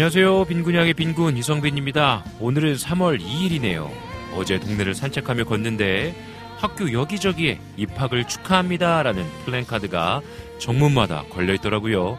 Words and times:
안녕하세요. 0.00 0.46
빈군양의 0.46 0.94
빈군 0.94 1.36
이성빈입니다. 1.36 2.24
오늘은 2.40 2.76
3월 2.76 3.20
2일이네요. 3.20 3.90
어제 4.34 4.58
동네를 4.58 4.94
산책하며 4.94 5.44
걷는데 5.44 6.14
학교 6.56 6.90
여기저기에 6.90 7.60
입학을 7.76 8.26
축하합니다라는 8.26 9.26
플랜카드가 9.44 10.22
정문마다 10.58 11.24
걸려 11.24 11.52
있더라고요. 11.52 12.18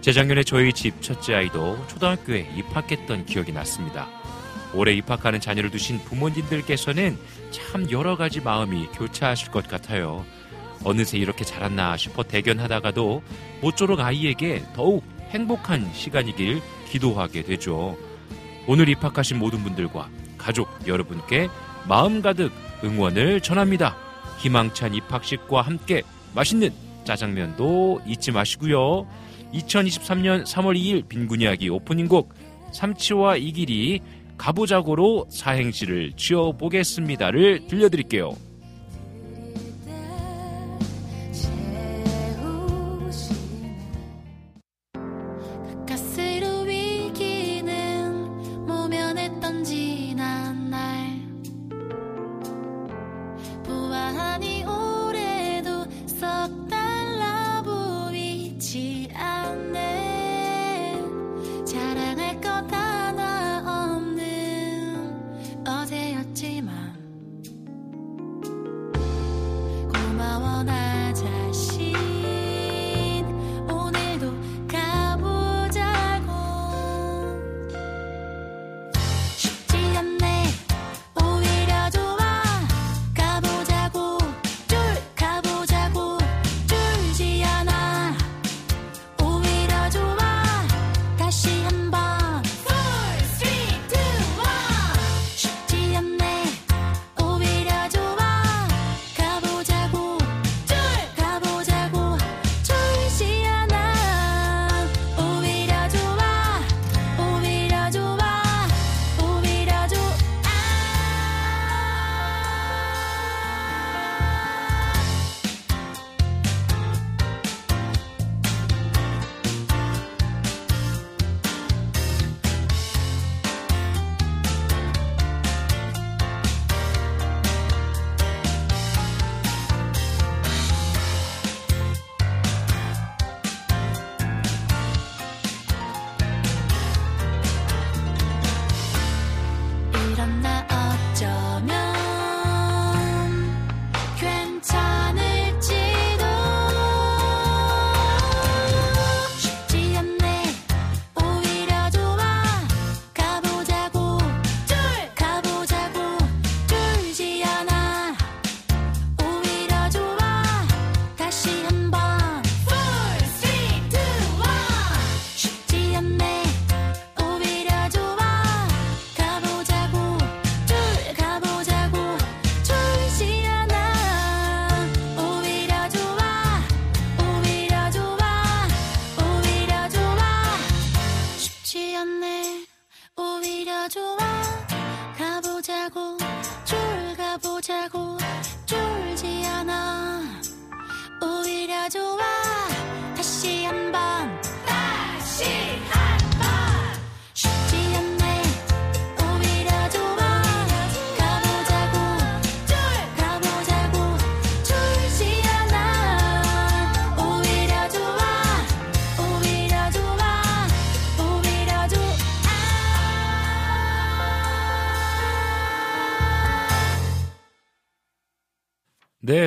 재작년에 0.00 0.42
저희 0.42 0.72
집 0.72 1.00
첫째 1.02 1.34
아이도 1.34 1.78
초등학교에 1.86 2.50
입학했던 2.56 3.26
기억이 3.26 3.52
났습니다. 3.52 4.08
올해 4.74 4.92
입학하는 4.94 5.38
자녀를 5.38 5.70
두신 5.70 6.00
부모님들께서는 6.00 7.16
참 7.52 7.88
여러 7.92 8.16
가지 8.16 8.40
마음이 8.40 8.88
교차하실 8.94 9.52
것 9.52 9.68
같아요. 9.68 10.26
어느새 10.82 11.16
이렇게 11.16 11.44
자랐나 11.44 11.96
싶어 11.96 12.24
대견하다가도 12.24 13.22
모쪼록 13.60 14.00
아이에게 14.00 14.64
더욱 14.74 15.04
행복한 15.30 15.92
시간이길 15.94 16.60
기도하게 16.90 17.42
되죠. 17.42 17.96
오늘 18.66 18.88
입학하신 18.88 19.38
모든 19.38 19.62
분들과 19.62 20.08
가족 20.38 20.68
여러분께 20.86 21.48
마음 21.88 22.22
가득 22.22 22.52
응원을 22.84 23.40
전합니다. 23.40 23.96
희망찬 24.38 24.94
입학식과 24.94 25.62
함께 25.62 26.02
맛있는 26.34 26.70
짜장면도 27.04 28.02
잊지 28.06 28.32
마시고요. 28.32 29.06
2023년 29.52 30.44
3월 30.44 30.76
2일 30.76 31.08
빈군 31.08 31.40
이야기 31.40 31.68
오프닝 31.68 32.08
곡 32.08 32.34
삼치와 32.72 33.36
이 33.36 33.52
길이 33.52 34.00
가보자고로 34.38 35.26
사행시를 35.28 36.12
지어보겠습니다를 36.16 37.66
들려드릴게요. 37.66 38.49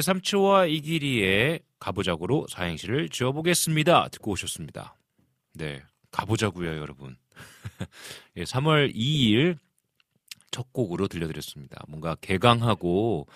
네, 0.03 0.05
삼치와 0.05 0.65
이길이의 0.65 1.61
가보자고로 1.79 2.47
사행시를 2.49 3.07
지어보겠습니다. 3.07 4.09
듣고 4.09 4.31
오셨습니다. 4.31 4.97
네, 5.53 5.81
가보자고요, 6.11 6.75
여러분. 6.75 7.15
예, 8.35 8.43
3월 8.43 8.93
2일 8.93 9.57
첫 10.51 10.73
곡으로 10.73 11.07
들려드렸습니다. 11.07 11.85
뭔가 11.87 12.15
개강하고 12.15 13.27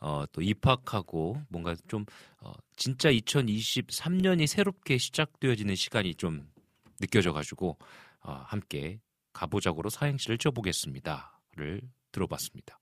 어, 0.00 0.24
또 0.32 0.42
입학하고 0.42 1.40
뭔가 1.48 1.76
좀 1.86 2.04
어, 2.40 2.52
진짜 2.74 3.08
2023년이 3.08 4.48
새롭게 4.48 4.98
시작되어지는 4.98 5.76
시간이 5.76 6.16
좀 6.16 6.50
느껴져가지고 6.98 7.78
어, 8.22 8.42
함께 8.46 8.98
가보자고로 9.32 9.90
사행시를 9.90 10.38
쪄보겠습니다를 10.38 11.82
들어봤습니다. 12.10 12.80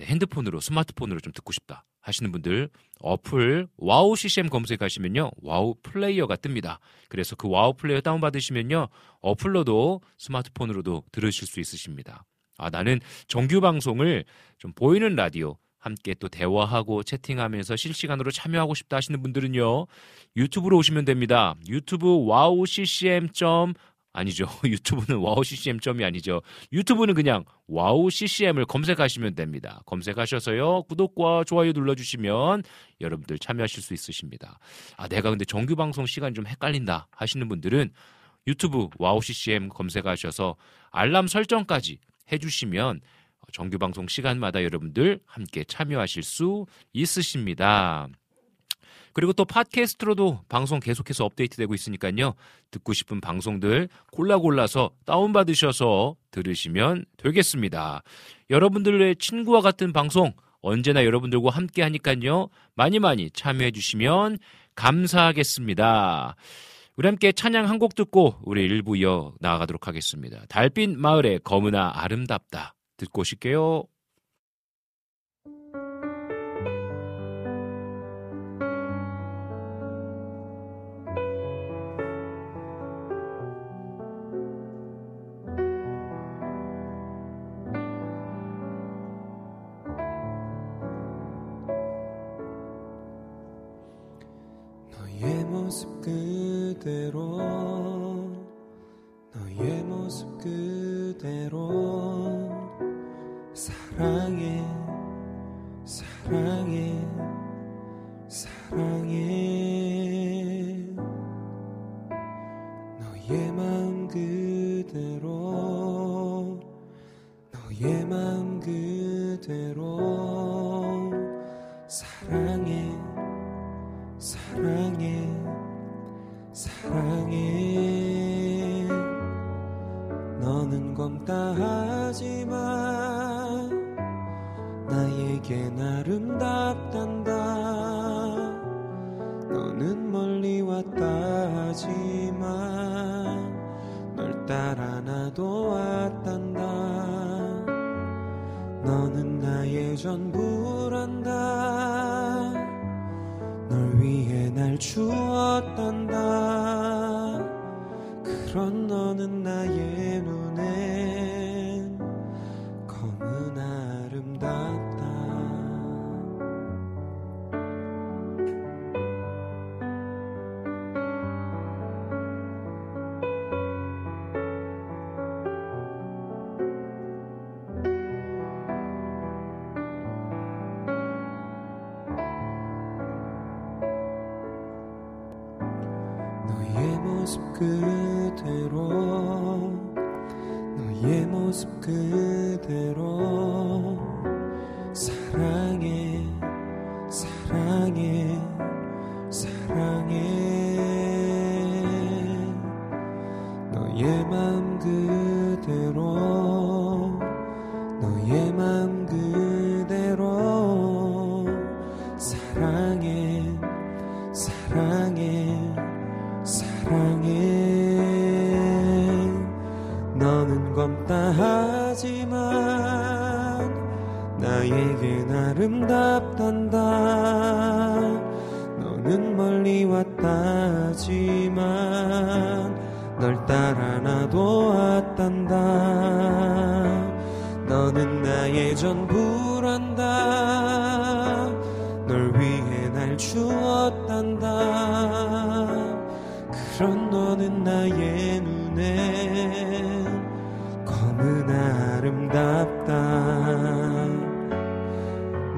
핸드폰으로 0.00 0.60
스마트폰으로 0.60 1.18
좀 1.18 1.32
듣고 1.32 1.50
싶다 1.50 1.84
하시는 2.00 2.30
분들 2.30 2.70
어플 3.00 3.66
WOW 3.78 4.14
CCM 4.14 4.48
검색하시면요 4.48 5.32
WOW 5.42 5.74
Player가 5.82 6.36
뜹니다. 6.36 6.78
그래서 7.08 7.34
그 7.34 7.48
WOW 7.48 7.74
Player 7.74 8.00
다운 8.00 8.20
받으시면요 8.20 8.86
어플로도 9.22 10.02
스마트폰으로도 10.18 11.02
들으실 11.10 11.48
수 11.48 11.58
있으십니다. 11.58 12.24
아 12.58 12.70
나는 12.70 13.00
정규 13.26 13.60
방송을 13.60 14.24
좀 14.58 14.72
보이는 14.72 15.16
라디오 15.16 15.56
함께 15.78 16.14
또 16.14 16.28
대화하고 16.28 17.02
채팅하면서 17.02 17.74
실시간으로 17.74 18.30
참여하고 18.30 18.74
싶다 18.74 18.98
하시는 18.98 19.20
분들은요 19.20 19.88
유튜브로 20.36 20.76
오시면 20.76 21.06
됩니다. 21.06 21.56
유튜브 21.68 22.24
WOW 22.26 22.64
CCM 22.66 23.30
아니죠. 24.12 24.46
유튜브는 24.64 25.20
WOW 25.20 25.44
CCM 25.44 25.80
점이 25.80 26.04
아니죠. 26.04 26.42
유튜브는 26.72 27.14
그냥 27.14 27.44
WOW 27.66 28.10
CCM을 28.10 28.64
검색하시면 28.66 29.34
됩니다. 29.34 29.82
검색하셔서요. 29.86 30.84
구독과 30.84 31.44
좋아요 31.44 31.72
눌러주시면 31.72 32.62
여러분들 33.00 33.38
참여하실 33.38 33.82
수 33.82 33.94
있으십니다. 33.94 34.58
아, 34.96 35.08
내가 35.08 35.30
근데 35.30 35.44
정규 35.44 35.76
방송 35.76 36.06
시간 36.06 36.34
좀 36.34 36.46
헷갈린다 36.46 37.08
하시는 37.10 37.48
분들은 37.48 37.90
유튜브 38.46 38.88
WOW 38.98 39.20
CCM 39.20 39.68
검색하셔서 39.68 40.56
알람 40.90 41.26
설정까지 41.26 41.98
해주시면 42.32 43.00
정규 43.52 43.78
방송 43.78 44.06
시간마다 44.06 44.62
여러분들 44.62 45.20
함께 45.26 45.64
참여하실 45.64 46.22
수 46.22 46.66
있으십니다. 46.92 48.08
그리고 49.12 49.32
또 49.32 49.44
팟캐스트로도 49.44 50.42
방송 50.48 50.80
계속해서 50.80 51.24
업데이트되고 51.24 51.74
있으니까요. 51.74 52.34
듣고 52.70 52.92
싶은 52.92 53.20
방송들 53.20 53.88
골라 54.12 54.38
골라서 54.38 54.90
다운받으셔서 55.06 56.16
들으시면 56.30 57.04
되겠습니다. 57.16 58.02
여러분들의 58.50 59.16
친구와 59.16 59.60
같은 59.60 59.92
방송 59.92 60.32
언제나 60.62 61.04
여러분들과 61.04 61.50
함께 61.50 61.82
하니까요. 61.82 62.48
많이 62.74 62.98
많이 62.98 63.30
참여해 63.30 63.70
주시면 63.70 64.38
감사하겠습니다. 64.74 66.36
우리 66.96 67.06
함께 67.08 67.32
찬양 67.32 67.68
한 67.68 67.78
곡 67.78 67.94
듣고 67.94 68.34
우리 68.42 68.62
일부 68.64 68.96
이어 68.96 69.32
나아가도록 69.40 69.88
하겠습니다. 69.88 70.44
달빛 70.48 70.90
마을의 70.90 71.40
검은아 71.44 71.92
아름답다 71.94 72.74
듣고 72.98 73.22
오실게요. 73.22 73.84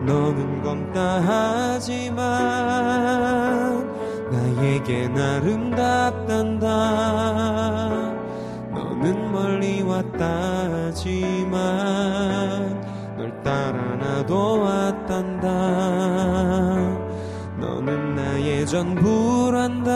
너는 0.04 0.62
검다 0.62 1.20
하지만 1.20 2.22
나에겐 4.30 5.16
아름답단다. 5.18 6.66
너는 8.74 9.32
멀리 9.32 9.82
왔다지만 9.82 11.52
널 13.18 13.42
따라 13.42 13.96
나도 13.96 14.60
왔단다. 14.60 15.48
너는 17.60 18.16
나의 18.16 18.66
전부란다. 18.66 19.90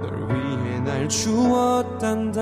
널 0.00 0.28
위해 0.28 0.80
날 0.80 1.08
주었단다 1.08 2.40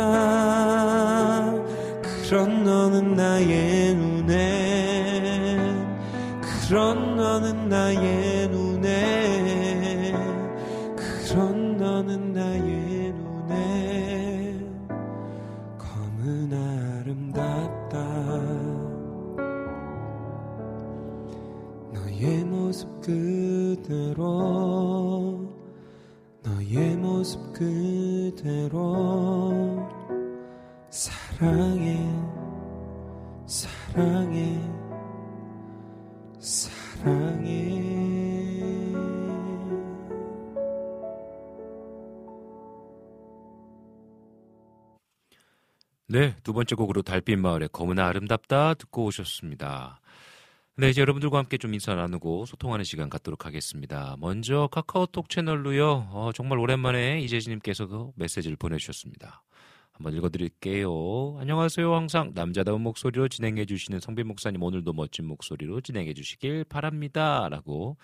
그런 2.28 2.64
너는 2.64 3.14
나의 3.14 3.94
눈에 3.94 5.56
그런 6.40 7.14
너는 7.14 7.68
나의 7.68 8.48
눈에 8.48 10.12
그런 10.96 11.76
너는 11.76 12.32
나의 12.32 13.12
눈에. 13.12 14.58
검은 15.78 16.52
아름답다. 16.52 17.96
너의 21.92 22.44
모습 22.44 23.00
그대로 23.02 24.24
너의 26.42 26.96
모습 26.96 27.52
그대로 27.52 29.16
사랑 30.90 31.75
네, 46.16 46.34
두 46.42 46.54
번째 46.54 46.76
곡으로 46.76 47.02
달빛 47.02 47.38
마을의 47.38 47.68
검은 47.74 47.98
아름답다 47.98 48.72
듣고 48.72 49.04
오셨습니다. 49.04 50.00
네, 50.78 50.88
이제 50.88 51.02
여러분들과 51.02 51.36
함께 51.36 51.58
좀 51.58 51.74
인사 51.74 51.94
나누고 51.94 52.46
소통하는 52.46 52.86
시간 52.86 53.10
갖도록 53.10 53.44
하겠습니다. 53.44 54.16
먼저 54.18 54.66
카카오톡 54.72 55.28
채널로요, 55.28 56.08
어, 56.12 56.30
정말 56.34 56.58
오랜만에 56.58 57.20
이재진님께서 57.20 57.86
그 57.88 58.12
메시지를 58.14 58.56
보내주셨습니다. 58.56 59.42
한번 59.92 60.14
읽어드릴게요. 60.14 61.36
안녕하세요. 61.38 61.94
항상 61.94 62.32
남자다운 62.34 62.80
목소리로 62.80 63.28
진행해주시는 63.28 64.00
성빈 64.00 64.26
목사님 64.26 64.62
오늘도 64.62 64.94
멋진 64.94 65.26
목소리로 65.26 65.82
진행해주시길 65.82 66.64
바랍니다. 66.64 67.46
라고 67.50 67.98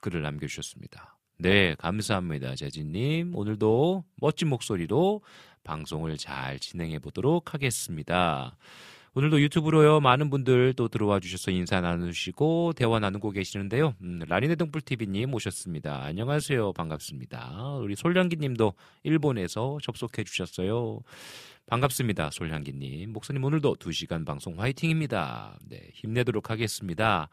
글을 0.00 0.22
남겨주셨습니다. 0.22 1.18
네, 1.40 1.76
감사합니다. 1.76 2.56
재진님. 2.56 3.36
오늘도 3.36 4.04
멋진 4.16 4.48
목소리로 4.48 5.22
방송을 5.64 6.16
잘 6.16 6.58
진행해 6.58 6.98
보도록 6.98 7.54
하겠습니다. 7.54 8.56
오늘도 9.14 9.40
유튜브로요 9.40 10.00
많은 10.00 10.30
분들 10.30 10.74
또 10.74 10.88
들어와 10.88 11.18
주셔서 11.18 11.50
인사 11.50 11.80
나누시고 11.80 12.74
대화 12.76 13.00
나누고 13.00 13.30
계시는데요. 13.30 13.94
음, 14.02 14.20
라니네 14.28 14.54
등불TV님 14.56 15.34
오셨습니다. 15.34 16.04
안녕하세요. 16.04 16.72
반갑습니다. 16.74 17.78
우리 17.80 17.96
솔량기님도 17.96 18.74
일본에서 19.02 19.78
접속해 19.82 20.24
주셨어요. 20.24 21.00
반갑습니다. 21.66 22.30
솔량기님. 22.30 23.12
목사님 23.12 23.42
오늘도 23.44 23.76
2시간 23.76 24.24
방송 24.24 24.60
화이팅입니다. 24.60 25.58
네, 25.68 25.90
힘내도록 25.94 26.50
하겠습니다. 26.50 27.28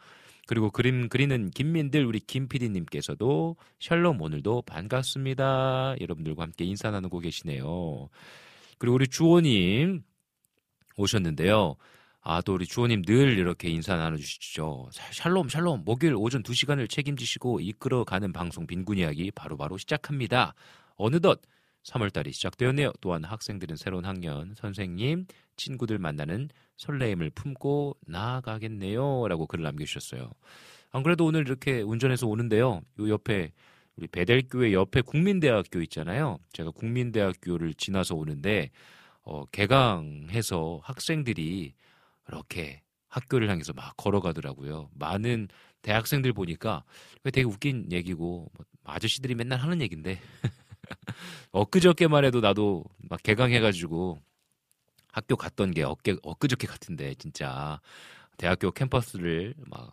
그리고 0.48 0.70
그림 0.70 1.10
그리는 1.10 1.50
김민들 1.50 2.06
우리 2.06 2.20
김PD님께서도 2.20 3.56
샬롬 3.80 4.22
오늘도 4.22 4.64
반갑습니다. 4.64 5.96
여러분들과 6.00 6.44
함께 6.44 6.66
인사 6.66 6.92
나누고 6.92 7.20
계시네요. 7.20 8.10
그리고 8.78 8.96
우리 8.96 9.08
주호님 9.08 10.04
오셨는데요. 10.98 11.75
아, 12.22 12.42
또 12.42 12.54
우리 12.54 12.66
주호님 12.66 13.04
늘 13.04 13.38
이렇게 13.38 13.70
인사 13.70 13.96
나눠주시죠. 13.96 14.90
샬롬, 15.12 15.50
샬롬. 15.50 15.84
목요일 15.86 16.16
오전 16.16 16.42
2시간을 16.42 16.90
책임지시고 16.90 17.60
이끌어가는 17.60 18.34
방송 18.34 18.66
빈곤 18.66 18.98
이야기 18.98 19.30
바로바로 19.30 19.78
시작합니다. 19.78 20.56
어느덧 20.96 21.42
3월달이 21.84 22.34
시작되었네요. 22.34 22.94
또한 23.00 23.24
학생들은 23.24 23.75
새로운 23.75 24.06
학년, 24.06 24.56
선생님, 24.56 25.28
친구들 25.56 26.00
만나는 26.00 26.50
설레임을 26.77 27.32
품고 27.32 27.98
나아가겠네요. 28.05 29.27
라고 29.27 29.48
글을 29.48 29.63
남겨주셨어요. 29.63 30.29
안 30.91 31.03
그래도 31.03 31.25
오늘 31.25 31.41
이렇게 31.41 31.82
운전해서 31.82 32.27
오는데요. 32.27 32.82
요 33.00 33.10
옆에 33.10 33.51
우리 33.98 34.08
배델교회 34.08 34.74
옆에 34.74 35.01
국민대학교 35.01 35.82
있잖아요. 35.84 36.38
제가 36.53 36.72
국민대학교를 36.72 37.74
지나서 37.75 38.15
오는데 38.15 38.72
어, 39.24 39.46
개강해서 39.46 40.82
학생들이 40.84 41.74
이렇게 42.27 42.82
학교를 43.08 43.50
향해서 43.50 43.74
막 43.74 43.96
걸어가더라고요. 43.98 44.89
많은 44.94 45.48
대학생들 45.82 46.34
보니까 46.34 46.84
되게 47.24 47.44
웃긴 47.44 47.91
얘기고 47.91 48.50
뭐 48.53 48.65
아저씨들이 48.84 49.36
맨날 49.36 49.60
하는 49.60 49.82
얘긴데 49.82 50.20
엊그저께만 51.51 52.25
해도 52.25 52.41
나도 52.41 52.84
막 52.98 53.22
개강해가지고 53.24 54.20
학교 55.15 55.38
갔던 55.38 55.72
게 55.72 55.84
엊게, 55.84 56.17
엊그저께 56.24 56.67
같은데 56.67 57.15
진짜 57.15 57.79
대학교 58.38 58.72
캠퍼스를 58.72 59.53
막 59.65 59.91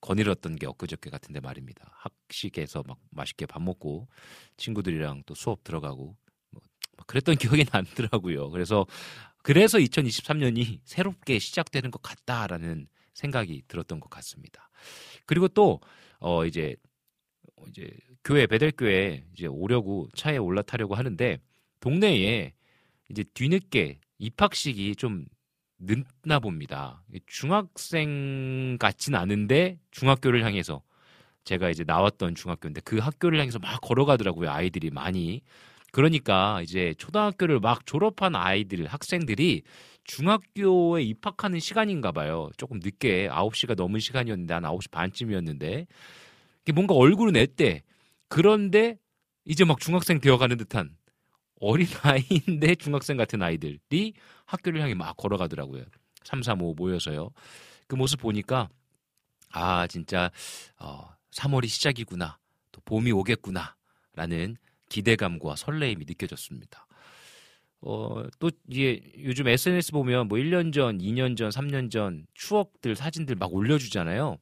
거닐었던 0.00 0.56
게 0.56 0.66
엊그저께 0.66 1.10
같은데 1.10 1.40
말입니다. 1.40 1.90
학식에서 1.92 2.84
막 2.86 2.98
맛있게 3.10 3.46
밥 3.46 3.60
먹고 3.62 4.06
친구들이랑 4.56 5.24
또 5.26 5.34
수업 5.34 5.64
들어가고 5.64 6.16
뭐 6.50 6.62
그랬던 7.06 7.36
기억이 7.38 7.64
나더라고요. 7.72 8.50
그래서 8.50 8.86
그래서 9.42 9.78
2023년이 9.78 10.80
새롭게 10.84 11.40
시작되는 11.40 11.90
것 11.90 12.00
같다라는 12.02 12.86
생각이 13.12 13.62
들었던 13.66 13.98
것 13.98 14.08
같습니다. 14.08 14.70
그리고 15.26 15.48
또 15.48 15.80
어 16.20 16.46
이제 16.46 16.74
이제 17.68 17.90
교회 18.24 18.46
배델교회 18.46 19.24
이제 19.34 19.46
오려고 19.46 20.08
차에 20.14 20.38
올라타려고 20.38 20.94
하는데 20.94 21.38
동네에 21.80 22.54
이제 23.10 23.24
뒤늦게 23.34 24.00
입학식이 24.18 24.96
좀 24.96 25.26
늦나 25.78 26.38
봅니다. 26.40 27.02
중학생 27.26 28.76
같진 28.78 29.14
않은데 29.14 29.78
중학교를 29.90 30.44
향해서 30.44 30.82
제가 31.44 31.68
이제 31.68 31.84
나왔던 31.86 32.34
중학교인데 32.34 32.80
그 32.84 32.98
학교를 32.98 33.38
향해서 33.38 33.58
막 33.58 33.80
걸어가더라고요. 33.80 34.50
아이들이 34.50 34.90
많이. 34.90 35.42
그러니까 35.92 36.60
이제 36.62 36.94
초등학교를 36.98 37.60
막 37.60 37.86
졸업한 37.86 38.34
아이들, 38.34 38.86
학생들이 38.86 39.62
중학교에 40.04 41.02
입학하는 41.02 41.60
시간인가 41.60 42.12
봐요. 42.12 42.50
조금 42.56 42.80
늦게 42.82 43.28
9시가 43.28 43.76
넘은 43.76 44.00
시간이었는데 44.00 44.54
한 44.54 44.62
9시 44.64 44.90
반쯤이었는데 44.90 45.86
뭔가 46.74 46.94
얼굴은 46.94 47.34
냈대. 47.34 47.82
그런데 48.28 48.98
이제 49.44 49.64
막 49.64 49.78
중학생 49.78 50.18
되어가는 50.18 50.56
듯한 50.56 50.96
어린 51.64 51.86
아이인데 52.02 52.74
중학생 52.76 53.16
같은 53.16 53.42
아이들이 53.42 54.14
학교를 54.46 54.80
향해 54.80 54.94
막 54.94 55.16
걸어가더라고요. 55.16 55.84
3, 56.24 56.42
3, 56.42 56.62
5 56.62 56.74
모여서요. 56.74 57.30
그 57.86 57.94
모습 57.96 58.20
보니까 58.20 58.68
아 59.50 59.86
진짜 59.86 60.30
어, 60.78 61.08
3월이 61.32 61.68
시작이구나. 61.68 62.38
또 62.72 62.80
봄이 62.84 63.12
오겠구나라는 63.12 64.56
기대감과 64.88 65.56
설레임이 65.56 66.04
느껴졌습니다. 66.06 66.86
어, 67.80 68.24
또 68.38 68.50
이게 68.68 69.02
요즘 69.18 69.46
SNS 69.46 69.92
보면 69.92 70.28
뭐 70.28 70.38
1년 70.38 70.72
전, 70.72 70.98
2년 70.98 71.36
전, 71.36 71.50
3년 71.50 71.90
전 71.90 72.26
추억들 72.32 72.96
사진들 72.96 73.36
막 73.36 73.52
올려주잖아요. 73.52 74.38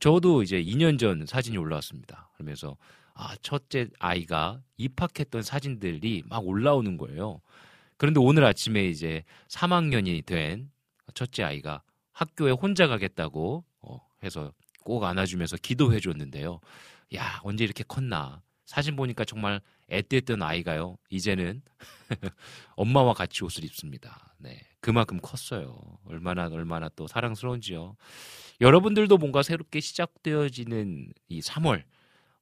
저도 0.00 0.42
이제 0.42 0.62
2년 0.62 0.98
전 0.98 1.26
사진이 1.26 1.56
올라왔습니다. 1.56 2.30
그러면서 2.34 2.76
아, 3.20 3.34
첫째 3.42 3.88
아이가 3.98 4.62
입학했던 4.76 5.42
사진들이 5.42 6.22
막 6.26 6.46
올라오는 6.46 6.96
거예요. 6.96 7.40
그런데 7.96 8.20
오늘 8.20 8.44
아침에 8.44 8.86
이제 8.86 9.24
3학년이 9.48 10.24
된 10.24 10.70
첫째 11.14 11.42
아이가 11.42 11.82
학교에 12.12 12.52
혼자 12.52 12.86
가겠다고 12.86 13.64
어, 13.80 14.00
해서 14.22 14.52
꼭 14.84 15.02
안아주면서 15.02 15.56
기도해 15.56 15.98
줬는데요. 15.98 16.60
야, 17.16 17.40
언제 17.42 17.64
이렇게 17.64 17.82
컸나. 17.82 18.40
사진 18.66 18.94
보니까 18.94 19.24
정말 19.24 19.60
애땠던 19.88 20.40
아이가요. 20.40 20.96
이제는 21.10 21.62
엄마와 22.76 23.14
같이 23.14 23.42
옷을 23.42 23.64
입습니다. 23.64 24.32
네. 24.38 24.60
그만큼 24.80 25.18
컸어요. 25.20 25.76
얼마나, 26.04 26.46
얼마나 26.46 26.88
또 26.90 27.08
사랑스러운지요. 27.08 27.96
여러분들도 28.60 29.16
뭔가 29.16 29.42
새롭게 29.42 29.80
시작되어지는 29.80 31.12
이 31.28 31.40
3월, 31.40 31.82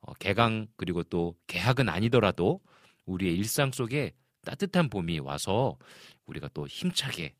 어, 0.00 0.12
개강, 0.14 0.68
그리고 0.76 1.02
또 1.02 1.36
개학은 1.46 1.88
아니더라도 1.88 2.60
우리의 3.06 3.36
일상 3.36 3.72
속에 3.72 4.12
따뜻한 4.42 4.88
봄이 4.88 5.18
와서 5.20 5.76
우리가 6.26 6.48
또 6.54 6.66
힘차게 6.66 7.34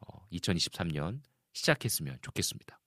어, 0.00 0.26
2023년 0.32 1.20
시작했으면 1.52 2.18
좋겠습니다. 2.22 2.78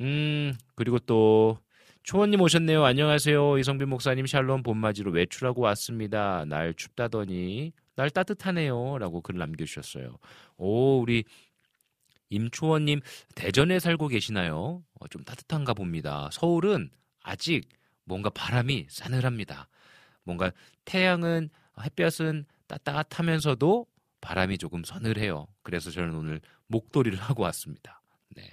음, 0.00 0.54
그리고 0.74 0.98
또 0.98 1.58
초원님 2.02 2.40
오셨네요. 2.40 2.84
안녕하세요. 2.84 3.58
이성빈 3.58 3.88
목사님 3.88 4.26
샬롬 4.26 4.62
봄맞이로 4.62 5.12
외출하고 5.12 5.60
왔습니다. 5.62 6.44
날 6.46 6.72
춥다더니 6.74 7.72
날 7.94 8.10
따뜻하네요. 8.10 8.98
라고 8.98 9.20
글 9.20 9.36
남겨주셨어요. 9.36 10.16
오, 10.56 11.00
우리 11.00 11.24
임초원님 12.30 13.00
대전에 13.34 13.78
살고 13.78 14.08
계시나요? 14.08 14.82
어, 14.94 15.08
좀 15.08 15.22
따뜻한가 15.24 15.74
봅니다. 15.74 16.30
서울은 16.32 16.90
아직 17.22 17.68
뭔가 18.04 18.30
바람이 18.30 18.86
싸늘합니다. 18.88 19.68
뭔가 20.24 20.52
태양은 20.84 21.50
햇볕은 21.82 22.44
따뜻하면서도 22.66 23.86
바람이 24.20 24.58
조금 24.58 24.84
서늘해요. 24.84 25.46
그래서 25.62 25.90
저는 25.90 26.14
오늘 26.14 26.40
목도리를 26.66 27.16
하고 27.20 27.42
왔습니다. 27.44 28.02
네. 28.36 28.48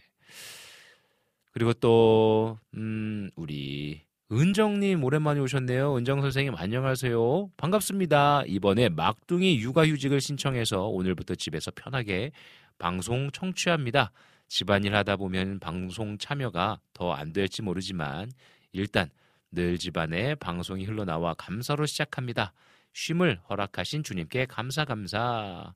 그리고 1.52 1.74
또, 1.74 2.60
음, 2.76 3.30
우리, 3.36 4.02
은정님 4.32 5.04
오랜만에 5.04 5.40
오셨네요. 5.40 5.96
은정 5.98 6.22
선생님 6.22 6.56
안녕하세요. 6.56 7.52
반갑습니다. 7.58 8.44
이번에 8.46 8.90
막둥이 8.90 9.60
육아휴직을 9.62 10.20
신청해서 10.20 10.88
오늘부터 10.88 11.36
집에서 11.36 11.72
편하게 11.72 12.32
방송 12.78 13.32
청취합니다. 13.32 14.12
집안일 14.50 14.96
하다 14.96 15.16
보면 15.16 15.60
방송 15.60 16.18
참여가 16.18 16.80
더 16.94 17.14
안 17.14 17.32
될지 17.34 17.62
모르지만 17.62 18.30
일단 18.74 19.10
늘 19.52 19.78
집안에 19.78 20.36
방송이 20.36 20.86
흘러나와 20.86 21.34
감사로 21.36 21.86
시작합니다. 21.86 22.54
쉼을 22.94 23.40
허락하신 23.50 24.04
주님께 24.04 24.46
감사 24.46 24.86
감사. 24.86 25.74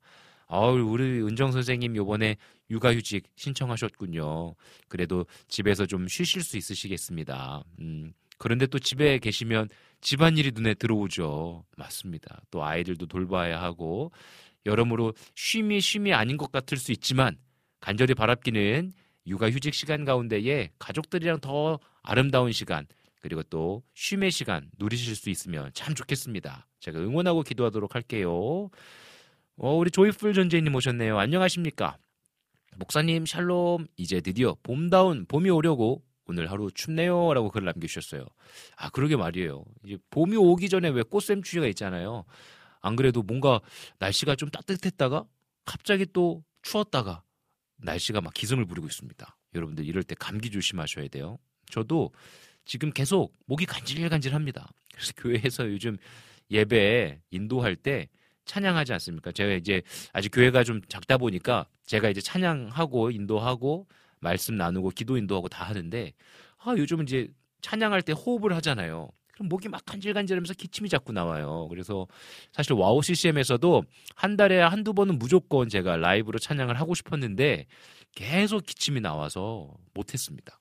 아우 0.48 0.78
우리 0.78 1.22
은정 1.22 1.52
선생님 1.52 1.96
요번에 1.96 2.36
육아휴직 2.69 3.24
신청하셨군요. 3.36 4.56
그래도 4.89 5.26
집에서 5.48 5.86
좀 5.86 6.08
쉬실 6.08 6.43
수 6.43 6.58
있으시겠습니다. 6.58 7.63
음, 7.80 8.12
그런데 8.38 8.65
또 8.67 8.80
집에 8.80 9.19
계시면 9.19 9.69
집안일이 10.02 10.52
눈에 10.54 10.74
들어오죠. 10.74 11.63
맞습니다. 11.78 12.41
또 12.52 12.65
아이들도 12.65 13.06
돌봐야 13.06 13.62
하고 13.62 14.12
여러모로 14.65 15.13
쉼이 15.36 15.80
쉼이 15.80 16.13
아닌 16.13 16.38
것 16.38 16.52
같을 16.52 16.78
수 16.78 16.91
있지만 16.91 17.38
간절히 17.80 18.13
바랍기는 18.13 18.91
육아휴직 19.28 19.74
시간 19.74 20.04
가운데에 20.04 20.72
가족들이랑 20.80 21.39
더 21.39 21.80
아름다운 22.04 22.52
시간 22.52 22.88
그리고 23.22 23.44
또 23.44 23.84
쉼의 23.94 24.32
시간 24.32 24.70
누리실 24.78 25.16
수 25.16 25.30
있으면 25.30 25.72
참 25.74 25.94
좋겠습니다. 25.96 26.68
제가 26.80 27.00
응원하고 27.00 27.44
기도하도록 27.44 27.94
할게요. 27.96 28.70
어, 29.58 29.76
우리 29.76 29.92
조이풀 29.92 30.34
존재님 30.34 30.74
오셨네요. 30.76 31.18
안녕하십니까? 31.18 31.98
목사님 32.78 33.26
샬롬 33.26 33.88
이제 33.98 34.22
드디어 34.22 34.56
봄다운 34.64 35.26
봄이 35.28 35.50
오려고 35.50 36.04
오늘 36.26 36.50
하루 36.50 36.72
춥네요 36.72 37.34
라고 37.34 37.52
글 37.52 37.66
남겨주셨어요. 37.66 38.26
아 38.78 38.90
그러게 38.90 39.16
말이에요. 39.16 39.64
이제 39.86 39.98
봄이 40.10 40.38
오기 40.38 40.70
전에 40.70 40.90
왜 40.90 41.04
꽃샘추위가 41.04 41.68
있잖아요. 41.68 42.26
안 42.80 42.96
그래도 42.96 43.22
뭔가 43.22 43.60
날씨가 44.00 44.36
좀 44.36 44.50
따뜻했다가 44.50 45.26
갑자기 45.66 46.06
또 46.12 46.44
추웠다가 46.64 47.24
날씨가 47.78 48.22
막 48.22 48.34
기승을 48.34 48.66
부리고 48.66 48.88
있습니다. 48.88 49.38
여러분들 49.54 49.86
이럴 49.86 50.04
때 50.04 50.16
감기 50.18 50.50
조심하셔야 50.50 51.08
돼요. 51.10 51.38
저도 51.70 52.12
지금 52.65 52.91
계속 52.91 53.36
목이 53.45 53.65
간질간질합니다. 53.65 54.69
그래서 54.93 55.13
교회에서 55.17 55.69
요즘 55.69 55.97
예배 56.50 57.21
인도할 57.32 57.76
때 57.76 58.08
찬양하지 58.45 58.93
않습니까? 58.93 59.32
제가 59.32 59.54
이제 59.54 59.82
아직 60.13 60.30
교회가 60.30 60.63
좀 60.63 60.82
작다 60.88 61.17
보니까 61.17 61.67
제가 61.86 62.10
이제 62.10 62.21
찬양하고 62.21 63.12
인도하고 63.12 63.88
말씀 64.19 64.56
나누고 64.56 64.89
기도 64.89 65.17
인도하고 65.17 65.47
다 65.47 65.65
하는데 65.65 66.13
아 66.58 66.76
요즘은 66.78 67.06
이제 67.06 67.28
찬양할 67.62 68.02
때 68.02 68.13
호흡을 68.13 68.56
하잖아요. 68.58 69.10
그럼 69.34 69.50
목이 69.50 69.69
막 69.69 69.84
간질간질하면서 69.86 70.54
기침이 70.56 70.89
자꾸 70.89 71.13
나와요. 71.13 71.67
그래서 71.69 72.08
사실 72.52 72.74
WOW 72.74 73.02
CCM에서도 73.02 73.84
한 74.15 74.38
달에 74.38 74.60
한두 74.62 74.93
번은 74.93 75.17
무조건 75.17 75.69
제가 75.69 75.97
라이브로 75.97 76.38
찬양을 76.38 76.80
하고 76.80 76.93
싶었는데 76.93 77.65
계속 78.13 78.65
기침이 78.65 79.02
나와서 79.02 79.74
못했습니다. 79.93 80.60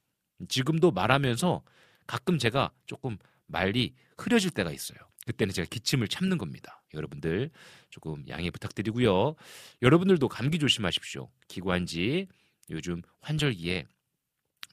지금도 0.48 0.92
말하면서 0.92 1.62
가끔 2.10 2.38
제가 2.38 2.72
조금 2.86 3.18
말이 3.46 3.94
흐려질 4.18 4.50
때가 4.50 4.72
있어요. 4.72 4.98
그때는 5.26 5.54
제가 5.54 5.66
기침을 5.70 6.08
참는 6.08 6.38
겁니다. 6.38 6.82
여러분들 6.92 7.52
조금 7.88 8.24
양해 8.26 8.50
부탁드리고요. 8.50 9.36
여러분들도 9.80 10.26
감기 10.28 10.58
조심하십시오. 10.58 11.30
기관지 11.46 12.26
요즘 12.70 13.00
환절기에 13.20 13.86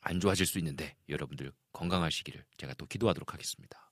안 0.01 0.19
좋아질 0.19 0.47
수 0.47 0.57
있는데 0.57 0.95
여러분들 1.09 1.51
건강하시기를 1.73 2.43
제가 2.57 2.73
또 2.73 2.87
기도하도록 2.87 3.31
하겠습니다. 3.31 3.91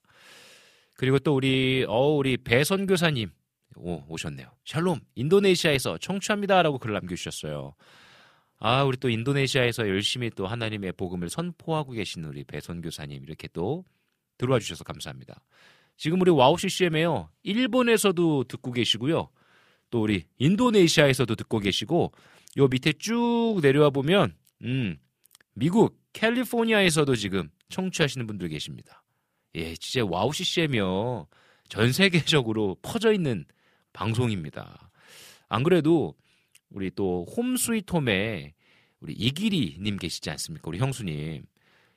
그리고 0.94 1.20
또 1.20 1.36
우리 1.36 1.86
어 1.88 2.00
우리 2.16 2.36
배선 2.36 2.88
교사님 2.88 3.30
오, 3.76 4.02
오셨네요. 4.08 4.50
샬롬 4.64 4.98
인도네시아에서 5.14 5.98
청취합니다라고 5.98 6.78
글을 6.78 6.94
남겨주셨어요. 6.94 7.76
아 8.58 8.84
우리 8.84 8.96
또 8.96 9.08
인도네시아에서 9.08 9.88
열심히 9.88 10.30
또 10.30 10.46
하나님의 10.46 10.92
복음을 10.92 11.28
선포하고 11.28 11.92
계신 11.92 12.24
우리 12.24 12.44
배 12.44 12.80
선교사님 12.80 13.22
이렇게 13.24 13.48
또 13.52 13.84
들어와 14.38 14.58
주셔서 14.58 14.84
감사합니다. 14.84 15.42
지금 15.96 16.20
우리 16.20 16.30
WOW 16.30 16.56
CCM에요. 16.58 17.30
일본에서도 17.42 18.44
듣고 18.44 18.72
계시고요. 18.72 19.28
또 19.90 20.02
우리 20.02 20.24
인도네시아에서도 20.38 21.34
듣고 21.34 21.58
계시고 21.58 22.12
요 22.58 22.68
밑에 22.68 22.92
쭉 22.92 23.58
내려와 23.62 23.90
보면 23.90 24.34
음 24.62 24.96
미국 25.54 25.98
캘리포니아에서도 26.12 27.14
지금 27.16 27.50
청취하시는 27.68 28.26
분들 28.26 28.48
계십니다. 28.48 29.02
예, 29.54 29.74
진짜 29.74 30.06
WOW 30.08 30.32
CCM이요. 30.32 31.26
전 31.68 31.92
세계적으로 31.92 32.76
퍼져 32.82 33.12
있는 33.12 33.44
방송입니다. 33.92 34.90
안 35.48 35.62
그래도 35.62 36.14
우리 36.70 36.90
또 36.90 37.24
Home 37.36 37.70
Sweet 37.70 38.12
Home에 38.12 38.54
우리 39.00 39.12
이기리님 39.12 39.96
계시지 39.98 40.30
않습니까? 40.30 40.68
우리 40.68 40.78
형수님. 40.78 41.44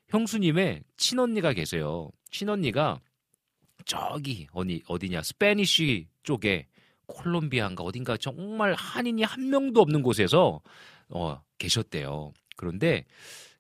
형수님의 0.08 0.84
친언니가 0.98 1.54
계세요. 1.54 2.10
친언니가 2.32 3.00
저기 3.86 4.48
어디 4.52 4.84
어디냐 4.88 5.22
Spanish 5.24 6.08
쪽에 6.24 6.68
콜롬비아인가 7.08 7.84
어딘가 7.84 8.18
정말 8.18 8.74
한인이 8.74 9.24
한 9.24 9.50
명도 9.50 9.82
없는 9.82 10.04
곳에서 10.04 10.62
어, 11.10 11.42
계셨대요. 11.58 12.34
그런데 12.56 13.06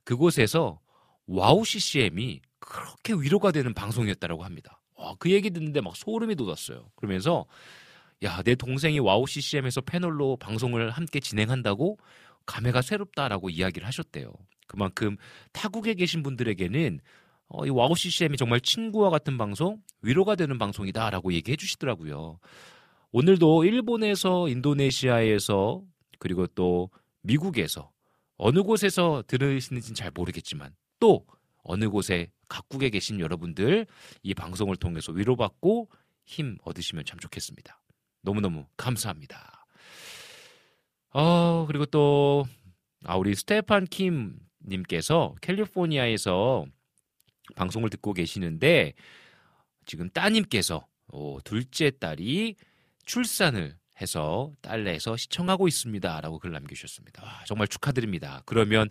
그곳에서 0.03 0.79
WOW 1.25 1.65
CCM이 1.65 2.41
그렇게 2.59 3.13
위로가 3.13 3.51
되는 3.51 3.73
방송이었다라고 3.73 4.43
합니다. 4.43 4.81
와, 4.95 5.15
그 5.17 5.31
얘기 5.31 5.49
듣는데 5.49 5.81
막 5.81 5.95
소름이 5.95 6.35
돋았어요. 6.35 6.91
그러면서 6.95 7.45
야, 8.23 8.41
내 8.43 8.55
동생이 8.55 8.99
WOW 8.99 9.25
CCM에서 9.25 9.82
패널로 9.82 10.36
방송을 10.38 10.89
함께 10.89 11.19
진행한다고 11.19 11.97
감회가 12.45 12.82
새롭다라고 12.82 13.49
이야기를 13.49 13.88
하셨대요. 13.88 14.32
그만큼 14.67 15.15
타국에 15.53 15.93
계신 15.93 16.21
분들에게는 16.21 16.99
어, 17.47 17.65
이 17.65 17.69
WOW 17.69 17.95
CCM이 17.95 18.38
정말 18.38 18.60
친구와 18.60 19.10
같은 19.10 19.38
방송, 19.38 19.82
위로가 20.01 20.36
되는 20.36 20.58
방송이다라고 20.58 21.34
얘기해 21.34 21.55
주시더라고요. 21.55 22.39
오늘도 23.12 23.63
일본에서 23.63 24.49
인도네시아에서 24.49 25.82
그리고 26.19 26.45
또 26.47 26.89
미국에서 27.21 27.89
어느 28.38 28.62
곳에서 28.62 29.23
들으시는지는 29.27 29.95
잘 29.95 30.12
모르겠지만 30.13 30.75
또 30.99 31.25
어느 31.63 31.89
곳에 31.89 32.29
각국에 32.47 32.89
계신 32.89 33.19
여러분들 33.19 33.88
이 34.23 34.34
방송을 34.34 34.75
통해서 34.75 35.12
위로받고 35.12 35.89
힘 36.25 36.58
얻으시면 36.63 37.05
참 37.05 37.17
좋겠습니다. 37.19 37.79
너무너무 38.21 38.65
감사합니다. 38.77 39.65
어, 41.12 41.65
그리고 41.67 41.86
또, 41.86 42.45
아, 43.05 43.15
우리 43.15 43.34
스테판 43.36 43.86
킴 43.86 44.38
님께서 44.65 45.36
캘리포니아에서 45.41 46.65
방송을 47.55 47.89
듣고 47.89 48.13
계시는데 48.13 48.93
지금 49.86 50.10
따님께서 50.10 50.86
오, 51.08 51.39
둘째 51.41 51.89
딸이 51.89 52.55
출산을 53.05 53.75
해서 54.01 54.53
딸내서 54.62 55.17
시청하고 55.17 55.67
있습니다라고 55.67 56.39
글 56.39 56.51
남겨주셨습니다. 56.51 57.23
와, 57.23 57.43
정말 57.45 57.67
축하드립니다. 57.67 58.43
그러면 58.45 58.89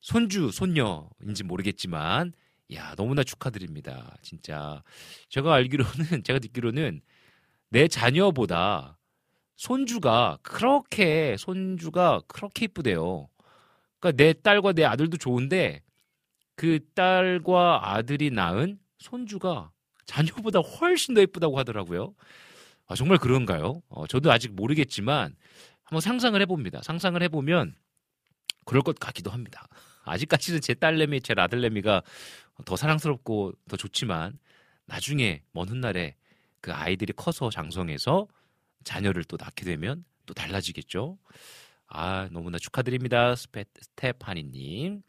손주 0.00 0.50
손녀인지 0.52 1.44
모르겠지만 1.44 2.32
야 2.74 2.94
너무나 2.96 3.24
축하드립니다. 3.24 4.16
진짜 4.22 4.82
제가 5.28 5.54
알기로는 5.54 6.22
제가 6.24 6.38
듣기로는 6.38 7.00
내 7.70 7.88
자녀보다 7.88 8.98
손주가 9.56 10.38
그렇게 10.42 11.36
손주가 11.36 12.22
그렇게 12.28 12.66
이쁘대요. 12.66 13.28
그러니까 13.98 14.22
내 14.22 14.32
딸과 14.32 14.72
내 14.72 14.84
아들도 14.84 15.16
좋은데 15.16 15.82
그 16.54 16.80
딸과 16.94 17.94
아들이 17.94 18.30
낳은 18.30 18.78
손주가 18.98 19.70
자녀보다 20.06 20.60
훨씬 20.60 21.14
더 21.14 21.20
예쁘다고 21.20 21.58
하더라고요. 21.58 22.14
아, 22.86 22.94
정말 22.94 23.18
그런가요? 23.18 23.82
어, 23.88 24.06
저도 24.06 24.32
아직 24.32 24.52
모르겠지만 24.54 25.36
한번 25.82 26.00
상상을 26.00 26.40
해봅니다. 26.40 26.82
상상을 26.82 27.22
해보면 27.22 27.74
그럴 28.64 28.82
것 28.82 28.98
같기도 28.98 29.30
합니다. 29.30 29.68
아직까지는 30.04 30.60
제 30.60 30.74
딸내미, 30.74 31.20
제 31.20 31.34
아들내미가 31.36 32.02
더 32.64 32.76
사랑스럽고 32.76 33.52
더 33.68 33.76
좋지만 33.76 34.38
나중에 34.86 35.42
먼 35.52 35.68
훗날에 35.68 36.16
그 36.60 36.72
아이들이 36.72 37.12
커서 37.12 37.50
장성해서 37.50 38.28
자녀를 38.84 39.24
또 39.24 39.36
낳게 39.38 39.64
되면 39.64 40.04
또 40.26 40.34
달라지겠죠. 40.34 41.18
아, 41.88 42.28
너무나 42.32 42.58
축하드립니다. 42.58 43.34
스페, 43.34 43.64
스테파니님. 43.80 45.02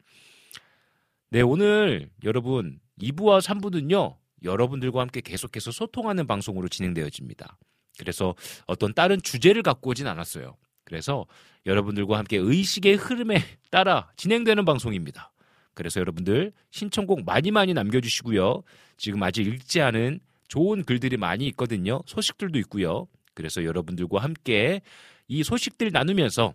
네, 1.30 1.42
오늘 1.42 2.10
여러분 2.24 2.80
2부와 3.00 3.40
3부는요, 3.40 4.16
여러분들과 4.42 5.00
함께 5.00 5.20
계속해서 5.20 5.70
소통하는 5.70 6.26
방송으로 6.26 6.68
진행되어집니다. 6.68 7.58
그래서 7.98 8.34
어떤 8.66 8.94
다른 8.94 9.20
주제를 9.20 9.62
갖고 9.62 9.90
오진 9.90 10.06
않았어요. 10.06 10.56
그래서 10.84 11.26
여러분들과 11.66 12.18
함께 12.18 12.38
의식의 12.38 12.96
흐름에 12.96 13.36
따라 13.70 14.10
진행되는 14.16 14.64
방송입니다. 14.64 15.32
그래서 15.74 16.00
여러분들 16.00 16.52
신청곡 16.70 17.24
많이 17.24 17.50
많이 17.50 17.74
남겨주시고요. 17.74 18.62
지금 18.96 19.22
아직 19.22 19.46
읽지 19.46 19.80
않은 19.82 20.20
좋은 20.50 20.82
글들이 20.84 21.16
많이 21.16 21.46
있거든요. 21.48 22.02
소식들도 22.06 22.58
있고요. 22.58 23.06
그래서 23.34 23.64
여러분들과 23.64 24.20
함께 24.20 24.82
이 25.28 25.44
소식들 25.44 25.92
나누면서 25.92 26.54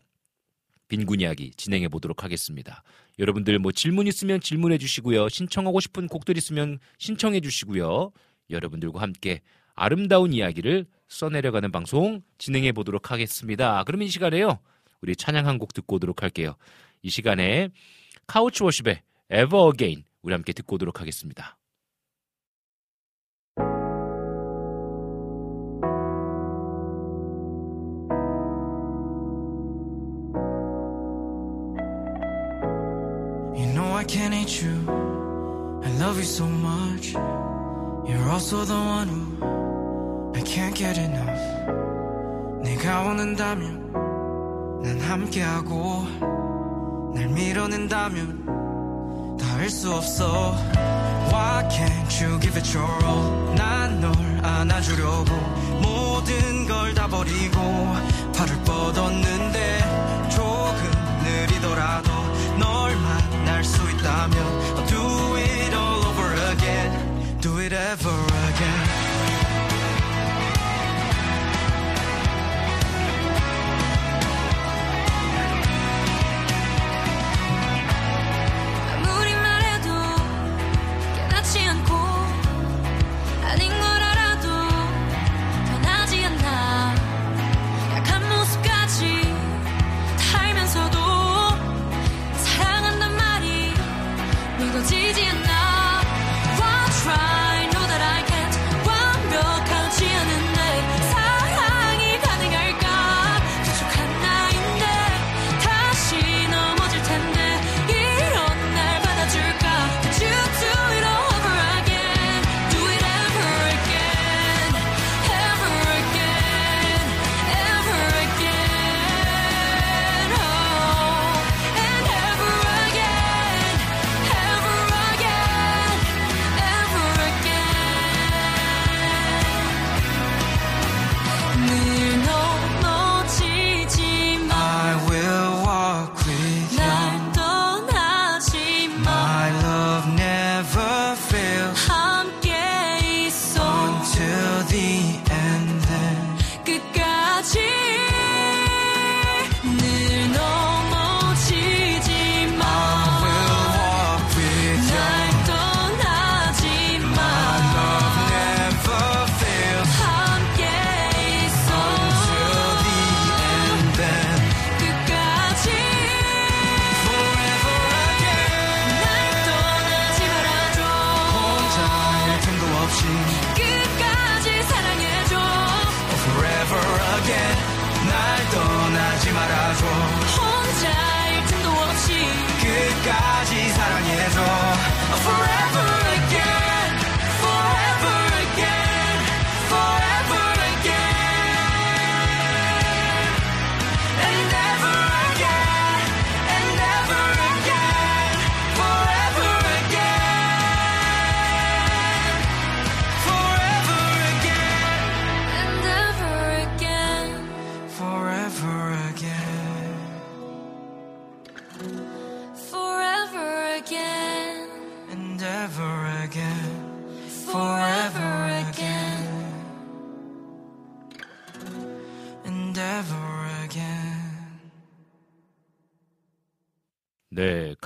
빈곤 0.89 1.21
이야기 1.21 1.51
진행해 1.55 1.87
보도록 1.87 2.23
하겠습니다. 2.23 2.83
여러분들 3.17 3.57
뭐 3.57 3.71
질문 3.71 4.05
있으면 4.05 4.41
질문해 4.41 4.77
주시고요. 4.77 5.29
신청하고 5.29 5.79
싶은 5.79 6.07
곡들 6.07 6.37
있으면 6.37 6.77
신청해 6.99 7.39
주시고요. 7.39 8.11
여러분들과 8.49 9.01
함께 9.01 9.39
아름다운 9.75 10.33
이야기를 10.33 10.85
써내려가는 11.07 11.71
방송 11.71 12.21
진행해 12.37 12.73
보도록 12.73 13.11
하겠습니다. 13.11 13.83
그러면 13.85 14.07
이 14.07 14.09
시간에요. 14.11 14.59
우리 15.01 15.15
찬양 15.15 15.47
한 15.47 15.57
곡 15.57 15.73
듣고 15.73 15.95
오도록 15.95 16.21
할게요. 16.21 16.55
이 17.01 17.09
시간에 17.09 17.69
카우치 18.27 18.61
워십의 18.61 19.01
Ever 19.31 19.71
Again 19.71 20.03
우리 20.21 20.33
함께 20.33 20.51
듣고 20.51 20.75
오도록 20.75 20.99
하겠습니다. 20.99 21.57
Can't 34.07 34.33
hate 34.33 34.61
you. 34.61 34.73
I 35.83 35.89
love 35.99 36.17
you 36.17 36.23
so 36.23 36.45
much. 36.45 37.13
You're 37.13 38.29
also 38.29 38.63
the 38.65 38.73
one 38.75 39.07
who 39.07 40.33
I 40.35 40.41
can't 40.41 40.75
get 40.75 40.97
enough. 40.97 41.39
네가 42.63 43.01
원한다면 43.03 43.91
난 44.83 44.99
함께하고 45.01 46.05
날 47.15 47.27
밀어낸다면 47.29 49.37
닿을 49.39 49.69
수 49.69 49.93
없어. 49.93 50.55
Why 51.31 51.67
can't 51.69 52.21
you 52.23 52.39
give 52.39 52.57
it 52.57 52.77
your 52.77 52.89
all? 53.05 53.55
난 53.55 53.99
널 54.01 54.13
안아주려고 54.45 55.31
모든 55.81 56.65
걸 56.67 56.93
다 56.95 57.07
버리고 57.07 57.59
발을 58.35 58.55
뻗었는데 58.63 59.79
조금 60.29 60.91
느리더라도 61.23 62.14
있다면 64.05 64.64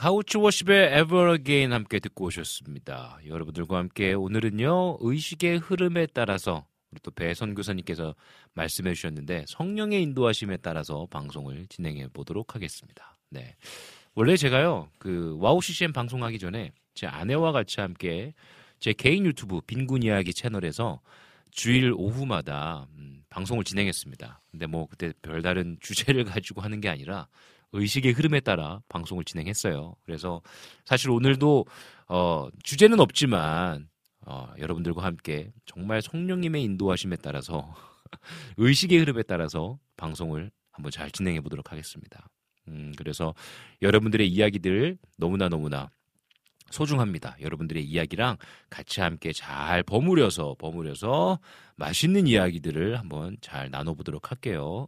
네, 0.09 0.11
Couch 0.12 0.39
Worship의 0.39 1.01
Ever 1.01 1.35
Again 1.35 1.71
함께 1.71 1.99
듣고 1.99 2.25
오셨습니다. 2.25 3.19
여러분들과 3.27 3.77
함께 3.77 4.13
오늘은요, 4.13 4.97
의식의 5.01 5.59
흐름에 5.59 6.07
따라서 6.07 6.65
우리 6.89 6.99
또 7.03 7.11
배 7.12 7.53
선교사님께서 7.53 8.15
말씀해 8.55 8.95
주셨는데 8.95 9.45
성령의 9.47 10.01
인도하심에 10.01 10.57
따라서 10.63 11.05
방송을 11.11 11.67
진행해 11.67 12.07
보도록 12.07 12.55
하겠습니다. 12.55 13.19
네. 13.29 13.55
원래 14.15 14.35
제가요, 14.35 14.89
그 14.97 15.37
WOW 15.39 15.62
CCM 15.61 15.93
방송하기 15.93 16.39
전에 16.39 16.71
제 16.95 17.05
아내와 17.05 17.51
같이 17.51 17.79
함께 17.79 18.33
제 18.79 18.93
개인 18.93 19.27
유튜브 19.27 19.61
빈군 19.61 20.01
이야기 20.01 20.33
채널에서 20.33 21.01
주일 21.51 21.93
오후마다 21.95 22.87
음, 22.97 23.21
방송을 23.29 23.63
진행했습니다. 23.63 24.41
근데 24.49 24.65
뭐 24.65 24.87
그때 24.87 25.13
별다른 25.21 25.77
주제를 25.79 26.23
가지고 26.25 26.61
하는 26.61 26.81
게 26.81 26.89
아니라 26.89 27.27
의식의 27.71 28.13
흐름에 28.13 28.39
따라 28.39 28.82
방송을 28.89 29.23
진행했어요. 29.23 29.95
그래서 30.05 30.41
사실 30.86 31.10
오늘도 31.12 31.65
어, 32.08 32.47
주제는 32.63 32.99
없지만 32.99 33.88
어, 34.25 34.51
여러분들과 34.58 35.03
함께 35.03 35.51
정말 35.65 36.01
성령님의 36.01 36.63
인도하심에 36.63 37.17
따라서 37.21 37.73
의식의 38.58 38.99
흐름에 38.99 39.23
따라서 39.23 39.77
방송을 39.97 40.51
한번 40.71 40.91
잘 40.91 41.12
진행해 41.12 41.41
보도록 41.41 41.71
하겠습니다. 41.71 42.27
음, 42.67 42.93
그래서 42.97 43.34
여러분들의 43.82 44.27
이야기들 44.27 44.97
너무나 45.17 45.49
너무나 45.49 45.89
소중합니다. 46.69 47.36
여러분들의 47.41 47.84
이야기랑 47.84 48.38
같이 48.69 49.01
함께 49.01 49.34
잘 49.34 49.84
버무려서 49.84 50.55
버무려서 50.60 51.39
맛있는 51.75 52.27
이야기들을 52.27 52.99
한번 52.99 53.38
잘 53.41 53.71
나눠보도록 53.71 54.32
할게요. 54.32 54.88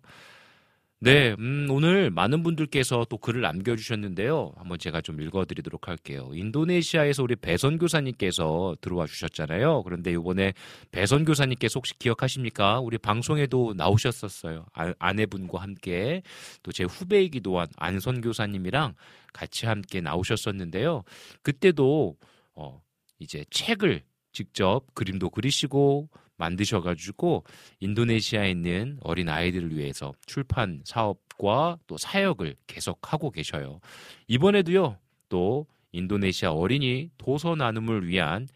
네, 1.03 1.35
음, 1.39 1.65
오늘 1.71 2.11
많은 2.11 2.43
분들께서 2.43 3.07
또 3.09 3.17
글을 3.17 3.41
남겨주셨는데요. 3.41 4.53
한번 4.55 4.77
제가 4.77 5.01
좀 5.01 5.19
읽어드리도록 5.19 5.87
할게요. 5.87 6.29
인도네시아에서 6.31 7.23
우리 7.23 7.35
배선 7.35 7.79
교사님께서 7.79 8.75
들어와 8.81 9.07
주셨잖아요. 9.07 9.81
그런데 9.81 10.11
이번에 10.11 10.53
배선 10.91 11.25
교사님께서 11.25 11.79
혹시 11.79 11.97
기억하십니까? 11.97 12.79
우리 12.81 12.99
방송에도 12.99 13.73
나오셨었어요. 13.75 14.67
아, 14.73 14.93
아내분과 14.99 15.59
함께 15.59 16.21
또 16.61 16.71
제 16.71 16.83
후배이기도 16.83 17.59
한 17.59 17.67
안선 17.77 18.21
교사님이랑 18.21 18.93
같이 19.33 19.65
함께 19.65 20.01
나오셨었는데요. 20.01 21.03
그때도 21.41 22.15
어, 22.53 22.79
이제 23.17 23.43
책을 23.49 24.03
직접 24.33 24.85
그림도 24.93 25.31
그리시고 25.31 26.09
만드셔가지고 26.41 27.43
인도네시아에 27.79 28.49
있는 28.49 28.97
어린 29.01 29.29
아이들을 29.29 29.77
위해서 29.77 30.13
출판 30.25 30.81
사업과 30.83 31.77
또 31.85 31.97
사역을 31.97 32.55
계속하고 32.67 33.29
계셔요. 33.31 33.79
이번에도요, 34.27 34.97
또 35.29 35.67
인도네시아 35.91 36.51
어린이 36.51 37.09
도서 37.17 37.55
나눔을 37.55 38.07
위한 38.07 38.47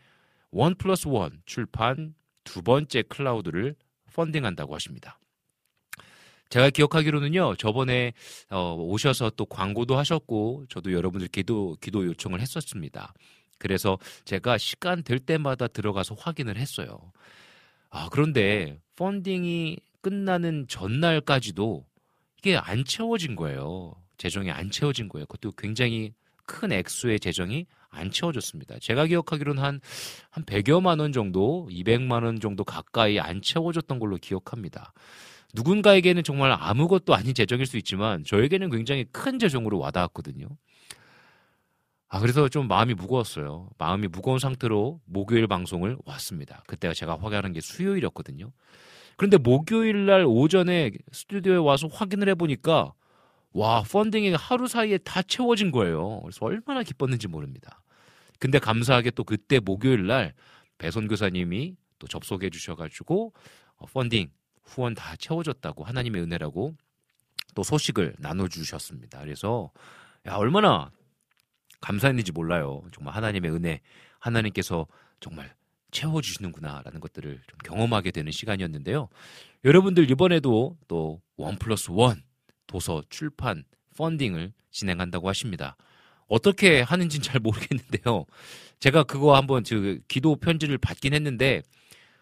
원 0.52 0.76
플러스 0.76 1.08
원 1.08 1.42
출판 1.46 2.16
두 2.44 2.62
번째 2.62 3.04
클라우드를 3.04 3.76
펀딩한다고 4.14 4.74
하십니다. 4.76 5.20
제가 6.50 6.70
기억하기로는요, 6.70 7.56
저번에 7.56 8.14
어, 8.50 8.76
오셔서 8.78 9.32
또 9.32 9.46
광고도 9.46 9.98
하셨고, 9.98 10.66
저도 10.70 10.94
여러분들 10.94 11.28
기도, 11.28 11.76
기도 11.82 12.06
요청을 12.06 12.40
했었습니다. 12.40 13.14
그래서 13.58 13.98
제가 14.26 14.58
시간 14.58 15.04
될 15.04 15.20
때마다 15.20 15.68
들어가서 15.68 16.16
확인을 16.16 16.58
했어요. 16.58 17.12
아, 17.90 18.10
그런데 18.12 18.80
펀딩이 18.96 19.78
끝나는 20.02 20.68
전날까지도 20.68 21.86
이게 22.40 22.58
안 22.58 22.86
채워진 22.86 23.36
거예요. 23.36 23.96
재정이 24.18 24.52
안 24.52 24.70
채워진 24.70 25.10
거예요. 25.10 25.26
그것도 25.26 25.54
굉장히 25.58 26.14
큰 26.46 26.72
액수의 26.72 27.20
재정이 27.20 27.66
안 27.90 28.12
채워졌습니다. 28.12 28.78
제가 28.80 29.08
기억하기로는 29.08 29.64
한, 29.64 29.82
한 30.30 30.44
100여만 30.46 31.00
원 31.00 31.12
정도, 31.12 31.68
200만 31.72 32.24
원 32.24 32.40
정도 32.40 32.64
가까이 32.64 33.20
안 33.20 33.42
채워졌던 33.42 34.00
걸로 34.00 34.18
기억합니다. 34.18 34.94
누군가에게는 35.54 36.24
정말 36.24 36.52
아무것도 36.52 37.16
아닌 37.16 37.34
재정일 37.34 37.66
수 37.66 37.78
있지만 37.78 38.24
저에게는 38.26 38.70
굉장히 38.70 39.06
큰 39.12 39.40
재정으로 39.40 39.80
와닿았거든요. 39.80 40.48
아, 42.08 42.20
그래서 42.20 42.48
좀 42.50 42.68
마음이 42.68 42.94
무거웠어요. 42.94 43.70
마음이 43.78 44.08
무거운 44.08 44.40
상태로 44.40 45.02
목요일 45.06 45.48
방송을 45.48 45.98
왔습니다. 46.06 46.64
그때가 46.68 46.94
제가 46.94 47.18
확인하는 47.18 47.52
게 47.54 47.62
수요일이었거든요. 47.62 48.52
그런데 49.18 49.38
목요일 49.38 50.06
날 50.06 50.26
오전에 50.26 50.92
스튜디오에 51.12 51.58
와서 51.58 51.88
확인을 51.88 52.30
해보니까 52.30 52.94
와, 53.54 53.84
펀딩이 53.84 54.34
하루 54.34 54.68
사이에 54.68 54.98
다 54.98 55.22
채워진 55.22 55.72
거예요. 55.72 56.20
그래서 56.22 56.46
얼마나 56.46 56.84
기뻤는지 56.84 57.30
모릅니다. 57.30 57.82
근데 58.38 58.60
감사하게 58.60 59.12
또 59.12 59.24
그때 59.24 59.60
목요일 59.60 60.08
날 60.08 60.34
배선 60.78 61.08
교사님이 61.08 61.78
또 61.98 62.08
접속해 62.08 62.50
주셔가지고 62.50 63.34
어, 63.78 63.86
펀딩 63.88 64.30
후원 64.64 64.94
다 64.94 65.16
채워졌다고 65.16 65.86
하나님의 65.86 66.22
은혜라고 66.24 66.76
또 67.56 67.64
소식을 67.64 68.16
나눠주셨습니다. 68.20 69.20
그래서 69.20 69.72
야, 70.28 70.36
얼마나 70.36 70.92
감사했는지 71.82 72.32
몰라요. 72.32 72.84
정말 72.94 73.16
하나님의 73.16 73.52
은혜, 73.52 73.82
하나님께서 74.20 74.88
정말 75.20 75.54
채워주시는구나라는 75.92 77.00
것들을 77.00 77.42
좀 77.48 77.58
경험하게 77.64 78.12
되는 78.12 78.32
시간이었는데요. 78.32 79.08
여러분들 79.64 80.10
이번에도 80.10 80.78
또 80.88 81.22
원 81.38 81.58
플러스 81.58 81.92
원 81.92 82.24
도서 82.68 83.04
출판 83.10 83.64
펀딩을 83.98 84.54
진행한다고 84.72 85.28
하십니다. 85.30 85.76
어떻게 86.28 86.82
하는지는 86.82 87.24
잘 87.24 87.40
모르겠는데요. 87.40 88.26
제가 88.80 89.04
그거 89.04 89.36
한번 89.36 89.64
그 89.64 90.00
기도 90.08 90.36
편지를 90.36 90.78
받긴 90.78 91.14
했는데 91.14 91.62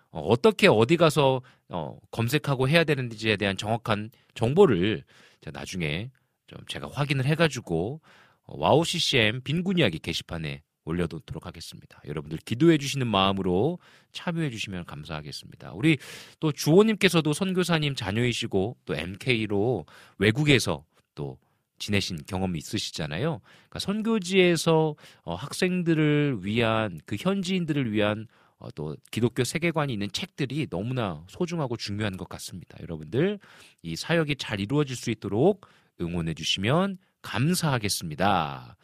어, 0.10 0.36
떻게 0.42 0.68
어디 0.68 0.98
가서 0.98 1.42
어, 1.70 1.98
검색하고 2.12 2.70
해야 2.70 2.84
되는지에 2.84 3.38
대한 3.38 3.58
정확한 3.58 4.12
정보를 4.36 5.04
나중에 5.52 6.12
좀 6.48 6.60
제가 6.68 6.90
확인을 6.92 7.26
해가지고 7.26 8.02
어, 8.04 8.23
WOW 8.46 8.84
CCM 8.84 9.42
빈군 9.44 9.80
이야기 9.80 10.00
게시판에 10.00 10.62
올려놓도록 10.86 11.46
하겠습니다. 11.46 12.02
여러분들 12.06 12.40
기도해 12.40 12.78
주시는 12.78 13.08
마음으로 13.08 13.80
참여해 14.12 14.50
주시면 14.50 14.86
감사하겠습니다. 14.86 15.72
우리 15.74 15.98
또 16.40 16.52
주호님께서도 16.52 17.32
선교사님 17.34 17.96
자녀이시고 17.96 18.78
또 18.86 18.96
MK로 18.96 19.86
외국에서 20.18 20.84
또 21.16 21.38
지내신 21.80 22.20
경험이 22.28 22.60
있으시잖아요. 22.60 23.40
그러니까 23.44 23.80
선교지에서 23.80 24.96
어, 25.24 25.36
학생들을 25.36 26.40
위한 26.42 27.00
그 27.06 27.16
현지인들을 27.20 27.92
위한 27.92 28.28
어, 28.58 28.70
또 28.72 28.96
기독교 29.12 29.44
세계관이 29.44 29.92
있는 29.92 30.10
책들이 30.12 30.68
너무나 30.70 31.26
소중하고 31.28 31.76
중요한 31.76 32.16
것 32.16 32.30
같습니다. 32.30 32.78
여러분들 32.82 33.40
이 33.82 33.96
사역이 33.96 34.38
잘 34.38 34.60
이루어질 34.60 34.96
수 34.96 35.12
있도록 35.12 35.68
응원해 36.00 36.34
주시면 36.34 36.98
감사하겠습니다. 37.24 38.78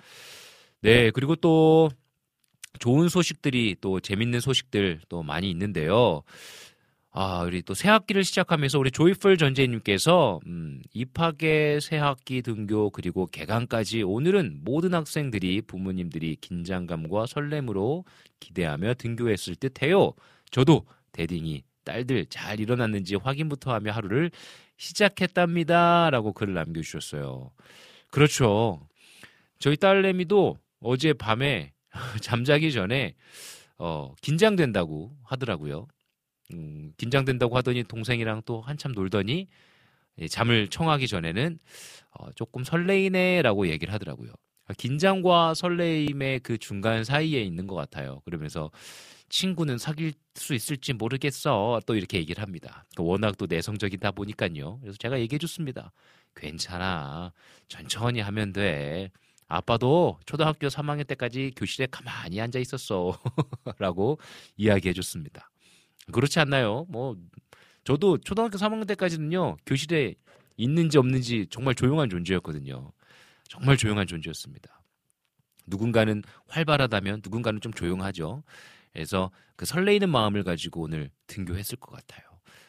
네, 0.82 1.12
그리고 1.12 1.36
또 1.36 1.89
좋은 2.80 3.10
소식들이 3.10 3.75
또 3.82 3.99
재밌는 3.99 4.39
소식들 4.39 5.02
또 5.10 5.21
많이 5.21 5.52
있는데요. 5.52 6.23
아, 7.12 7.41
우리 7.41 7.63
또 7.63 7.73
새학기를 7.73 8.23
시작하면서 8.23 8.80
우리 8.80 8.91
조이풀 8.91 9.38
전재님께서 9.38 10.39
음, 10.45 10.82
입학의 10.93 11.82
새학기 11.82 12.43
등교 12.43 12.91
그리고 12.91 13.25
개강까지 13.25 14.04
오늘은 14.04 14.62
모든 14.63 14.93
학생들이 14.93 15.63
부모님들이 15.63 16.38
긴장감과 16.39 17.25
설렘으로 17.25 18.06
기대하며 18.39 18.93
등교했을 18.93 19.56
듯해요. 19.56 20.13
저도 20.52 20.86
대딩이 21.12 21.63
딸들 21.84 22.28
잘 22.28 22.60
일어났는지 22.60 23.15
확인부터 23.15 23.73
하며 23.73 23.91
하루를 23.91 24.30
시작했답니다라고 24.78 26.34
글을 26.34 26.54
남겨주셨어요. 26.54 27.52
그렇죠. 28.11 28.87
저희 29.59 29.77
딸내미도 29.77 30.57
어제 30.81 31.13
밤에 31.13 31.73
잠자기 32.21 32.71
전에 32.71 33.15
어, 33.77 34.13
긴장된다고 34.21 35.15
하더라고요. 35.23 35.87
음, 36.53 36.93
긴장된다고 36.97 37.55
하더니 37.57 37.83
동생이랑 37.83 38.41
또 38.45 38.61
한참 38.61 38.91
놀더니 38.91 39.47
잠을 40.29 40.67
청하기 40.67 41.07
전에는 41.07 41.59
어, 42.11 42.31
조금 42.33 42.63
설레이네라고 42.63 43.67
얘기를 43.67 43.93
하더라고요. 43.93 44.31
긴장과 44.77 45.55
설레임의 45.55 46.41
그 46.41 46.57
중간 46.57 47.03
사이에 47.03 47.41
있는 47.41 47.67
것 47.67 47.75
같아요. 47.75 48.21
그러면서 48.25 48.69
친구는 49.29 49.77
사귈 49.77 50.13
수 50.35 50.53
있을지 50.53 50.93
모르겠어. 50.93 51.81
또 51.85 51.95
이렇게 51.95 52.17
얘기를 52.17 52.41
합니다. 52.41 52.85
워낙 52.97 53.37
또 53.37 53.45
내성적이다 53.47 54.11
보니까요. 54.11 54.79
그래서 54.81 54.97
제가 54.97 55.19
얘기해 55.19 55.39
줬습니다. 55.39 55.91
괜찮아. 56.39 57.32
천천히 57.67 58.19
하면 58.21 58.54
돼. 58.54 59.12
아빠도 59.47 60.19
초등학교 60.25 60.67
3학년 60.67 61.08
때까지 61.08 61.54
교실에 61.56 61.88
가만히 61.89 62.39
앉아 62.39 62.60
있었어. 62.60 63.19
라고 63.80 64.19
이야기해 64.58 64.93
줬습니다. 64.93 65.49
그렇지 66.12 66.39
않나요? 66.39 66.86
뭐, 66.89 67.17
저도 67.84 68.17
초등학교 68.19 68.58
3학년 68.58 68.88
때까지는요, 68.88 69.58
교실에 69.65 70.15
있는지 70.58 70.97
없는지 70.97 71.47
정말 71.49 71.75
조용한 71.75 72.10
존재였거든요. 72.10 72.91
정말 73.47 73.78
조용한 73.78 74.06
존재였습니다. 74.06 74.82
누군가는 75.65 76.21
활발하다면 76.47 77.21
누군가는 77.23 77.60
좀 77.62 77.73
조용하죠. 77.73 78.43
그래서 78.93 79.32
그 79.56 79.65
설레이는 79.65 80.10
마음을 80.10 80.43
가지고 80.43 80.82
오늘 80.82 81.10
등교했을 81.28 81.78
것 81.78 81.91
같아요. 81.91 82.28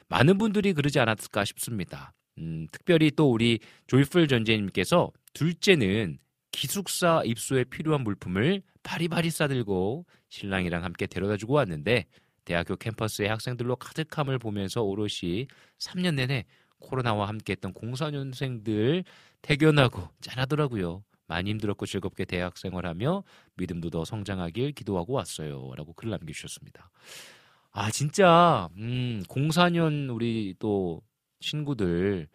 많은 0.09 0.39
분들이 0.39 0.73
그러지 0.73 0.99
않았을까 0.99 1.45
싶습니다. 1.45 2.13
음, 2.41 2.67
특별히 2.73 3.11
또 3.11 3.31
우리 3.31 3.59
조이풀 3.87 4.29
전재님께서 4.29 5.13
둘째는 5.35 6.19
기숙사 6.53 7.23
입소에 7.25 7.65
필요한 7.65 8.03
물품을 8.03 8.63
바리바리 8.83 9.31
싸들고 9.31 10.07
신랑이랑 10.29 10.85
함께 10.85 11.07
데려다 11.07 11.37
주고 11.37 11.55
왔는데 11.55 12.07
대학교 12.45 12.77
캠퍼스의 12.77 13.29
학생들로 13.29 13.77
가득함을 13.77 14.39
보면서 14.39 14.83
오롯이 14.83 15.47
3년 15.79 16.15
내내 16.15 16.47
코로나와 16.79 17.29
함께했던 17.29 17.75
공사년생들 17.75 19.05
태견하고 19.43 20.09
짠하더라고요. 20.21 21.05
많이 21.27 21.51
힘들었고 21.51 21.87
즐겁게 21.87 22.25
대학 22.25 22.59
생활하며 22.59 23.23
믿음도 23.57 23.91
더 23.91 24.05
성장하길 24.05 24.73
기도하고 24.73 25.13
왔어요. 25.13 25.71
라고 25.77 25.93
글 25.93 26.11
남겨주셨습니다. 26.11 26.91
아, 27.71 27.91
진짜, 27.93 28.69
음, 28.79 29.23
04년 29.29 30.13
우리 30.13 30.57
또 30.59 31.03
친구들, 31.41 32.29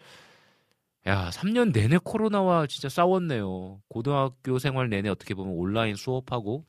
야, 1.08 1.30
3년 1.32 1.72
내내 1.72 1.98
코로나와 2.04 2.66
진짜 2.68 2.90
싸웠네요. 2.90 3.82
고등학교 3.88 4.58
생활 4.60 4.90
내내 4.90 5.10
어떻게 5.10 5.34
보면 5.36 5.54
온라인 5.54 5.96
수업하고 5.96 6.66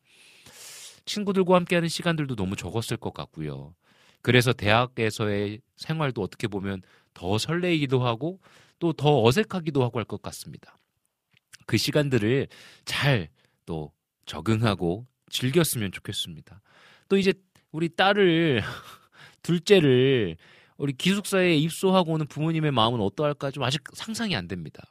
친구들과 1.05 1.55
함께하는 1.57 1.89
시간들도 1.89 2.35
너무 2.37 2.57
적었을 2.57 2.97
것 2.97 3.15
같고요. 3.15 3.75
그래서 4.23 4.53
대학에서의 4.53 5.61
생활도 5.77 6.21
어떻게 6.23 6.49
보면 6.49 6.83
더 7.15 7.39
설레이기도 7.39 8.05
하고 8.05 8.41
또 8.79 8.93
더 8.93 9.23
어색하기도 9.25 9.83
하고 9.83 9.99
할 9.99 10.05
것 10.05 10.21
같습니다. 10.23 10.77
그 11.67 11.77
시간들을 11.77 12.49
잘 12.85 13.29
또 13.67 13.93
적응하고 14.27 15.07
즐겼으면 15.31 15.93
좋겠습니다. 15.93 16.61
또 17.09 17.17
이제 17.17 17.33
우리 17.73 17.89
딸을 17.89 18.63
둘째를 19.43 20.37
우리 20.77 20.93
기숙사에 20.93 21.57
입소하고 21.57 22.13
오는 22.13 22.27
부모님의 22.27 22.71
마음은 22.71 23.01
어떠할까 23.01 23.51
좀 23.51 23.63
아직 23.65 23.83
상상이 23.95 24.37
안 24.37 24.47
됩니다. 24.49 24.83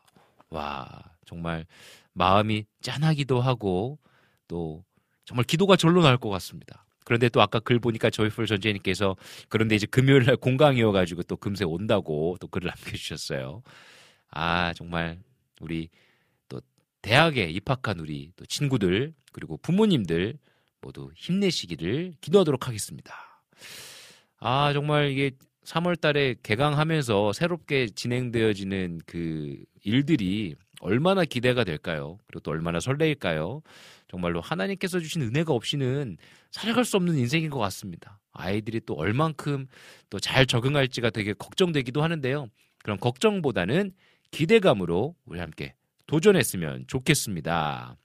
와 0.50 0.88
정말 1.26 1.66
마음이 2.14 2.66
짠하기도 2.82 3.42
하고 3.42 4.00
또 4.48 4.84
정말 5.26 5.44
기도가 5.46 5.76
절로 5.76 6.02
나올 6.02 6.18
것 6.18 6.30
같습니다. 6.30 6.86
그런데 7.04 7.30
또 7.30 7.42
아까 7.42 7.60
글 7.60 7.80
보니까 7.80 8.10
저이풀 8.10 8.48
전재님께서 8.48 9.16
그런데 9.48 9.76
이제 9.76 9.86
금요일 9.86 10.26
날 10.26 10.38
공강이어가지고 10.38 11.24
또 11.24 11.38
금세 11.38 11.64
온다고 11.64 12.36
또 12.40 12.48
글을 12.48 12.68
남겨주셨어요. 12.68 13.62
아 14.32 14.74
정말 14.74 15.20
우리 15.62 15.90
또 16.50 16.62
대학에 17.02 17.46
입학한 17.46 18.00
우리 18.00 18.32
또 18.36 18.46
친구들 18.46 19.14
그리고 19.32 19.58
부모님들 19.58 20.38
모두 20.82 21.12
힘내시기를 21.16 22.14
기도하도록 22.22 22.68
하겠습니다. 22.68 23.14
아 24.40 24.74
정말 24.74 25.12
이게 25.12 25.32
3월 25.66 26.00
달에 26.00 26.36
개강하면서 26.44 27.34
새롭게 27.34 27.88
진행되어지는 27.88 29.02
그 29.06 29.58
일들이 29.84 30.56
얼마나 30.82 31.26
기대가 31.26 31.64
될까요? 31.64 32.18
그리고 32.28 32.42
또 32.42 32.52
얼마나 32.52 32.80
설레일까요? 32.80 33.62
정말로 34.08 34.42
하나님께서 34.42 35.00
주신 35.00 35.24
은혜가 35.24 35.54
없이는 35.54 36.18
살아갈 36.52 36.86
수 36.86 36.98
없는 36.98 37.18
인생인 37.18 37.50
것 37.50 37.60
같습니다. 37.60 38.20
아이들이 38.32 38.82
또 38.86 38.94
얼만큼 38.96 39.68
또 40.10 40.20
잘 40.20 40.46
적응할지가 40.46 41.10
되게 41.10 41.34
걱정되기도 41.34 42.04
하는데요. 42.04 42.48
그런 42.84 43.00
걱정보다는 43.00 43.92
기대감으로 44.32 45.16
우리 45.26 45.40
함께 45.40 45.74
도전했으면 46.08 46.86
좋겠습니다. 46.88 47.98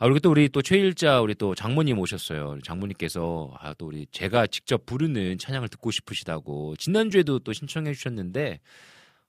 아, 0.00 0.04
그리고 0.04 0.20
또 0.20 0.30
우리 0.30 0.48
또 0.48 0.62
최일자 0.62 1.20
우리 1.20 1.34
또 1.34 1.56
장모님 1.56 1.98
오셨어요. 1.98 2.60
장모님께서 2.62 3.52
아, 3.58 3.74
또 3.74 3.86
우리 3.86 4.06
제가 4.12 4.46
직접 4.46 4.86
부르는 4.86 5.38
찬양을 5.38 5.68
듣고 5.68 5.90
싶으시다고 5.90 6.76
지난주에도 6.76 7.40
또 7.40 7.52
신청해 7.52 7.92
주셨는데 7.94 8.60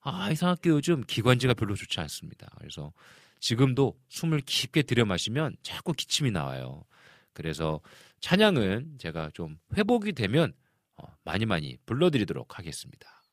아, 0.02 0.30
이상하게 0.32 0.70
요즘 0.70 1.02
기관지가 1.02 1.56
별로 1.56 1.76
좋지 1.76 2.00
않습니다. 2.02 2.52
그래서 2.60 2.94
지금도 3.40 3.98
숨을 4.10 4.42
깊게 4.42 4.84
들여 4.84 5.06
마시면 5.06 5.56
자꾸 5.64 5.92
기침이 5.94 6.30
나와요. 6.30 6.86
그래서 7.34 7.82
찬양은 8.22 8.98
제가 9.00 9.32
좀 9.34 9.58
회복이 9.76 10.14
되면 10.14 10.54
어, 10.98 11.04
많이 11.24 11.46
많이 11.48 11.78
불러드리도록 11.88 12.60
하겠습니다. 12.60 13.24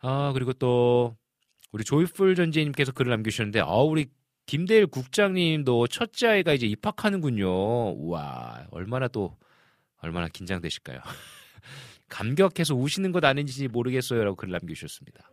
아, 0.00 0.32
그리고 0.32 0.52
또 0.52 1.16
우리 1.72 1.82
조이풀 1.82 2.36
전재님께서 2.36 2.92
글을 2.92 3.10
남겨주셨는데, 3.10 3.60
아, 3.60 3.72
우리 3.76 4.06
김대일 4.46 4.86
국장님도 4.86 5.86
첫째 5.86 6.28
아이가 6.28 6.52
이제 6.52 6.66
입학하는군요. 6.66 7.92
우와, 7.92 8.66
얼마나 8.70 9.08
또, 9.08 9.36
얼마나 9.98 10.28
긴장되실까요? 10.28 11.00
감격해서 12.08 12.74
우시는 12.74 13.12
것 13.12 13.24
아닌지 13.24 13.68
모르겠어요. 13.68 14.22
라고 14.22 14.36
글을 14.36 14.52
남겨주셨습니다. 14.52 15.30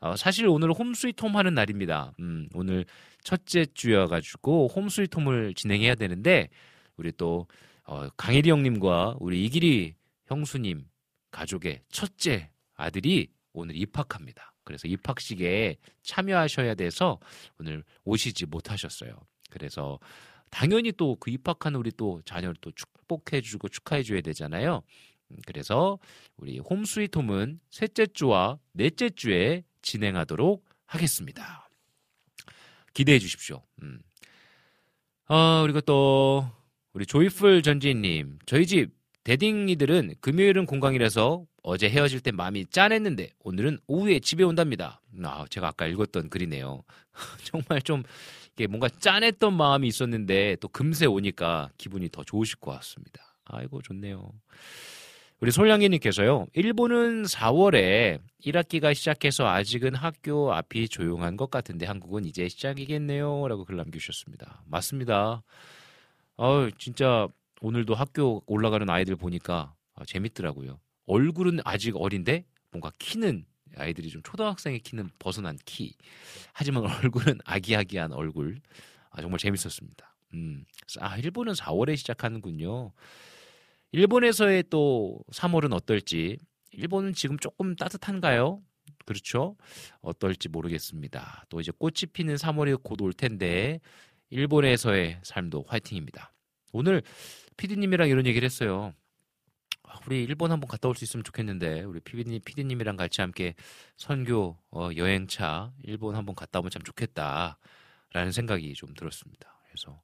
어, 0.00 0.16
사실 0.16 0.46
오늘 0.46 0.72
홈스위트홈 0.72 1.36
하는 1.36 1.54
날입니다. 1.54 2.12
음, 2.20 2.48
오늘 2.54 2.84
첫째 3.24 3.66
주여가지고 3.66 4.68
홈스위트홈을 4.68 5.54
진행해야 5.54 5.96
되는데, 5.96 6.48
우리 6.96 7.10
또, 7.12 7.48
어, 7.84 8.08
강일이 8.16 8.50
형님과 8.50 9.16
우리 9.18 9.44
이길이 9.44 9.94
형수님 10.26 10.84
가족의 11.32 11.80
첫째 11.90 12.50
아들이 12.74 13.28
오늘 13.52 13.76
입학합니다. 13.76 14.52
그래서 14.64 14.86
입학식에 14.88 15.76
참여하셔야 16.02 16.74
돼서 16.74 17.18
오늘 17.58 17.84
오시지 18.04 18.46
못하셨어요. 18.46 19.18
그래서 19.50 19.98
당연히 20.50 20.92
또 20.92 21.16
그 21.16 21.30
입학한 21.30 21.74
우리 21.74 21.90
또 21.90 22.22
자녀를 22.24 22.56
또 22.60 22.70
축복해주고 22.72 23.68
축하해줘야 23.68 24.20
되잖아요. 24.20 24.82
음, 25.30 25.36
그래서 25.46 25.98
우리 26.36 26.58
홈스위트홈은 26.58 27.60
셋째 27.70 28.06
주와 28.06 28.58
넷째 28.72 29.10
주에 29.10 29.64
진행하도록 29.82 30.64
하겠습니다. 30.86 31.68
기대해 32.94 33.18
주십시오. 33.18 33.62
음. 33.82 34.00
어, 35.28 35.62
그리고 35.62 35.80
또 35.82 36.50
우리 36.92 37.04
조이풀 37.06 37.62
전지님 37.62 38.38
저희 38.46 38.66
집 38.66 38.97
대딩이들은 39.28 40.14
금요일은 40.22 40.64
공강이라서 40.64 41.44
어제 41.62 41.90
헤어질 41.90 42.20
때 42.20 42.32
마음이 42.32 42.64
짠했는데 42.70 43.32
오늘은 43.40 43.78
오후에 43.86 44.20
집에 44.20 44.42
온답니다. 44.42 45.02
아, 45.22 45.44
제가 45.50 45.68
아까 45.68 45.86
읽었던 45.86 46.30
글이네요. 46.30 46.82
정말 47.44 47.82
좀 47.82 48.04
이게 48.54 48.66
뭔가 48.66 48.88
짠했던 48.88 49.54
마음이 49.54 49.86
있었는데 49.86 50.56
또 50.60 50.68
금세 50.68 51.04
오니까 51.04 51.68
기분이 51.76 52.08
더 52.08 52.24
좋으실 52.24 52.56
것 52.56 52.70
같습니다. 52.70 53.36
아이고 53.44 53.82
좋네요. 53.82 54.32
우리 55.40 55.50
솔량이님께서요. 55.50 56.46
일본은 56.54 57.24
4월에 57.24 58.20
1학기가 58.46 58.94
시작해서 58.94 59.46
아직은 59.46 59.94
학교 59.94 60.54
앞이 60.54 60.88
조용한 60.88 61.36
것 61.36 61.50
같은데 61.50 61.84
한국은 61.84 62.24
이제 62.24 62.48
시작이겠네요. 62.48 63.46
라고 63.46 63.66
글 63.66 63.76
남겨주셨습니다. 63.76 64.62
맞습니다. 64.64 65.42
어 66.38 66.68
진짜 66.78 67.28
오늘도 67.60 67.94
학교 67.94 68.42
올라가는 68.46 68.88
아이들 68.88 69.16
보니까 69.16 69.74
아, 69.94 70.04
재밌더라고요. 70.04 70.78
얼굴은 71.06 71.60
아직 71.64 71.96
어린데 71.96 72.44
뭔가 72.70 72.92
키는 72.98 73.44
아이들이 73.76 74.08
좀 74.10 74.22
초등학생의 74.22 74.80
키는 74.80 75.10
벗어난 75.18 75.58
키. 75.64 75.94
하지만 76.52 76.84
얼굴은 77.04 77.38
아기아기한 77.44 78.12
얼굴. 78.12 78.60
아, 79.10 79.20
정말 79.20 79.38
재밌었습니다. 79.38 80.14
음. 80.34 80.64
아, 81.00 81.16
일본은 81.18 81.54
4월에 81.54 81.96
시작하는군요. 81.96 82.92
일본에서의 83.92 84.64
또 84.70 85.18
3월은 85.32 85.72
어떨지. 85.72 86.38
일본은 86.72 87.14
지금 87.14 87.38
조금 87.38 87.74
따뜻한가요? 87.74 88.62
그렇죠? 89.06 89.56
어떨지 90.02 90.48
모르겠습니다. 90.50 91.46
또 91.48 91.60
이제 91.60 91.72
꽃이 91.78 92.12
피는 92.12 92.34
3월이 92.36 92.82
곧 92.82 93.00
올 93.00 93.12
텐데 93.14 93.80
일본에서의 94.30 95.20
삶도 95.22 95.64
화이팅입니다. 95.66 96.32
오늘 96.72 97.02
피디님이랑 97.58 98.08
이런 98.08 98.26
얘기를 98.26 98.46
했어요. 98.46 98.94
아, 99.84 99.98
우리 100.06 100.22
일본 100.24 100.52
한번 100.52 100.68
갔다 100.68 100.88
올 100.88 100.94
수 100.94 101.04
있으면 101.04 101.24
좋겠는데 101.24 101.82
우리 101.84 102.00
피디님 102.00 102.40
피디님이랑 102.44 102.96
같이 102.96 103.20
함께 103.20 103.54
선교 103.96 104.58
어, 104.70 104.90
여행차 104.96 105.72
일본 105.84 106.16
한번 106.16 106.34
갔다 106.34 106.60
오면 106.60 106.70
참 106.70 106.82
좋겠다라는 106.82 108.32
생각이 108.32 108.74
좀 108.74 108.94
들었습니다. 108.94 109.60
그래서 109.68 110.02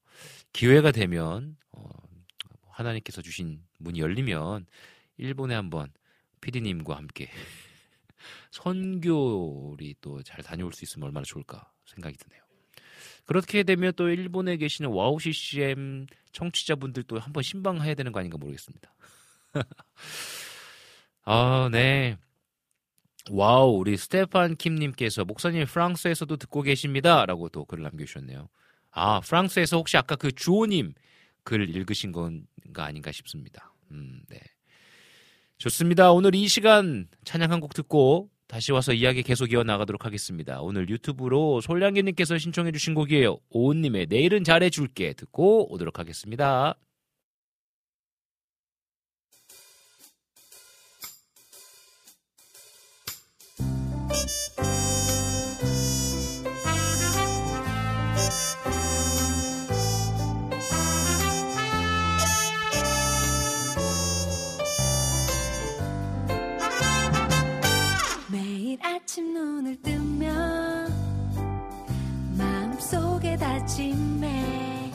기회가 0.52 0.90
되면 0.92 1.56
어, 1.72 1.88
하나님께서 2.70 3.22
주신 3.22 3.62
문이 3.78 4.00
열리면 4.00 4.66
일본에 5.18 5.54
한번 5.54 5.92
피디님과 6.40 6.96
함께 6.96 7.30
선교지 8.52 9.96
또 10.00 10.22
잘 10.22 10.42
다녀올 10.42 10.72
수 10.72 10.84
있으면 10.84 11.06
얼마나 11.06 11.24
좋을까 11.24 11.72
생각이 11.86 12.16
드네요. 12.18 12.43
그렇게 13.24 13.62
되면 13.62 13.92
또 13.96 14.08
일본에 14.08 14.56
계시는 14.56 14.90
WOW 14.90 15.18
CCM 15.18 16.06
청취자분들도 16.32 17.18
한번 17.18 17.42
심방해야 17.42 17.94
되는 17.94 18.12
거 18.12 18.20
아닌가 18.20 18.36
모르겠습니다. 18.38 18.94
아, 21.24 21.68
네. 21.72 22.16
Wow, 23.30 23.78
우리 23.78 23.96
스테판 23.96 24.56
킴님께서 24.56 25.24
목사님 25.24 25.64
프랑스에서도 25.64 26.36
듣고 26.36 26.60
계십니다. 26.62 27.24
라고 27.24 27.48
또 27.48 27.64
글을 27.64 27.82
남겨주셨네요. 27.84 28.48
아, 28.90 29.20
프랑스에서 29.20 29.78
혹시 29.78 29.96
아까 29.96 30.16
그 30.16 30.30
주호님 30.32 30.92
글 31.42 31.74
읽으신 31.74 32.12
건가 32.12 32.84
아닌가 32.84 33.10
싶습니다. 33.12 33.72
음, 33.90 34.20
네. 34.28 34.38
좋습니다. 35.58 36.12
오늘 36.12 36.34
이 36.34 36.48
시간 36.48 37.08
찬양 37.24 37.50
한 37.52 37.60
곡 37.60 37.72
듣고 37.74 38.28
다시 38.46 38.72
와서 38.72 38.92
이야기 38.92 39.22
계속 39.22 39.52
이어나가도록 39.52 40.04
하겠습니다. 40.04 40.60
오늘 40.60 40.88
유튜브로 40.88 41.60
솔량기님께서 41.60 42.38
신청해주신 42.38 42.94
곡이에요. 42.94 43.38
오은님의 43.50 44.06
내일은 44.08 44.44
잘해줄게 44.44 45.14
듣고 45.14 45.72
오도록 45.72 45.98
하겠습니다. 45.98 46.76
아침 69.04 69.34
눈을 69.34 69.76
뜨면 69.82 70.90
마음속에 72.38 73.36
다짐해. 73.36 74.92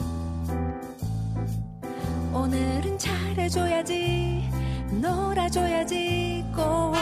오늘은 2.34 2.98
잘해줘야지 2.98 4.50
놀아줘야지 5.00 6.44
꼭. 6.56 6.96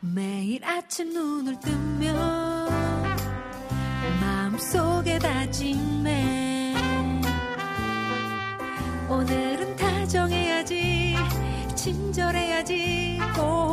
매일 0.00 0.64
아침 0.64 1.12
눈을 1.12 1.60
뜨면 1.60 2.68
마음속에 4.20 5.20
다짐해. 5.20 6.74
오늘은 9.08 9.76
다정해야지 9.76 11.14
친절해야지 11.78 13.20
꼭. 13.36 13.72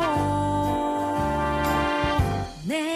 내 2.64 2.95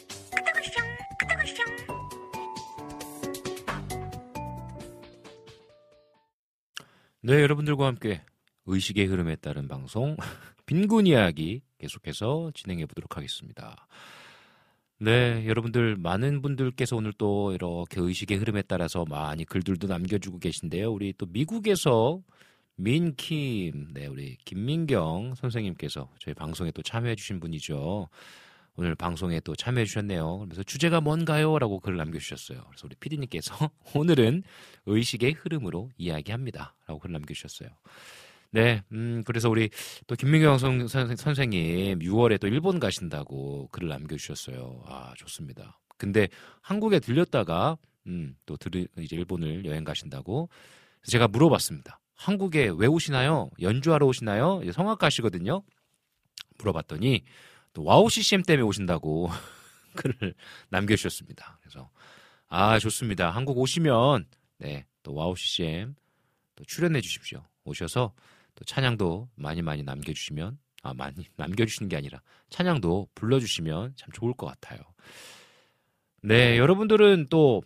네, 7.23 7.39
여러분들과 7.43 7.85
함께 7.85 8.23
의식의 8.65 9.05
흐름에 9.05 9.35
따른 9.35 9.67
방송 9.67 10.17
빈곤 10.65 11.05
이야기 11.05 11.61
계속해서 11.77 12.49
진행해 12.55 12.87
보도록 12.87 13.15
하겠습니다. 13.15 13.87
네, 14.97 15.45
여러분들 15.45 15.97
많은 15.97 16.41
분들께서 16.41 16.95
오늘 16.95 17.13
또 17.13 17.53
이렇게 17.53 18.01
의식의 18.01 18.37
흐름에 18.39 18.63
따라서 18.63 19.05
많이 19.07 19.45
글들도 19.45 19.85
남겨주고 19.85 20.39
계신데요. 20.39 20.91
우리 20.91 21.13
또 21.15 21.27
미국에서 21.27 22.23
민킴, 22.77 23.89
네, 23.93 24.07
우리 24.07 24.37
김민경 24.37 25.35
선생님께서 25.35 26.09
저희 26.17 26.33
방송에 26.33 26.71
또 26.71 26.81
참여해 26.81 27.13
주신 27.13 27.39
분이죠. 27.39 28.09
오늘 28.77 28.95
방송에 28.95 29.39
또 29.41 29.55
참여해 29.55 29.85
주셨네요. 29.85 30.39
그래서 30.39 30.63
주제가 30.63 31.01
뭔가요? 31.01 31.59
라고 31.59 31.79
글을 31.79 31.97
남겨주셨어요. 31.97 32.63
그래서 32.67 32.85
우리 32.85 32.95
피디님께서 32.95 33.69
오늘은 33.95 34.43
의식의 34.85 35.33
흐름으로 35.33 35.89
이야기합니다. 35.97 36.75
라고 36.87 36.99
글을 36.99 37.13
남겨주셨어요. 37.13 37.69
네, 38.53 38.83
음, 38.91 39.23
그래서 39.25 39.49
우리 39.49 39.69
또 40.07 40.15
김민경 40.15 40.57
선, 40.57 40.87
선, 40.87 41.15
선생님 41.15 41.99
6월에 41.99 42.39
또 42.39 42.47
일본 42.47 42.79
가신다고 42.79 43.69
글을 43.71 43.87
남겨주셨어요. 43.89 44.83
아, 44.87 45.13
좋습니다. 45.17 45.79
근데 45.97 46.27
한국에 46.61 46.99
들렸다가, 46.99 47.77
음, 48.07 48.35
또 48.45 48.57
들, 48.57 48.87
이제 48.97 49.15
일본을 49.15 49.65
여행 49.65 49.83
가신다고 49.83 50.49
제가 51.03 51.27
물어봤습니다. 51.27 51.99
한국에 52.15 52.71
왜 52.75 52.87
오시나요? 52.87 53.49
연주하러 53.61 54.05
오시나요? 54.05 54.61
성악가시거든요. 54.73 55.63
물어봤더니 56.57 57.23
또 57.73 57.83
WOW 57.83 58.09
CCM 58.09 58.43
때문에 58.43 58.63
오신다고 58.67 59.29
글을 59.95 60.33
남겨주셨습니다. 60.69 61.59
그래서 61.61 61.89
아 62.47 62.79
좋습니다. 62.79 63.31
한국 63.31 63.57
오시면 63.57 64.25
네 64.59 64.85
또 65.03 65.13
WOW 65.13 65.35
CCM 65.35 65.95
또 66.55 66.63
출연해 66.65 67.01
주십시오. 67.01 67.43
오셔서 67.63 68.13
또 68.55 68.65
찬양도 68.65 69.29
많이 69.35 69.61
많이 69.61 69.83
남겨주시면 69.83 70.57
아 70.83 70.93
많이 70.93 71.15
남겨주시는 71.37 71.89
게 71.89 71.97
아니라 71.97 72.21
찬양도 72.49 73.09
불러주시면 73.15 73.93
참 73.95 74.09
좋을 74.13 74.33
것 74.33 74.47
같아요. 74.47 74.79
네 76.21 76.57
여러분들은 76.57 77.27
또 77.29 77.63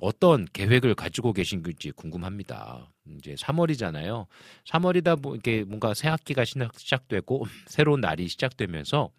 어떤 0.00 0.46
계획을 0.52 0.94
가지고 0.94 1.32
계신 1.32 1.62
건지 1.62 1.90
궁금합니다. 1.90 2.90
이제 3.16 3.34
3월이잖아요. 3.34 4.26
3월이다 4.66 5.20
보 5.20 5.34
이게 5.34 5.64
뭔가 5.64 5.92
새 5.94 6.08
학기가 6.08 6.44
시작되고 6.44 7.46
새로운 7.66 8.00
날이 8.00 8.28
시작되면서 8.28 9.10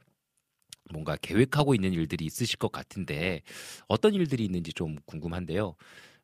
뭔가 0.91 1.15
계획하고 1.21 1.75
있는 1.75 1.93
일들이 1.93 2.25
있으실 2.25 2.57
것 2.57 2.71
같은데 2.71 3.41
어떤 3.87 4.13
일들이 4.13 4.45
있는지 4.45 4.73
좀 4.73 4.97
궁금한데요. 5.05 5.75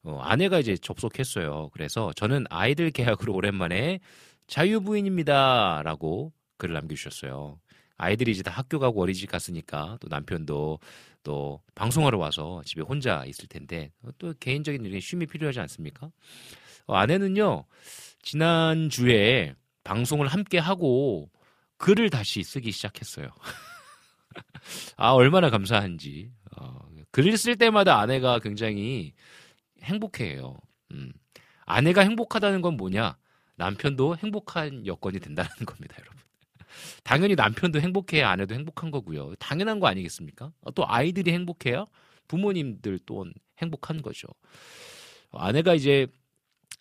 어, 0.03 0.20
아내가 0.22 0.59
이제 0.59 0.78
접속했어요. 0.78 1.70
그래서 1.74 2.13
저는 2.13 2.45
아이들 2.49 2.91
계약으로 2.91 3.34
오랜만에 3.36 3.99
자유부인입니다라고 4.47 6.32
글을 6.57 6.74
남겨주셨어요. 6.74 7.59
아이들이 7.97 8.32
이제 8.32 8.43
다 8.43 8.51
학교 8.51 8.78
가고 8.78 9.01
어린이집 9.01 9.30
갔으니까 9.32 9.97
또 10.01 10.07
남편도 10.09 10.80
또 11.24 11.61
방송하러 11.74 12.18
와서 12.18 12.61
집에 12.66 12.82
혼자 12.82 13.24
있을 13.26 13.47
텐데 13.47 13.91
또 14.18 14.34
개인적인 14.39 14.99
쉼이 14.99 15.26
필요하지 15.26 15.59
않습니까? 15.61 16.11
어, 16.88 16.95
아내는요 16.95 17.66
지난 18.22 18.89
주에 18.89 19.55
방송을 19.84 20.28
함께 20.28 20.57
하고 20.57 21.30
글을 21.78 22.09
다시 22.09 22.43
쓰기 22.43 22.72
시작했어요. 22.72 23.30
아 24.97 25.11
얼마나 25.11 25.49
감사한지 25.49 26.31
어, 26.57 26.79
글을 27.11 27.38
쓸 27.38 27.55
때마다 27.55 27.99
아내가 27.99 28.39
굉장히 28.39 29.13
행복해요. 29.81 30.57
음. 30.91 31.11
아내가 31.65 32.01
행복하다는 32.01 32.61
건 32.61 32.77
뭐냐? 32.77 33.17
남편도 33.55 34.17
행복한 34.17 34.86
여건이 34.86 35.19
된다는 35.19 35.49
겁니다, 35.65 35.95
여러분. 35.99 36.19
당연히 37.03 37.36
남편도 37.36 37.79
행복해야 37.79 38.29
아내도 38.29 38.53
행복한 38.53 38.91
거고요. 38.91 39.36
당연한 39.36 39.79
거 39.79 39.88
아니겠습니까? 39.88 40.51
또 40.75 40.83
아이들이 40.88 41.31
행복해야 41.31 41.86
부모님들 42.27 42.99
또 43.05 43.25
행복한 43.59 44.01
거죠. 44.01 44.27
아내가 45.31 45.73
이제 45.73 46.07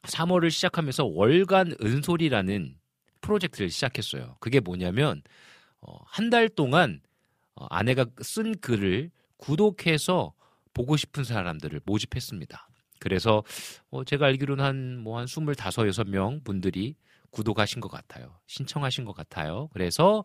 3월을 0.03 0.51
시작하면서 0.51 1.05
월간 1.05 1.77
은솔이라는 1.83 2.77
프로젝트를 3.21 3.71
시작했어요. 3.71 4.37
그게 4.41 4.61
뭐냐면 4.61 5.23
어, 5.81 5.97
한 6.07 6.31
달 6.31 6.49
동안 6.49 7.01
어, 7.01 7.14
아내가 7.57 8.07
쓴 8.23 8.57
글을 8.59 9.11
구독해서 9.37 10.33
보고 10.73 10.97
싶은 10.97 11.25
사람들을 11.25 11.81
모집했습니다. 11.85 12.69
그래서 12.99 13.43
어, 13.91 14.05
제가 14.05 14.27
알기로는 14.27 14.65
한 14.65 14.99
뭐한 14.99 15.23
뭐 15.23 15.27
스물다섯 15.27 15.87
여섯 15.87 16.09
명 16.09 16.41
분들이 16.43 16.97
구독하신 17.31 17.81
것 17.81 17.91
같아요. 17.91 18.39
신청하신 18.47 19.05
것 19.05 19.13
같아요. 19.15 19.69
그래서 19.73 20.25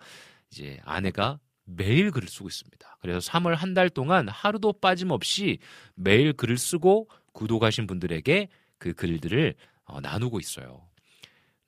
이제 0.52 0.80
아내가 0.84 1.40
매일 1.66 2.12
글을 2.12 2.28
쓰고 2.28 2.48
있습니다. 2.48 2.98
그래서 3.02 3.20
3월 3.32 3.56
한 3.56 3.74
달 3.74 3.90
동안 3.90 4.28
하루도 4.28 4.74
빠짐없이 4.74 5.60
매일 5.96 6.34
글을 6.34 6.58
쓰고 6.58 7.10
구독하신 7.34 7.86
분들에게 7.88 8.48
그 8.78 8.94
글들을 8.94 9.56
어, 9.86 10.02
나누고 10.02 10.40
있어요. 10.40 10.89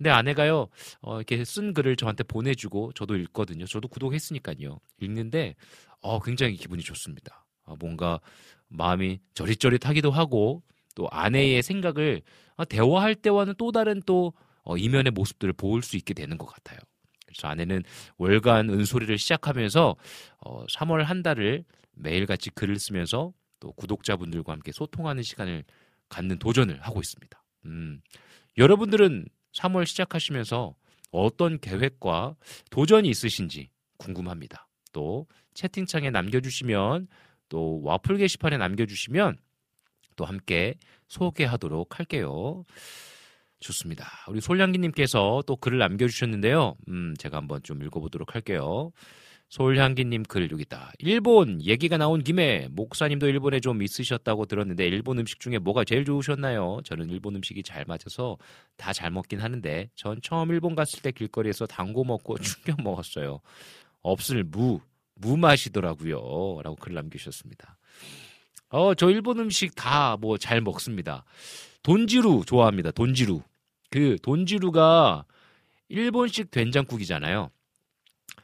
근데 0.02 0.10
아내가요, 0.10 0.68
어, 1.02 1.18
이렇게 1.18 1.46
쓴 1.46 1.76
글을 1.76 1.96
저한테 1.96 2.24
보내주고 2.24 2.92
저도 2.94 3.16
읽거든요. 3.18 3.66
저도 3.68 3.88
구독했으니까요. 3.88 4.80
읽는데, 5.00 5.54
어, 6.02 6.20
굉장히 6.20 6.56
기분이 6.56 6.82
좋습니다. 6.82 7.46
어, 7.66 7.76
뭔가 7.80 8.20
마음이 8.68 9.20
저릿저릿하기도 9.36 10.10
하고, 10.10 10.64
또 10.96 11.08
아내의 11.12 11.62
생각을 11.62 12.24
어, 12.56 12.66
대화할 12.66 13.14
때와는 13.14 13.54
또 13.60 13.72
다른 13.72 14.02
또 14.08 14.34
어, 14.64 14.76
이면의 14.76 15.12
모습들을 15.12 15.54
볼 15.54 15.84
수 15.84 15.98
있게 15.98 16.16
되는 16.16 16.36
것 16.40 16.48
같아요. 16.48 16.80
그래서 17.28 17.48
아내는 17.48 17.84
월간 18.18 18.72
은소리를 18.72 19.16
시작하면서 19.20 19.96
어, 20.40 20.66
3월 20.66 21.04
한 21.04 21.22
달을 21.22 21.64
매일같이 21.94 22.50
글을 22.50 22.80
쓰면서 22.80 23.34
또 23.60 23.72
구독자분들과 23.74 24.52
함께 24.52 24.72
소통하는 24.72 25.22
시간을 25.22 25.64
갖는 26.10 26.40
도전을 26.40 26.82
하고 26.82 27.02
있습니다. 27.02 27.44
음, 27.66 28.02
여러분들은 28.58 29.28
3월 29.54 29.86
시작하시면서 29.86 30.76
어떤 31.12 31.60
계획과 31.60 32.36
도전이 32.70 33.10
있으신지 33.10 33.70
궁금합니다. 33.98 34.68
또 34.94 35.28
채팅창에 35.54 36.10
남겨주시면 36.10 37.08
또 37.50 37.82
와플 37.84 38.18
게시판에 38.18 38.58
남겨주시면 38.58 39.38
또 40.16 40.26
함께 40.26 40.76
소개하도록 41.08 42.00
할게요. 42.00 42.64
좋습니다. 43.60 44.08
우리 44.28 44.42
솔향기님께서 44.42 45.44
또 45.46 45.56
글을 45.56 45.78
남겨주셨는데요. 45.78 46.76
음, 46.88 47.14
제가 47.18 47.38
한번 47.38 47.62
좀 47.64 47.84
읽어보도록 47.84 48.34
할게요. 48.34 48.92
솔향기님 49.52 50.24
글 50.24 50.50
여기 50.50 50.62
있다. 50.62 50.94
일본 51.00 51.62
얘기가 51.62 51.98
나온 51.98 52.24
김에 52.24 52.70
목사님도 52.72 53.28
일본에 53.28 53.60
좀 53.60 53.82
있으셨다고 53.84 54.46
들었는데 54.46 54.88
일본 54.88 55.20
음식 55.20 55.42
중에 55.42 55.60
뭐가 55.60 55.84
제일 55.84 56.06
좋으셨나요? 56.06 56.80
저는 56.86 57.10
일본 57.10 57.36
음식이 57.36 57.62
잘 57.64 57.84
맞아서 57.86 58.38
다 58.78 58.94
잘 58.94 59.12
먹긴 59.12 59.42
하는데 59.42 59.90
전 59.96 60.22
처음 60.24 60.52
일본 60.52 60.74
갔을 60.74 61.02
때 61.02 61.12
길거리에서 61.12 61.66
당고 61.66 62.06
먹고 62.06 62.38
충격 62.40 62.82
먹었어요. 62.82 63.42
없을 64.02 64.46
무, 64.46 64.80
무 65.16 65.36
맛이더라고요. 65.36 66.62
라고 66.64 66.76
글 66.78 66.94
남기셨습니다. 66.94 67.78
어, 68.70 68.96
저 68.96 69.10
일본 69.10 69.40
음식 69.40 69.76
다 69.76 70.16
뭐 70.22 70.38
잘 70.38 70.62
먹습니다. 70.62 71.26
돈지루 71.84 72.44
좋아합니다. 72.48 72.92
돈지루. 72.92 73.42
그 73.90 74.16
돈지루가 74.24 75.26
일본식 75.90 76.52
된장국이잖아요. 76.52 77.50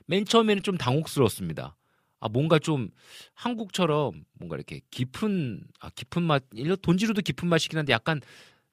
맨 0.08 0.26
처음에는 0.26 0.64
좀 0.64 0.78
당혹스러웠습니다. 0.78 1.76
아 2.20 2.30
뭔가 2.30 2.58
좀 2.58 2.89
한국처럼 3.36 4.24
뭔가 4.34 4.55
이렇게 4.55 4.82
깊은 4.89 5.62
아 5.80 5.89
깊은 5.93 6.24
맛 6.24 6.43
돈지루도 6.82 7.22
깊은 7.22 7.47
맛이긴 7.47 7.78
한데 7.78 7.93
약간 7.93 8.22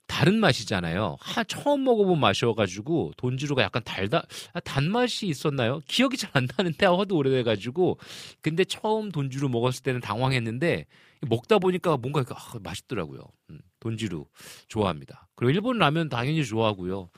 다른 0.07 0.39
맛이잖아요. 0.39 1.17
하, 1.21 1.45
처음 1.45 1.85
먹어본 1.85 2.21
맛이어가지고 2.21 3.13
돈지루가 3.17 3.63
약간 3.63 3.83
달다 3.85 4.25
아, 4.53 4.61
단맛이 4.61 5.27
있었나요? 5.29 5.81
기억이 5.89 6.17
잘 6.19 6.31
안 6.35 6.47
나는데 6.59 6.87
하도 6.87 7.17
오래돼가지고 7.17 7.99
근데 8.43 8.65
처음 8.65 9.11
돈지루 9.13 9.49
먹었을 9.49 9.83
때는 9.83 10.01
당황했는데 10.01 10.87
먹다 11.29 11.59
보니까 11.59 11.97
뭔가 11.97 12.25
아, 12.31 12.59
맛있더라고요. 12.63 13.23
음, 13.51 13.61
돈지루 13.81 14.27
좋아합니다. 14.69 15.29
그리고 15.37 15.51
일본 15.53 15.79
라면 15.79 16.09
당연히 16.09 16.45
좋아하고요. 16.45 17.11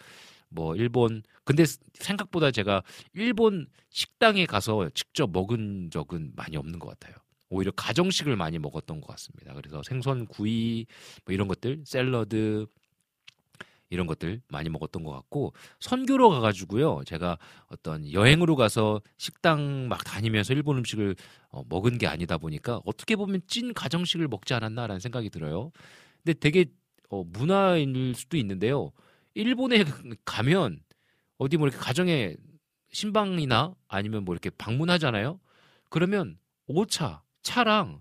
뭐 0.48 0.76
일본 0.76 1.22
근데 1.44 1.64
생각보다 1.94 2.50
제가 2.50 2.82
일본 3.14 3.66
식당에 3.90 4.46
가서 4.46 4.90
직접 4.94 5.30
먹은 5.32 5.90
적은 5.90 6.32
많이 6.34 6.56
없는 6.56 6.78
것 6.78 6.88
같아요. 6.88 7.14
오히려 7.48 7.70
가정식을 7.72 8.36
많이 8.36 8.58
먹었던 8.58 9.00
것 9.00 9.06
같습니다. 9.08 9.54
그래서 9.54 9.82
생선 9.84 10.26
구이 10.26 10.86
뭐 11.24 11.34
이런 11.34 11.46
것들 11.48 11.82
샐러드 11.84 12.66
이런 13.88 14.06
것들 14.06 14.42
많이 14.48 14.68
먹었던 14.68 15.04
것 15.04 15.12
같고 15.12 15.52
선교로 15.78 16.30
가가지고요 16.30 17.02
제가 17.06 17.38
어떤 17.68 18.10
여행으로 18.12 18.56
가서 18.56 19.00
식당 19.16 19.88
막 19.88 20.02
다니면서 20.02 20.54
일본 20.54 20.78
음식을 20.78 21.14
어, 21.50 21.62
먹은 21.68 21.98
게 21.98 22.06
아니다 22.06 22.36
보니까 22.36 22.80
어떻게 22.84 23.14
보면 23.16 23.42
찐 23.46 23.72
가정식을 23.72 24.28
먹지 24.28 24.54
않았나라는 24.54 25.00
생각이 25.00 25.30
들어요. 25.30 25.70
근데 26.24 26.38
되게 26.38 26.66
어, 27.08 27.22
문화일 27.24 28.14
수도 28.16 28.36
있는데요. 28.36 28.90
일본에 29.36 29.84
가면 30.24 30.80
어디 31.36 31.58
뭐 31.58 31.68
이렇게 31.68 31.78
가정에 31.78 32.34
신방이나 32.90 33.74
아니면 33.86 34.24
뭐 34.24 34.34
이렇게 34.34 34.48
방문하잖아요. 34.48 35.38
그러면 35.90 36.38
오차, 36.66 37.22
차랑 37.42 38.00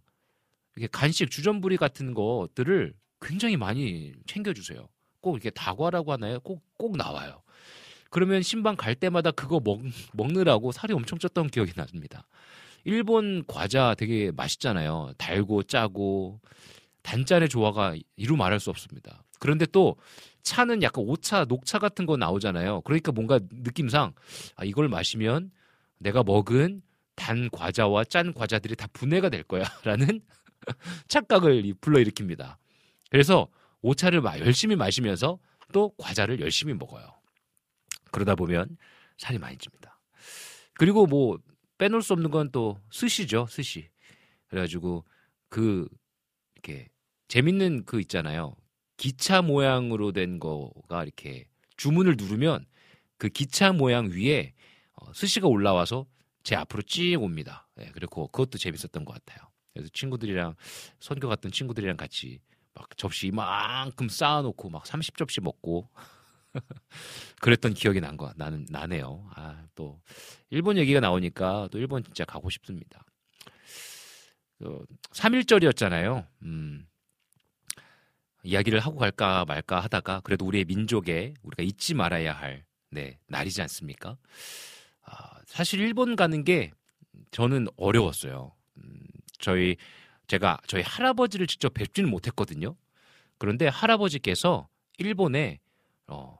이렇게 0.78 0.90
간식, 0.90 1.30
주전부리 1.30 1.76
같은 1.76 2.14
것들을 2.14 2.94
굉장히 3.20 3.58
많이 3.58 4.14
챙겨주세요. 4.26 4.88
꼭 5.20 5.36
이렇게 5.36 5.50
다과라고 5.50 6.14
하나요? 6.14 6.40
꼭, 6.40 6.64
꼭 6.78 6.96
나와요. 6.96 7.42
그러면 8.10 8.42
신방 8.42 8.78
갈 8.78 8.96
때마다 8.96 9.32
그거 9.32 9.60
먹, 9.60 9.82
먹느라고 10.14 10.72
살이 10.72 10.94
엄청 10.94 11.20
쪘던 11.20 11.52
기억이 11.52 11.74
납니다. 11.74 12.28
일본 12.86 13.44
과자 13.46 13.94
되게 13.96 14.32
맛있잖아요. 14.32 15.12
달고 15.18 15.64
짜고 15.64 16.40
단짠의 17.02 17.50
조화가 17.50 17.96
이루 18.16 18.38
말할 18.38 18.62
수 18.62 18.70
없습니다. 18.70 19.24
그런데 19.40 19.66
또 19.66 19.98
차는 20.46 20.84
약간 20.84 21.04
오차, 21.04 21.46
녹차 21.46 21.80
같은 21.80 22.06
거 22.06 22.16
나오잖아요. 22.16 22.82
그러니까 22.82 23.12
뭔가 23.12 23.40
느낌상 23.52 24.14
아, 24.56 24.64
이걸 24.64 24.88
마시면 24.88 25.52
내가 25.98 26.24
먹은 26.24 26.82
단 27.16 27.50
과자와 27.50 28.06
짠 28.06 28.34
과자들이 28.34 28.76
다 28.76 28.88
분해가 28.94 29.30
될 29.30 29.44
거야라는 29.44 30.22
착각을 31.08 31.62
불러일으킵니다. 31.82 32.58
그래서 33.10 33.48
오차를 33.82 34.24
열심히 34.40 34.76
마시면서 34.76 35.40
또 35.74 35.94
과자를 35.98 36.40
열심히 36.40 36.74
먹어요. 36.74 37.06
그러다 38.12 38.36
보면 38.36 38.78
살이 39.18 39.38
많이 39.38 39.58
찝니다. 39.58 40.00
그리고 40.74 41.06
뭐 41.06 41.38
빼놓을 41.78 42.02
수 42.02 42.14
없는 42.14 42.32
건 42.32 42.52
또 42.52 42.80
스시죠, 42.92 43.48
스시. 43.50 43.90
그래가지고 44.48 45.06
그 45.50 45.88
이렇게 46.56 46.90
재밌는 47.28 47.86
그 47.86 48.00
있잖아요. 48.02 48.56
기차 48.98 49.42
모양으로 49.42 50.12
된 50.12 50.40
거가 50.40 51.04
이렇게 51.04 51.48
주문을 51.78 52.16
누르면 52.18 52.66
그 53.18 53.30
기차 53.30 53.74
모양 53.74 54.10
위에 54.10 54.54
어, 54.94 55.14
스시가 55.14 55.48
올라와서 55.48 56.06
제 56.44 56.56
앞으로 56.56 56.84
찌 56.84 57.16
옵니다. 57.16 57.68
네, 57.76 57.90
그리고 57.94 58.28
그것도 58.28 58.58
재밌었던 58.58 59.04
것 59.04 59.14
같아요. 59.14 59.50
그래서 59.74 59.90
친구들이랑 59.94 60.56
선교 61.00 61.28
갔던 61.28 61.52
친구들이랑 61.52 61.98
같이 61.98 62.40
막 62.74 62.96
접시 62.98 63.28
이만큼 63.28 64.10
쌓아놓고 64.10 64.70
막 64.70 64.84
30접시 64.84 65.42
먹고 65.44 65.90
그랬던 67.42 67.74
기억이 67.74 68.00
난 68.00 68.16
거, 68.18 68.32
나는, 68.36 68.66
나네요. 68.70 69.30
아, 69.36 69.66
또, 69.76 70.02
일본 70.50 70.78
얘기가 70.78 71.00
나오니까 71.00 71.70
또 71.72 71.78
일본 71.78 72.04
진짜 72.04 72.24
가고 72.26 72.50
싶습니다. 72.50 73.04
어, 74.62 74.80
3일절이었잖아요. 75.12 76.26
음, 76.44 76.88
이야기를 78.46 78.80
하고 78.80 78.98
갈까 78.98 79.44
말까 79.46 79.80
하다가 79.80 80.22
그래도 80.22 80.46
우리의 80.46 80.66
민족에 80.66 81.34
우리가 81.42 81.64
잊지 81.64 81.96
말아야 81.96 82.34
할, 82.34 82.64
네, 82.92 83.18
날이지 83.28 83.62
않습니까? 83.64 84.18
아, 85.04 85.40
사실 85.46 85.82
일본 85.82 86.16
가는 86.16 86.44
게 86.44 86.72
저는 87.32 87.68
어려웠어요. 87.76 88.54
음, 88.78 89.00
저희, 89.40 89.78
제가 90.28 90.60
저희 90.68 90.84
할아버지를 90.84 91.48
직접 91.48 91.74
뵙지는 91.74 92.10
못했거든요. 92.10 92.76
그런데 93.38 93.68
할아버지께서 93.68 94.70
일본에 94.98 95.60
어, 96.08 96.38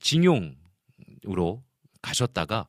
징용으로 0.00 1.64
가셨다가 2.02 2.68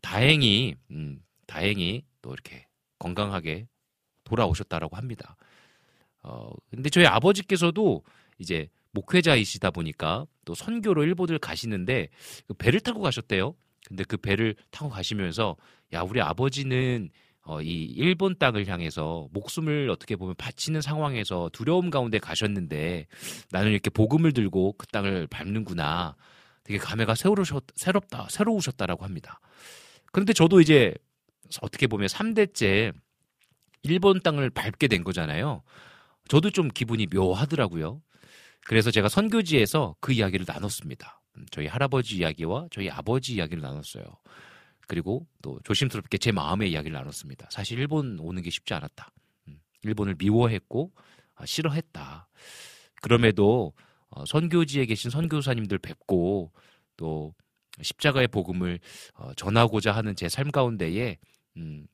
다행히 0.00 0.76
음, 0.90 1.22
다행히 1.46 2.04
또 2.22 2.32
이렇게 2.32 2.66
건강하게 2.98 3.66
돌아오셨다라고 4.24 4.96
합니다. 4.96 5.36
어, 6.22 6.50
근데 6.70 6.90
저희 6.90 7.06
아버지께서도 7.06 8.04
이제 8.38 8.68
목회자이시다 8.92 9.70
보니까 9.70 10.26
또 10.44 10.54
선교로 10.54 11.04
일본을 11.04 11.38
가시는데 11.38 12.08
그 12.46 12.54
배를 12.54 12.80
타고 12.80 13.00
가셨대요. 13.00 13.54
근데 13.86 14.04
그 14.04 14.16
배를 14.16 14.54
타고 14.70 14.90
가시면서 14.90 15.56
야 15.92 16.02
우리 16.02 16.20
아버지는 16.20 17.10
어, 17.42 17.62
이 17.62 17.84
일본 17.84 18.36
땅을 18.38 18.66
향해서 18.66 19.28
목숨을 19.32 19.88
어떻게 19.88 20.16
보면 20.16 20.34
바치는 20.36 20.82
상황에서 20.82 21.48
두려움 21.52 21.88
가운데 21.88 22.18
가셨는데 22.18 23.06
나는 23.50 23.72
이렇게 23.72 23.88
복음을 23.88 24.32
들고 24.32 24.74
그 24.76 24.86
땅을 24.88 25.28
밟는구나. 25.28 26.14
되게 26.62 26.78
감회가 26.78 27.14
새로우셨, 27.14 27.64
새롭다, 27.74 28.26
새로우셨다라고 28.28 29.02
합니다. 29.02 29.40
그런데 30.12 30.34
저도 30.34 30.60
이제 30.60 30.92
어떻게 31.62 31.86
보면 31.86 32.08
3대째 32.08 32.92
일본 33.82 34.20
땅을 34.20 34.50
밟게 34.50 34.86
된 34.86 35.02
거잖아요. 35.02 35.62
저도 36.28 36.50
좀 36.50 36.68
기분이 36.68 37.06
묘하더라고요. 37.10 38.02
그래서 38.68 38.90
제가 38.90 39.08
선교지에서 39.08 39.96
그 39.98 40.12
이야기를 40.12 40.44
나눴습니다. 40.46 41.22
저희 41.50 41.66
할아버지 41.66 42.16
이야기와 42.18 42.66
저희 42.70 42.90
아버지 42.90 43.32
이야기를 43.34 43.62
나눴어요. 43.62 44.04
그리고 44.86 45.26
또 45.40 45.58
조심스럽게 45.64 46.18
제 46.18 46.32
마음의 46.32 46.70
이야기를 46.72 46.94
나눴습니다. 46.94 47.48
사실 47.50 47.78
일본 47.78 48.18
오는 48.20 48.42
게 48.42 48.50
쉽지 48.50 48.74
않았다. 48.74 49.10
음, 49.48 49.58
일본을 49.84 50.16
미워했고 50.18 50.92
아, 51.36 51.46
싫어했다. 51.46 52.28
그럼에도 53.00 53.72
어, 54.10 54.26
선교지에 54.26 54.84
계신 54.84 55.10
선교사님들 55.10 55.78
뵙고 55.78 56.52
또 56.98 57.34
십자가의 57.80 58.28
복음을 58.28 58.80
어, 59.14 59.32
전하고자 59.34 59.92
하는 59.92 60.14
제 60.14 60.28
삶 60.28 60.50
가운데에 60.50 61.16
음, 61.56 61.86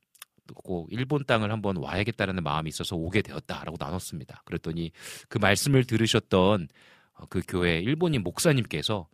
꼭 0.54 0.88
일본 0.90 1.24
땅을 1.24 1.50
한번 1.50 1.76
와야겠다라는 1.76 2.42
마음이 2.42 2.68
있어서 2.68 2.96
오게 2.96 3.22
되었다라고 3.22 3.76
나눴습니다. 3.78 4.42
그랬더니 4.44 4.92
그 5.28 5.38
말씀을 5.38 5.84
들으셨던 5.84 6.68
어, 7.14 7.26
그 7.28 7.42
교회 7.46 7.78
일본인 7.78 8.22
목사님께서 8.22 9.08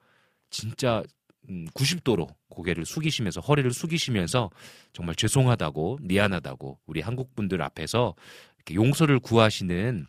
진짜 0.50 1.02
90도로 1.48 2.28
음, 2.28 2.34
고개를 2.48 2.84
숙이시면서 2.84 3.40
허리를 3.40 3.70
숙이시면서 3.72 4.50
정말 4.92 5.14
죄송하다고 5.14 5.98
미안하다고 6.02 6.80
우리 6.86 7.00
한국 7.00 7.34
분들 7.34 7.62
앞에서 7.62 8.14
이렇게 8.56 8.74
용서를 8.74 9.20
구하시는 9.20 10.06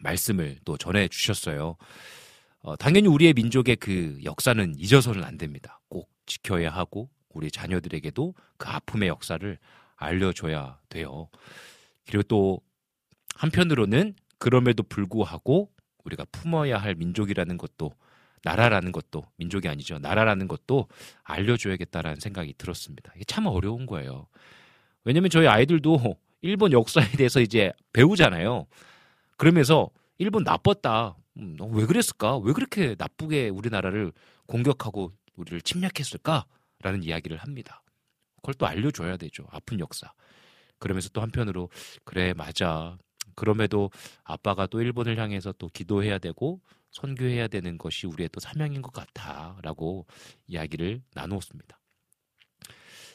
말씀을 0.00 0.58
또 0.64 0.76
전해 0.76 1.08
주셨어요. 1.08 1.76
어, 2.60 2.76
당연히 2.76 3.08
우리의 3.08 3.32
민족의 3.34 3.76
그 3.76 4.18
역사는 4.24 4.74
잊어서는 4.78 5.24
안 5.24 5.38
됩니다. 5.38 5.80
꼭 5.88 6.10
지켜야 6.26 6.70
하고 6.70 7.08
우리 7.30 7.50
자녀들에게도 7.50 8.34
그 8.56 8.68
아픔의 8.68 9.08
역사를 9.08 9.58
알려줘야 9.96 10.78
돼요. 10.88 11.28
그리고 12.06 12.22
또 12.24 12.60
한편으로는 13.34 14.14
그럼에도 14.38 14.82
불구하고 14.82 15.70
우리가 16.04 16.24
품어야 16.30 16.78
할 16.78 16.94
민족이라는 16.94 17.56
것도 17.58 17.92
나라라는 18.42 18.92
것도 18.92 19.24
민족이 19.36 19.68
아니죠. 19.68 19.98
나라라는 19.98 20.46
것도 20.46 20.86
알려줘야겠다라는 21.24 22.20
생각이 22.20 22.54
들었습니다. 22.56 23.12
이게 23.16 23.24
참 23.24 23.46
어려운 23.46 23.86
거예요. 23.86 24.28
왜냐면 25.04 25.30
저희 25.30 25.46
아이들도 25.46 26.16
일본 26.42 26.72
역사에 26.72 27.10
대해서 27.16 27.40
이제 27.40 27.72
배우잖아요. 27.92 28.66
그러면서 29.36 29.90
일본 30.18 30.44
나빴다. 30.44 31.16
음, 31.38 31.56
왜 31.72 31.86
그랬을까? 31.86 32.38
왜 32.38 32.52
그렇게 32.52 32.94
나쁘게 32.96 33.48
우리나라를 33.48 34.12
공격하고 34.46 35.12
우리를 35.34 35.60
침략했을까? 35.62 36.46
라는 36.82 37.02
이야기를 37.02 37.38
합니다. 37.38 37.82
그걸 38.46 38.54
또 38.54 38.66
알려줘야 38.66 39.16
되죠. 39.16 39.44
아픈 39.50 39.80
역사. 39.80 40.12
그러면서 40.78 41.08
또 41.08 41.20
한편으로, 41.20 41.68
그래, 42.04 42.32
맞아. 42.32 42.96
그럼에도 43.34 43.90
아빠가 44.22 44.68
또 44.68 44.80
일본을 44.80 45.18
향해서 45.18 45.52
또 45.58 45.68
기도해야 45.68 46.18
되고 46.18 46.60
선교해야 46.92 47.48
되는 47.48 47.76
것이 47.76 48.06
우리의 48.06 48.28
또 48.30 48.38
사명인 48.38 48.82
것 48.82 48.92
같아라고 48.92 50.06
이야기를 50.46 51.02
나누었습니다. 51.12 51.78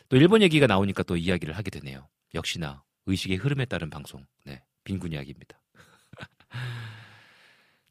또 0.10 0.18
일본 0.18 0.42
얘기가 0.42 0.68
나오니까 0.68 1.04
또 1.04 1.16
이야기를 1.16 1.56
하게 1.56 1.72
되네요. 1.72 2.10
역시나 2.36 2.84
의식의 3.06 3.38
흐름에 3.38 3.64
따른 3.66 3.90
방송, 3.90 4.26
네, 4.44 4.64
빈군 4.84 5.14
이야기입니다. 5.14 5.62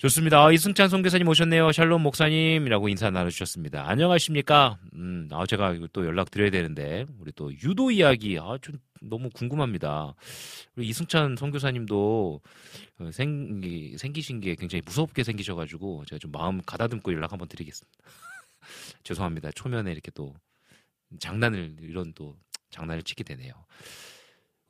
좋습니다. 0.00 0.46
아, 0.46 0.50
이승찬 0.50 0.88
선교사님 0.88 1.28
오셨네요. 1.28 1.72
샬롬 1.72 2.00
목사님이라고 2.00 2.88
인사 2.88 3.10
나눠주셨습니다. 3.10 3.86
안녕하십니까? 3.86 4.78
음, 4.94 5.28
아, 5.30 5.44
제가 5.44 5.76
또 5.92 6.06
연락 6.06 6.30
드려야 6.30 6.48
되는데, 6.48 7.04
우리 7.18 7.32
또 7.32 7.52
유도 7.52 7.90
이야기, 7.90 8.38
아, 8.40 8.56
좀 8.62 8.78
너무 9.02 9.28
궁금합니다. 9.28 10.14
우리 10.74 10.88
이승찬 10.88 11.36
선교사님도 11.36 12.40
어, 13.00 13.10
생기, 13.12 13.98
생기신 13.98 14.40
게 14.40 14.54
굉장히 14.54 14.80
무섭게 14.86 15.22
생기셔가지고, 15.22 16.06
제가 16.06 16.18
좀 16.18 16.32
마음 16.32 16.62
가다듬고 16.62 17.12
연락 17.12 17.32
한번 17.32 17.46
드리겠습니다. 17.48 17.98
죄송합니다. 19.04 19.50
초면에 19.52 19.92
이렇게 19.92 20.10
또 20.12 20.34
장난을, 21.18 21.76
이런 21.82 22.14
또 22.14 22.38
장난을 22.70 23.02
치게 23.02 23.22
되네요. 23.24 23.52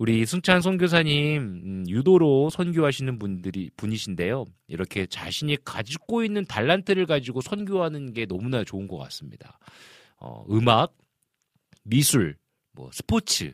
우리 0.00 0.24
승찬 0.24 0.62
선교사님 0.62 1.42
음, 1.42 1.84
유도로 1.86 2.48
선교하시는 2.48 3.18
분들이 3.18 3.68
분이신데요. 3.76 4.46
이렇게 4.66 5.04
자신이 5.04 5.58
가지고 5.62 6.24
있는 6.24 6.46
달란트를 6.46 7.04
가지고 7.04 7.42
선교하는 7.42 8.14
게 8.14 8.24
너무나 8.24 8.64
좋은 8.64 8.88
것 8.88 8.96
같습니다. 8.96 9.58
어, 10.16 10.42
음악, 10.48 10.96
미술, 11.82 12.38
뭐 12.72 12.88
스포츠. 12.94 13.52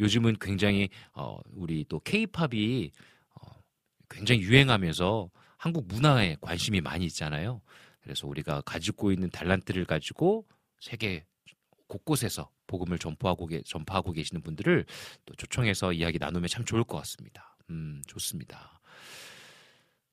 요즘은 0.00 0.38
굉장히 0.40 0.88
어, 1.12 1.38
우리 1.52 1.84
또 1.88 2.00
케이팝이 2.00 2.90
어, 3.36 3.46
굉장히 4.10 4.40
유행하면서 4.40 5.30
한국 5.56 5.86
문화에 5.86 6.36
관심이 6.40 6.80
많이 6.80 7.04
있잖아요. 7.04 7.62
그래서 8.00 8.26
우리가 8.26 8.60
가지고 8.62 9.12
있는 9.12 9.30
달란트를 9.30 9.84
가지고 9.84 10.48
세계 10.80 11.24
곳곳에서 11.86 12.50
복음을 12.66 12.98
전파하고, 12.98 13.46
계, 13.46 13.62
전파하고 13.62 14.12
계시는 14.12 14.42
분들을 14.42 14.84
또 15.24 15.34
초청해서 15.34 15.92
이야기 15.92 16.18
나누면 16.18 16.48
참 16.48 16.64
좋을 16.64 16.84
것 16.84 16.96
같습니다. 16.98 17.56
음, 17.70 18.02
좋습니다. 18.06 18.80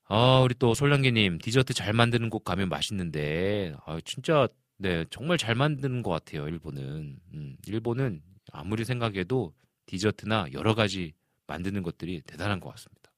아, 0.06 0.40
우리 0.40 0.54
또 0.58 0.74
솔랑기님, 0.74 1.38
디저트 1.38 1.72
잘 1.74 1.92
만드는 1.92 2.30
곳 2.30 2.44
가면 2.44 2.68
맛있는데, 2.68 3.74
아, 3.86 3.98
진짜 4.04 4.48
네, 4.76 5.04
정말 5.10 5.38
잘 5.38 5.54
만드는 5.54 6.02
것 6.02 6.10
같아요, 6.10 6.48
일본은. 6.48 7.16
음, 7.32 7.56
일본은 7.66 8.22
아무리 8.52 8.84
생각해도 8.84 9.52
디저트나 9.86 10.46
여러 10.52 10.74
가지 10.74 11.12
만드는 11.46 11.82
것들이 11.82 12.22
대단한 12.26 12.60
것 12.60 12.70
같습니다. 12.70 13.10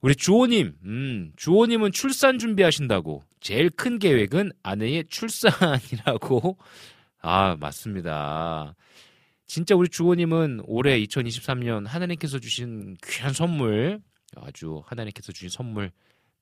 우리 0.00 0.16
주호님, 0.16 0.78
음, 0.84 1.32
주호님은 1.36 1.92
출산 1.92 2.38
준비하신다고. 2.38 3.22
제일 3.40 3.68
큰 3.70 3.98
계획은 3.98 4.52
아내의 4.62 5.04
출산이라고. 5.08 6.56
아, 7.20 7.56
맞습니다. 7.58 8.74
진짜 9.46 9.74
우리 9.74 9.88
주호님은 9.88 10.62
올해 10.64 10.98
2023년 11.00 11.86
하나님께서 11.86 12.38
주신 12.38 12.96
귀한 13.04 13.32
선물, 13.32 14.00
아주 14.36 14.82
하나님께서 14.86 15.32
주신 15.32 15.48
선물 15.48 15.90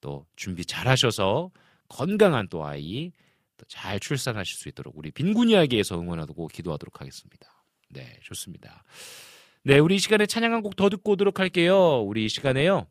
또 0.01 0.27
준비 0.37 0.65
잘 0.65 0.87
하셔서 0.89 1.51
건강한 1.89 2.49
또 2.49 2.65
아이 2.65 3.11
또 3.57 3.65
잘 3.67 3.99
출산하실 3.99 4.57
수 4.57 4.69
있도록 4.69 4.97
우리 4.97 5.11
빈군 5.11 5.49
이야기에서 5.51 5.99
응원하고 6.01 6.47
기도하도록 6.47 7.01
하겠습니다. 7.01 7.65
네, 7.91 8.19
좋습니다. 8.23 8.85
네, 9.65 9.79
우리 9.81 9.97
이 9.97 9.99
시간에 9.99 10.27
찬양 10.27 10.53
한 10.53 10.63
곡 10.63 10.77
더 10.77 10.89
듣고 10.89 11.13
오도록 11.13 11.41
할게요. 11.41 12.01
우리 12.03 12.27
이 12.27 12.29
시간에요. 12.29 12.87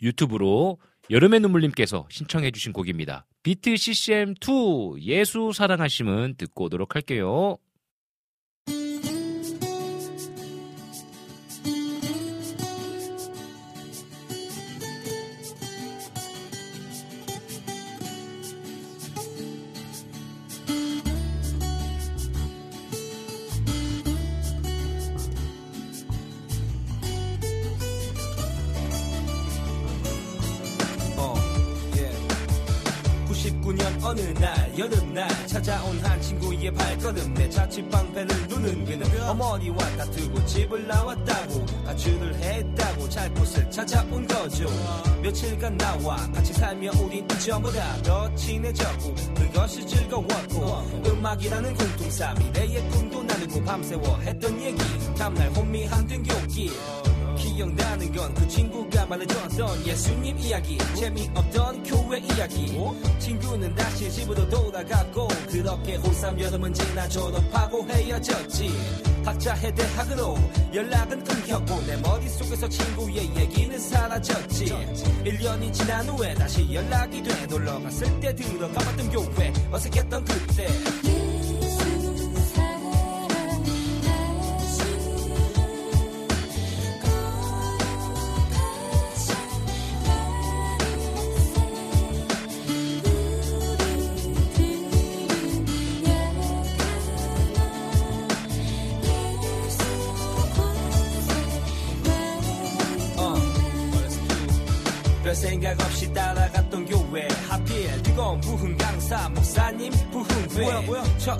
유튜브로 0.00 0.78
여름의 1.10 1.40
눈물님께서 1.40 2.06
신청해 2.10 2.50
주신 2.50 2.72
곡입니다. 2.72 3.26
비트 3.42 3.74
CCM2 3.74 5.02
예수 5.02 5.52
사랑하심은 5.52 6.36
듣고 6.38 6.64
오도록 6.64 6.94
할게요. 6.94 7.58
여름날 34.76 35.28
찾아온 35.46 35.96
한 36.00 36.20
친구의 36.20 36.72
발걸음 36.74 37.34
내 37.34 37.48
자취방패를 37.48 38.48
누는 38.48 38.84
그는 38.84 39.22
어머니와 39.22 39.76
다투고 39.96 40.44
집을 40.46 40.86
나왔다고 40.86 41.64
가출을 41.84 42.34
했다고 42.34 43.08
잘 43.08 43.32
곳을 43.34 43.70
찾아온 43.70 44.26
거죠. 44.26 44.66
며칠간 45.22 45.76
나와 45.76 46.16
같이 46.32 46.52
살며 46.52 46.90
우린 47.00 47.24
이전보다 47.24 48.02
더 48.02 48.34
친해졌고 48.34 49.14
그것이 49.36 49.86
즐거웠고 49.86 51.06
음악이라는 51.06 51.74
공통삼이 51.74 52.50
내의 52.50 52.88
꿈도 52.90 53.22
나누고 53.22 53.62
밤새워 53.62 54.18
했던 54.18 54.60
얘기. 54.60 54.78
다음날 55.16 55.50
혼미한 55.50 56.06
등교길 56.06 56.70
기억나는 57.36 58.12
건 58.12 58.34
그 58.34 58.48
친구가 58.48 59.06
말해줬던 59.06 59.86
예수님 59.86 60.38
이야기 60.38 60.78
재미없던 60.94 61.82
교회 61.84 62.18
이야기. 62.18 62.78
친구는 63.18 63.74
다시 63.74 64.10
집으로 64.10 64.48
돌아갔고 64.48 65.28
그렇게 65.50 65.98
고3 65.98 66.38
여름은 66.40 66.74
지나 66.74 67.08
졸업하고 67.08 67.86
헤어졌지. 67.88 68.70
각자 69.24 69.54
해 69.54 69.72
대학으로 69.72 70.36
연락은 70.74 71.24
끊겼고 71.24 71.80
내 71.86 71.96
머릿속에서 71.96 72.68
친구의 72.68 73.34
얘기는 73.36 73.78
사라졌지. 73.78 74.66
1년이 75.24 75.72
지난 75.72 76.08
후에 76.08 76.34
다시 76.34 76.72
연락이 76.72 77.22
돼. 77.22 77.46
놀러갔을 77.46 78.20
때 78.20 78.34
들어가봤던 78.34 79.10
교회 79.10 79.52
어색했던 79.72 80.24
그때 80.24 80.68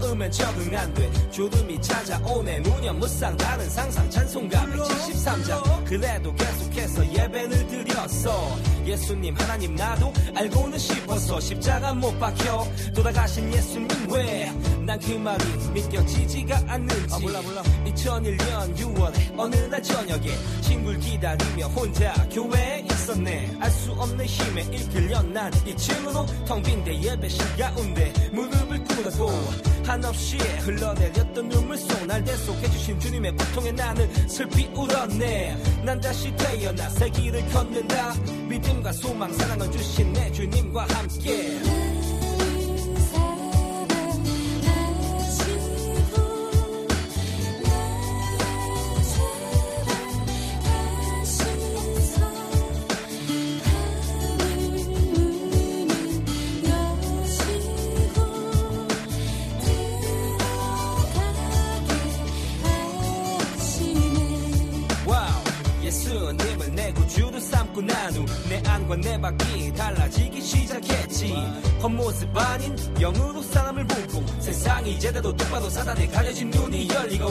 처음엔 0.04 0.30
적응 0.30 0.76
안돼. 0.76 1.30
졸음이 1.30 1.80
찾아오네. 1.80 2.60
무념 2.60 2.98
무상 2.98 3.34
다른 3.38 3.68
상상 3.70 4.10
찬송가 4.10 4.60
173장 4.66 5.84
그래도 5.86 6.34
계속해서 6.34 7.06
예배를 7.10 7.66
드렸어. 7.68 8.58
예수님 8.84 9.34
하나님 9.34 9.74
나도 9.74 10.12
알고는 10.36 10.78
싶었어 10.78 11.40
십자가 11.40 11.94
못 11.94 12.18
박혀. 12.20 12.66
돌아가신 12.94 13.50
예수님 13.52 13.88
왜 14.10 14.52
난 14.84 14.98
그 15.00 15.12
말이 15.12 15.42
믿겨지지가 15.72 16.60
않는지. 16.68 17.14
2001년 17.86 18.76
6월에 18.76 19.34
어느 19.38 19.56
날 19.56 19.82
저녁에 19.82 20.28
친구를 20.60 21.00
기다리며 21.00 21.66
혼자 21.68 22.12
교회에 22.30 22.83
있었네. 23.04 23.56
알 23.60 23.70
수 23.70 23.92
없는 23.92 24.24
힘에 24.24 24.62
이끌려 24.62 25.20
난 25.22 25.50
2층으로 25.50 26.46
텅빈데 26.46 27.02
예배실 27.02 27.56
가운데 27.56 28.12
무릎을 28.32 28.84
꿇었고 28.84 29.30
한없이 29.84 30.38
흘러내렸던 30.38 31.48
눈물 31.48 31.76
속 31.76 32.04
날 32.06 32.22
대속해 32.24 32.70
주신 32.70 32.98
주님의 33.00 33.32
고통에 33.32 33.72
나는 33.72 34.28
슬피 34.28 34.66
울었네. 34.74 35.82
난 35.84 36.00
다시 36.00 36.34
태어나 36.36 36.88
새 36.90 37.08
길을 37.10 37.46
걷는다. 37.48 38.14
믿음과 38.48 38.92
소망 38.92 39.32
사랑을 39.32 39.70
주신 39.70 40.12
내 40.12 40.30
주님과 40.32 40.86
함께 40.90 41.58
모습 72.14 72.36
아닌 72.36 72.76
영으로 73.00 73.42
사람을 73.42 73.88
세상이 74.84 75.00
제대로 75.00 75.34
똑바로 75.34 75.70
사단에 75.70 76.06
가려진 76.08 76.50
눈이 76.50 76.88
열리고 76.88 77.28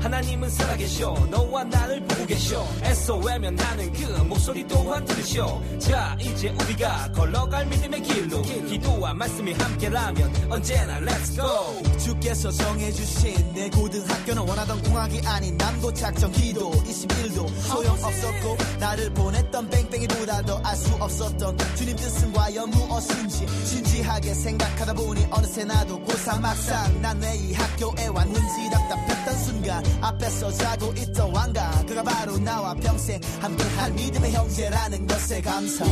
하나님은 0.00 0.48
살아계셔. 0.48 1.14
너와 1.30 1.64
나를 1.64 2.00
보고 2.00 2.26
계셔. 2.26 2.66
애써 2.82 3.16
외면하는 3.16 3.92
그 3.92 4.04
목소리 4.22 4.66
또한 4.66 5.04
들으셔 5.04 5.62
자 5.78 6.16
이제 6.20 6.48
우리가 6.48 7.12
걸어갈 7.12 7.66
믿음의 7.66 8.02
길로 8.02 8.42
기도와 8.42 9.14
말씀이 9.14 9.52
함께라면 9.52 10.50
언제나 10.50 11.00
Let's 11.00 11.34
go. 11.34 11.98
주께서 11.98 12.50
정해주신 12.50 13.54
내 13.54 13.70
고등학교는 13.70 14.42
원하던 14.46 14.82
공학이 14.82 15.20
아닌 15.26 15.56
남고 15.56 15.92
작정 15.94 16.30
기도 16.32 16.70
21도 16.70 17.48
소용없었고 17.48 18.56
나를 18.78 19.12
보냈던 19.14 19.70
뺑뺑이보다도 19.70 20.58
알수 20.62 20.94
없었던 21.00 21.56
주님 21.76 21.96
뜻은 21.96 22.32
과연 22.32 22.70
무엇인지 22.70 23.46
진지하게 23.64 24.34
생각하다 24.34 24.92
보니 24.92 25.26
어느새 25.30 25.64
나도 25.64 25.98
고3 26.04 26.40
막상 26.40 26.93
난왜 27.00 27.36
이 27.36 27.52
학교에 27.54 28.06
왔는지 28.08 28.70
답답했던 28.70 29.38
순간 29.38 29.84
앞에서 30.00 30.50
자고 30.52 30.92
있던 30.92 31.34
왕가 31.34 31.84
그가 31.86 32.02
바로 32.02 32.38
나와 32.38 32.74
평생 32.74 33.20
함께할 33.40 33.92
믿음의 33.92 34.32
형제라는 34.32 35.06
것에 35.06 35.40
감사 35.40 35.84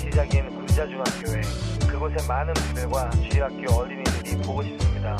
시작인 0.00 0.48
군자중학교에 0.48 1.42
그곳의 1.90 2.26
많은 2.26 2.54
분들과 2.54 3.10
주일학교 3.10 3.74
어린이들이 3.74 4.36
보고 4.42 4.62
싶습니다. 4.62 5.16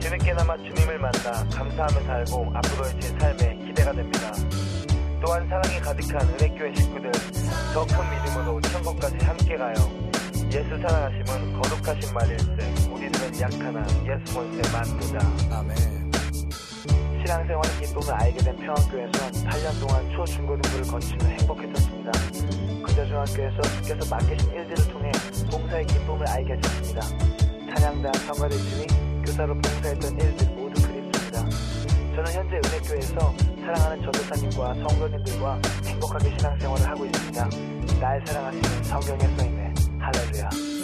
뒤늦게나마 0.00 0.56
주님을 0.56 0.98
만나 0.98 1.44
감사하며 1.52 2.00
살고 2.06 2.50
앞으로의 2.54 3.00
제 3.00 3.08
삶에 3.18 3.56
기대가 3.66 3.92
됩니다. 3.92 4.32
또한 5.20 5.46
사랑이 5.48 5.78
가득한 5.80 6.26
은혜교회 6.26 6.74
식구들 6.74 7.12
더 7.74 7.84
큰 7.84 7.96
믿음으로 8.24 8.60
천국까지 8.62 9.16
함께 9.26 9.56
가요. 9.56 9.74
예수 10.52 10.68
사랑하심은 10.80 11.60
거룩하신 11.60 12.14
말일세 12.14 12.90
우리들은 12.90 13.40
약하나 13.42 13.86
예수 14.06 14.34
본세 14.34 14.62
만두다. 14.72 15.58
아멘. 15.58 15.76
신앙생활의 17.20 17.76
기쁨을 17.82 18.14
알게 18.14 18.38
된 18.38 18.56
평안교회에서 18.56 19.12
8년 19.44 19.80
동안 19.80 20.10
초중고등부를 20.16 20.86
거치며 20.86 21.24
행복했었습니다. 21.26 22.57
근대 22.98 23.10
중학교에서 23.10 23.62
주께서 23.62 24.16
맡기신 24.16 24.50
일들을 24.50 24.92
통해 24.92 25.12
봉사의 25.52 25.86
기쁨을 25.86 26.28
알게 26.28 26.56
됐습니다. 26.56 27.00
찬양단, 27.72 28.12
성가대 28.12 28.56
주이 28.56 28.86
교사로 29.24 29.54
봉사했던 29.54 30.18
일들 30.18 30.48
모두 30.48 30.82
그립습니다. 30.82 31.48
저는 32.16 32.32
현재 32.32 32.56
은혜교회에서 32.56 33.34
사랑하는 33.60 34.02
전도사님과 34.02 34.74
성도님들과 34.74 35.60
행복하게 35.86 36.30
신앙생활을 36.38 36.88
하고 36.88 37.04
있습니다. 37.04 37.48
날 38.00 38.26
사랑하시는 38.26 38.82
성경의 38.82 39.36
써있네 39.36 39.74
할렐루야. 40.00 40.77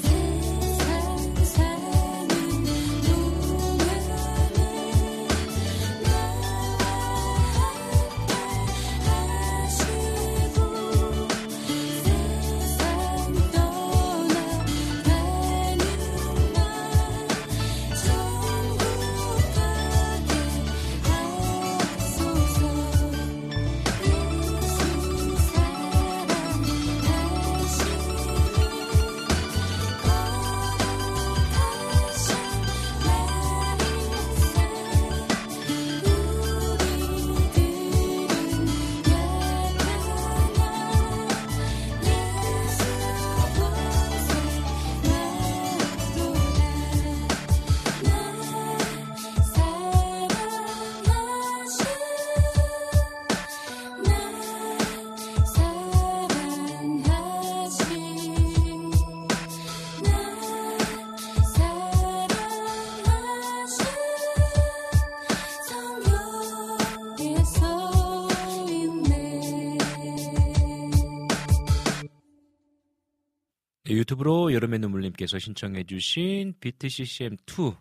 유튜브로 74.09 74.53
여름의 74.53 74.81
눈물님께서 74.81 75.39
신청해 75.39 75.85
주신 75.85 76.55
비트 76.61 76.89
CCM2 76.89 77.75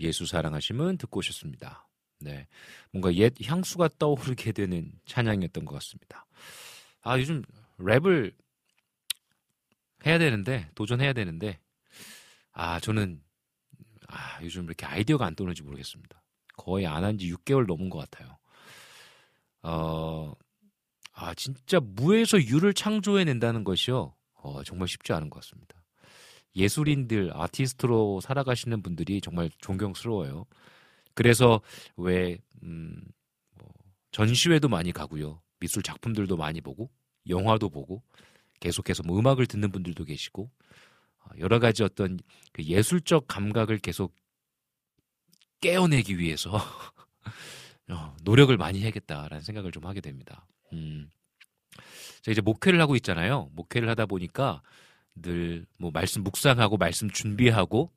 예수 0.00 0.26
사랑하심은 0.26 0.98
듣고 0.98 1.18
오셨습니다. 1.20 1.88
네. 2.20 2.46
뭔가 2.92 3.14
옛 3.14 3.32
향수가 3.42 3.88
떠오르게 3.98 4.52
되는 4.52 4.92
찬양이었던 5.06 5.64
것 5.64 5.74
같습니다. 5.76 6.26
아, 7.00 7.18
요즘 7.18 7.42
랩을 7.78 8.34
해야 10.04 10.18
되는데, 10.18 10.68
도전해야 10.74 11.14
되는데, 11.14 11.58
아, 12.52 12.78
저는, 12.80 13.22
아, 14.08 14.38
요즘 14.42 14.64
이렇게 14.64 14.84
아이디어가 14.84 15.24
안 15.26 15.34
떠오르는지 15.34 15.62
모르겠습니다. 15.62 16.22
거의 16.58 16.86
안 16.86 17.04
한 17.04 17.16
지 17.16 17.32
6개월 17.32 17.66
넘은 17.66 17.88
것 17.88 17.98
같아요. 18.10 18.38
어, 19.62 20.34
아, 21.12 21.34
진짜 21.34 21.80
무에서 21.80 22.38
유를 22.38 22.74
창조해낸다는 22.74 23.64
것이요. 23.64 24.14
어, 24.42 24.62
정말 24.64 24.88
쉽지 24.88 25.12
않은 25.12 25.30
것 25.30 25.40
같습니다. 25.40 25.82
예술인들, 26.56 27.30
아티스트로 27.34 28.20
살아가시는 28.20 28.82
분들이 28.82 29.20
정말 29.20 29.50
존경스러워요. 29.58 30.46
그래서 31.14 31.60
왜, 31.96 32.38
음, 32.62 33.00
뭐 33.54 33.68
전시회도 34.10 34.68
많이 34.68 34.92
가고요. 34.92 35.40
미술 35.60 35.82
작품들도 35.82 36.36
많이 36.36 36.60
보고, 36.60 36.90
영화도 37.28 37.68
보고, 37.68 38.02
계속해서 38.58 39.02
뭐 39.04 39.18
음악을 39.18 39.46
듣는 39.46 39.70
분들도 39.70 40.04
계시고, 40.04 40.50
어, 41.20 41.28
여러 41.38 41.58
가지 41.58 41.82
어떤 41.82 42.18
그 42.52 42.64
예술적 42.64 43.26
감각을 43.28 43.78
계속 43.78 44.14
깨어내기 45.60 46.18
위해서 46.18 46.52
어, 47.88 48.16
노력을 48.22 48.56
많이 48.56 48.80
해야겠다라는 48.80 49.42
생각을 49.42 49.72
좀 49.72 49.84
하게 49.86 50.00
됩니다. 50.00 50.46
음. 50.72 51.10
자, 52.22 52.30
이제 52.32 52.40
목회를 52.40 52.80
하고 52.80 52.96
있잖아요. 52.96 53.50
목회를 53.54 53.88
하다 53.90 54.06
보니까 54.06 54.62
늘 55.16 55.66
뭐 55.78 55.90
말씀 55.92 56.22
묵상하고 56.22 56.76
말씀 56.78 57.10
준비하고 57.10 57.90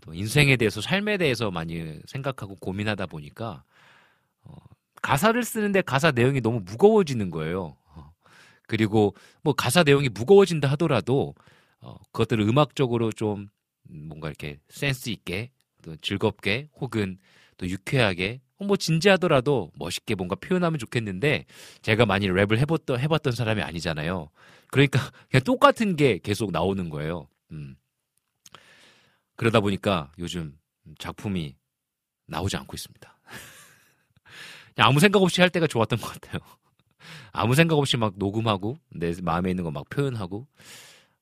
또 0.00 0.14
인생에 0.14 0.56
대해서 0.56 0.80
삶에 0.80 1.16
대해서 1.18 1.50
많이 1.50 2.00
생각하고 2.06 2.56
고민하다 2.56 3.06
보니까 3.06 3.64
어, 4.42 4.54
가사를 5.02 5.42
쓰는데 5.44 5.82
가사 5.82 6.12
내용이 6.12 6.40
너무 6.40 6.60
무거워지는 6.60 7.30
거예요. 7.30 7.76
어, 7.94 8.12
그리고 8.68 9.14
뭐 9.42 9.54
가사 9.54 9.82
내용이 9.84 10.08
무거워진다 10.10 10.68
하더라도 10.72 11.34
어, 11.80 11.96
그것들을 12.12 12.46
음악적으로 12.48 13.12
좀 13.12 13.48
뭔가 13.88 14.28
이렇게 14.28 14.58
센스 14.70 15.10
있게 15.10 15.50
또 15.82 15.96
즐겁게 15.96 16.68
혹은 16.80 17.18
또 17.58 17.68
유쾌하게 17.68 18.40
뭐 18.66 18.76
진지하더라도 18.76 19.70
멋있게 19.76 20.14
뭔가 20.14 20.34
표현하면 20.36 20.78
좋겠는데 20.78 21.46
제가 21.82 22.06
많이 22.06 22.28
랩을 22.28 22.58
해봤던 22.58 23.00
해봤던 23.00 23.32
사람이 23.32 23.62
아니잖아요. 23.62 24.30
그러니까 24.68 25.00
그냥 25.30 25.44
똑같은 25.44 25.96
게 25.96 26.18
계속 26.22 26.50
나오는 26.52 26.90
거예요. 26.90 27.28
음. 27.52 27.76
그러다 29.36 29.60
보니까 29.60 30.12
요즘 30.18 30.58
작품이 30.98 31.56
나오지 32.26 32.56
않고 32.56 32.74
있습니다. 32.74 33.18
아무 34.76 35.00
생각 35.00 35.22
없이 35.22 35.40
할 35.40 35.50
때가 35.50 35.66
좋았던 35.66 35.98
것 36.00 36.08
같아요. 36.20 36.40
아무 37.32 37.54
생각 37.54 37.76
없이 37.76 37.96
막 37.96 38.14
녹음하고 38.16 38.78
내 38.90 39.12
마음에 39.22 39.50
있는 39.50 39.64
거 39.64 39.70
막 39.70 39.88
표현하고 39.88 40.46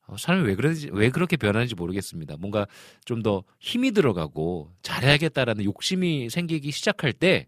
어, 0.08 0.16
사람이 0.16 0.46
왜 0.46 0.54
그러지 0.56 0.88
왜 0.92 1.10
그렇게 1.10 1.36
변하는지 1.36 1.74
모르겠습니다. 1.74 2.36
뭔가 2.38 2.66
좀 3.04 3.22
더 3.22 3.44
힘이 3.60 3.92
들어가고 3.92 4.72
잘해야겠다라는 4.82 5.64
욕심이 5.64 6.30
생기기 6.30 6.70
시작할 6.70 7.12
때 7.12 7.46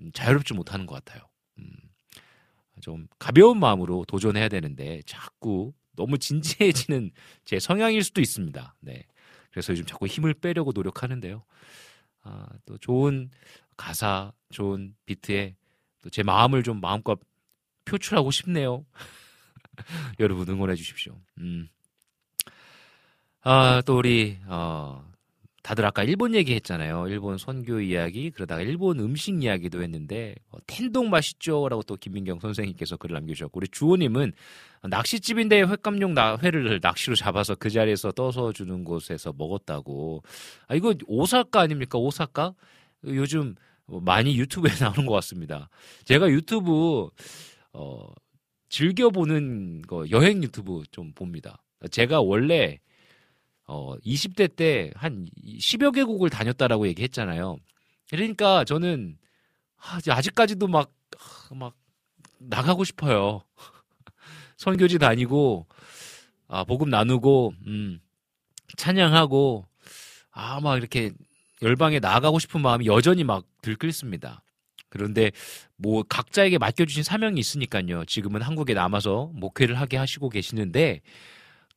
음, 0.00 0.10
자유롭지 0.12 0.54
못하는 0.54 0.86
것 0.86 0.94
같아요. 1.04 1.22
음, 1.58 1.70
좀 2.80 3.06
가벼운 3.18 3.60
마음으로 3.60 4.04
도전해야 4.08 4.48
되는데 4.48 5.02
자꾸 5.06 5.72
너무 5.96 6.18
진지해지는 6.18 7.10
제 7.44 7.58
성향일 7.60 8.02
수도 8.02 8.20
있습니다. 8.20 8.74
네. 8.80 9.04
그래서 9.50 9.72
요즘 9.72 9.84
자꾸 9.86 10.06
힘을 10.06 10.34
빼려고 10.34 10.72
노력하는데요. 10.74 11.44
아, 12.22 12.46
또 12.66 12.78
좋은 12.78 13.30
가사, 13.76 14.32
좋은 14.50 14.94
비트에 15.06 15.56
또 16.02 16.10
제 16.10 16.22
마음을 16.24 16.62
좀 16.64 16.80
마음껏 16.80 17.20
표출하고 17.84 18.30
싶네요. 18.32 18.84
여러분 20.20 20.48
응원해 20.48 20.74
주십시오. 20.74 21.20
음. 21.38 21.68
아, 23.44 23.82
또 23.84 23.98
우리 23.98 24.38
어 24.46 25.04
다들 25.64 25.84
아까 25.84 26.04
일본 26.04 26.34
얘기 26.34 26.54
했잖아요. 26.54 27.08
일본 27.08 27.38
선교 27.38 27.80
이야기 27.80 28.30
그러다가 28.30 28.62
일본 28.62 29.00
음식 29.00 29.42
이야기도 29.42 29.82
했는데 29.82 30.34
어, 30.50 30.58
텐동 30.66 31.10
맛있죠 31.10 31.68
라고 31.68 31.82
또 31.82 31.96
김민경 31.96 32.38
선생님께서 32.40 32.96
글을 32.96 33.14
남겨주셨고 33.14 33.58
우리 33.58 33.68
주호님은 33.68 34.32
낚시집인데 34.84 35.62
횟감용 35.62 36.14
나, 36.14 36.36
회를 36.40 36.78
낚시로 36.80 37.16
잡아서 37.16 37.54
그 37.56 37.68
자리에서 37.70 38.12
떠서 38.12 38.52
주는 38.52 38.84
곳에서 38.84 39.32
먹었다고. 39.36 40.22
아 40.68 40.74
이거 40.76 40.94
오사카 41.06 41.60
아닙니까? 41.62 41.98
오사카? 41.98 42.54
요즘 43.06 43.56
많이 43.86 44.38
유튜브에 44.38 44.70
나오는 44.80 45.04
것 45.06 45.14
같습니다. 45.14 45.68
제가 46.04 46.28
유튜브 46.30 47.08
어 47.72 48.08
즐겨 48.68 49.10
보는 49.10 49.82
거 49.82 50.08
여행 50.10 50.42
유튜브 50.44 50.82
좀 50.92 51.12
봅니다. 51.12 51.60
제가 51.90 52.20
원래 52.20 52.78
어 53.72 53.96
20대 54.04 54.54
때 54.56 54.92
한 54.96 55.26
10여 55.58 55.94
개국을 55.94 56.30
다녔다라고 56.30 56.86
얘기했잖아요. 56.88 57.56
그러니까 58.10 58.64
저는 58.64 59.16
아, 59.78 59.98
아직까지도 60.08 60.68
막 60.68 60.92
막 61.54 61.74
나가고 62.38 62.84
싶어요. 62.84 63.42
선교지 64.56 64.98
다니고 64.98 65.66
아 66.48 66.64
복음 66.64 66.90
나누고 66.90 67.54
음 67.66 68.00
찬양하고 68.76 69.66
아 70.32 70.60
막 70.60 70.76
이렇게 70.78 71.12
열방에 71.62 72.00
나아가고 72.00 72.38
싶은 72.38 72.60
마음이 72.62 72.86
여전히 72.86 73.22
막 73.24 73.44
들끓습니다. 73.62 74.42
그런데 74.88 75.30
뭐 75.76 76.02
각자에게 76.02 76.58
맡겨주신 76.58 77.02
사명이 77.02 77.38
있으니까요. 77.40 78.04
지금은 78.06 78.42
한국에 78.42 78.74
남아서 78.74 79.30
목회를 79.34 79.78
하게 79.80 79.96
하시고 79.98 80.28
계시는데 80.30 81.00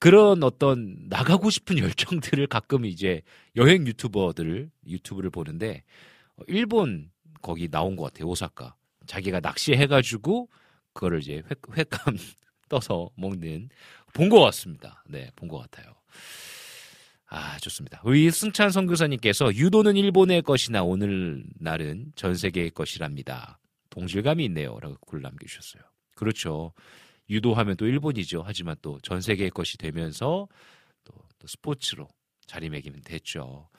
그런 0.05 0.43
어떤 0.43 0.97
나가고 1.09 1.49
싶은 1.49 1.79
열정들을 1.81 2.45
가끔 2.45 2.85
이제 2.85 3.23
여행 3.55 3.87
유튜버들 3.87 4.69
유튜브를 4.85 5.31
보는데 5.31 5.83
어, 6.37 6.43
일본 6.45 7.09
거기 7.41 7.67
나온 7.69 7.95
것 7.95 8.03
같아요. 8.03 8.27
오사카. 8.27 8.75
자기가 9.07 9.39
낚시해가지고 9.39 10.47
그거를 10.93 11.21
이제 11.21 11.41
회, 11.49 11.55
횟감 11.75 12.17
떠서 12.69 13.09
먹는 13.17 13.69
본 14.13 14.29
것 14.29 14.41
같습니다. 14.41 15.03
네, 15.09 15.31
본 15.35 15.49
것 15.49 15.57
같아요. 15.57 15.95
아, 17.27 17.57
좋습니다. 17.57 17.99
우리 18.05 18.29
승찬 18.29 18.69
선교사님께서 18.69 19.55
유도는 19.55 19.97
일본의 19.97 20.43
것이나 20.43 20.83
오늘날은 20.83 22.11
전 22.15 22.35
세계의 22.35 22.69
것이랍니다. 22.69 23.57
동질감이 23.89 24.45
있네요. 24.45 24.77
라고 24.79 24.97
글 25.07 25.23
남겨주셨어요. 25.23 25.81
그렇죠. 26.15 26.73
유도하면 27.29 27.77
또 27.77 27.87
일본이죠. 27.87 28.43
하지만 28.45 28.75
또 28.81 28.99
전 29.01 29.21
세계의 29.21 29.49
것이 29.51 29.77
되면서 29.77 30.47
또, 31.03 31.13
또 31.39 31.47
스포츠로 31.47 32.07
자리매김은 32.47 33.01
됐죠. 33.01 33.69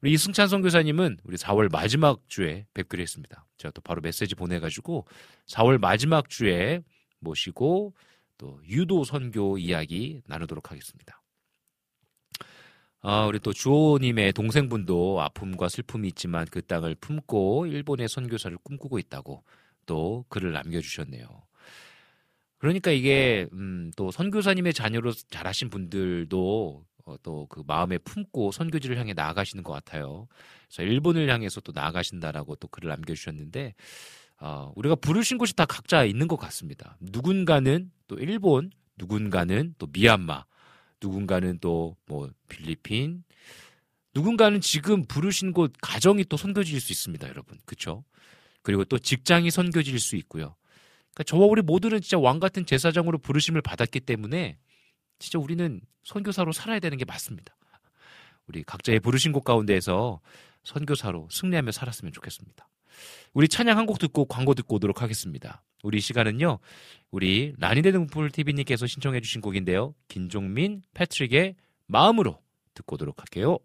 우리 0.00 0.12
이승찬 0.12 0.48
선교사님은 0.48 1.18
우리 1.24 1.36
4월 1.36 1.70
마지막 1.72 2.20
주에 2.28 2.66
뵙기로 2.74 3.02
했습니다. 3.02 3.46
제가 3.56 3.72
또 3.72 3.80
바로 3.80 4.00
메시지 4.02 4.34
보내가지고 4.34 5.06
4월 5.46 5.78
마지막 5.78 6.28
주에 6.28 6.80
모시고 7.20 7.94
또 8.36 8.60
유도 8.68 9.04
선교 9.04 9.56
이야기 9.58 10.20
나누도록 10.26 10.70
하겠습니다. 10.70 11.22
아, 13.00 13.26
우리 13.26 13.38
또 13.38 13.52
주호님의 13.52 14.32
동생분도 14.32 15.20
아픔과 15.20 15.68
슬픔이 15.68 16.08
있지만 16.08 16.46
그 16.50 16.62
땅을 16.62 16.94
품고 16.96 17.66
일본의 17.66 18.08
선교사를 18.08 18.56
꿈꾸고 18.62 18.98
있다고 18.98 19.44
또 19.86 20.24
글을 20.28 20.52
남겨주셨네요. 20.52 21.26
그러니까 22.64 22.90
이게 22.92 23.46
음, 23.52 23.90
또 23.94 24.10
선교사님의 24.10 24.72
자녀로 24.72 25.12
자라신 25.30 25.68
분들도 25.68 26.82
어, 27.04 27.16
또 27.22 27.46
그 27.50 27.62
마음에 27.66 27.98
품고 27.98 28.52
선교지를 28.52 28.96
향해 28.98 29.12
나아가시는 29.12 29.62
것 29.62 29.74
같아요. 29.74 30.28
그래서 30.68 30.82
일본을 30.90 31.28
향해서 31.30 31.60
또 31.60 31.72
나아가신다라고 31.74 32.56
또 32.56 32.68
글을 32.68 32.88
남겨주셨는데 32.88 33.74
어, 34.40 34.72
우리가 34.76 34.94
부르신 34.94 35.36
곳이 35.36 35.54
다 35.54 35.66
각자 35.66 36.04
있는 36.04 36.26
것 36.26 36.36
같습니다. 36.36 36.96
누군가는 37.00 37.90
또 38.08 38.16
일본, 38.16 38.70
누군가는 38.96 39.74
또 39.76 39.86
미얀마, 39.92 40.46
누군가는 41.02 41.58
또 41.58 41.96
뭐 42.06 42.30
필리핀, 42.48 43.24
누군가는 44.14 44.58
지금 44.62 45.04
부르신 45.04 45.52
곳 45.52 45.72
가정이 45.82 46.24
또 46.30 46.38
선교지일 46.38 46.80
수 46.80 46.92
있습니다, 46.92 47.28
여러분. 47.28 47.58
그렇죠? 47.66 48.04
그리고 48.62 48.84
또 48.86 48.98
직장이 48.98 49.50
선교지일 49.50 49.98
수 50.00 50.16
있고요. 50.16 50.56
그러니까 51.14 51.24
저와 51.24 51.46
우리 51.46 51.62
모두는 51.62 52.00
진짜 52.00 52.18
왕 52.18 52.40
같은 52.40 52.66
제사장으로 52.66 53.18
부르심을 53.18 53.62
받았기 53.62 54.00
때문에 54.00 54.58
진짜 55.18 55.38
우리는 55.38 55.80
선교사로 56.04 56.52
살아야 56.52 56.80
되는 56.80 56.98
게 56.98 57.04
맞습니다. 57.04 57.56
우리 58.46 58.62
각자의 58.62 59.00
부르신 59.00 59.32
곳 59.32 59.42
가운데에서 59.44 60.20
선교사로 60.64 61.28
승리하며 61.30 61.72
살았으면 61.72 62.12
좋겠습니다. 62.12 62.68
우리 63.32 63.48
찬양 63.48 63.78
한 63.78 63.86
곡 63.86 63.98
듣고 63.98 64.26
광고 64.26 64.54
듣고 64.54 64.76
오도록 64.76 65.02
하겠습니다. 65.02 65.62
우리 65.82 66.00
시간은요, 66.00 66.58
우리 67.10 67.54
라니데드 67.58 67.96
문풀 67.96 68.30
TV님께서 68.30 68.86
신청해주신 68.86 69.40
곡인데요. 69.40 69.94
김종민, 70.08 70.82
패트릭의 70.94 71.56
마음으로 71.86 72.40
듣고 72.74 72.94
오도록 72.94 73.20
할게요. 73.20 73.58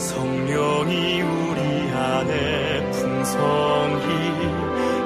성령이 0.00 1.20
우리 1.20 1.60
안에 1.92 2.90
풍성히 2.90 4.06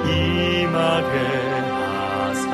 임하게 0.07 1.18
하사. 1.68 2.51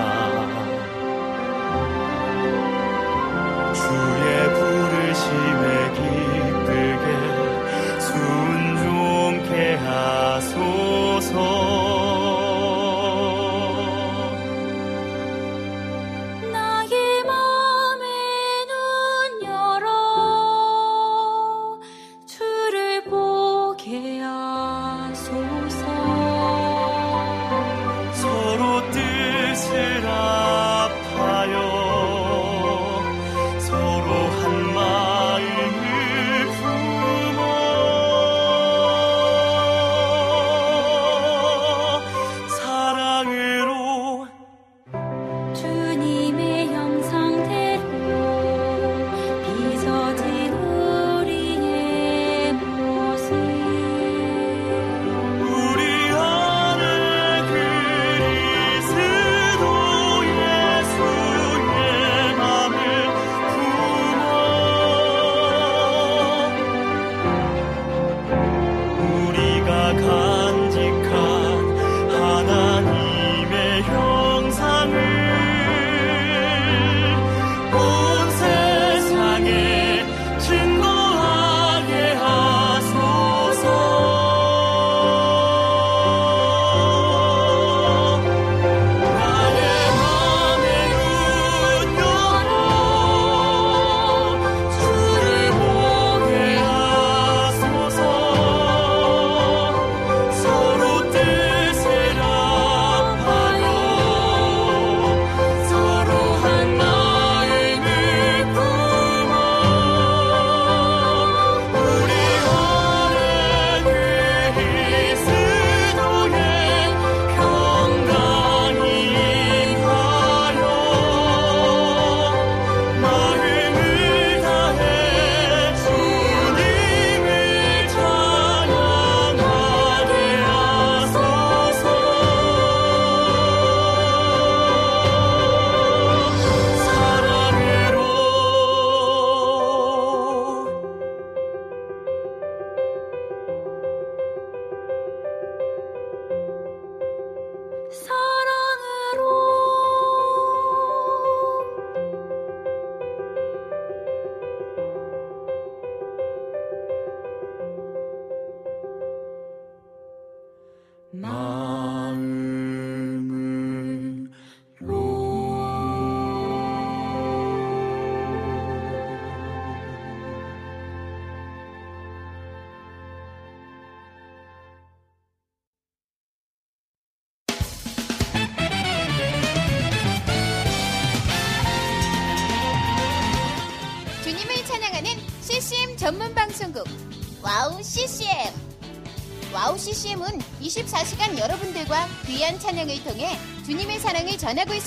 주의 3.74 4.54
부르심에 4.54 5.79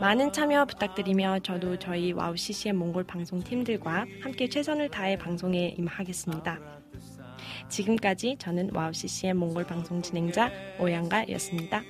많은 0.00 0.32
참여 0.32 0.64
부탁드리며 0.66 1.40
저도 1.40 1.78
저희 1.78 2.12
와우 2.12 2.36
CCM 2.36 2.76
몽골 2.76 3.04
방송 3.04 3.42
팀들과 3.42 4.06
함께 4.20 4.48
최선을 4.48 4.88
다해 4.90 5.16
방송에 5.16 5.74
임하겠습니다. 5.78 6.58
지금까지 7.68 8.36
저는 8.38 8.70
와우 8.74 8.92
CCM 8.92 9.36
몽골 9.38 9.64
방송 9.64 10.02
진행자 10.02 10.50
오양가였습니다. 10.80 11.82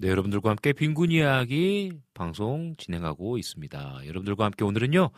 네, 0.00 0.08
여러분들과 0.08 0.50
함께 0.50 0.72
빈군 0.72 1.10
이야기 1.10 1.92
방송 2.12 2.74
진행하고 2.76 3.38
있습니다. 3.38 4.06
여러분들과 4.06 4.44
함께 4.46 4.64
오늘은요, 4.64 5.10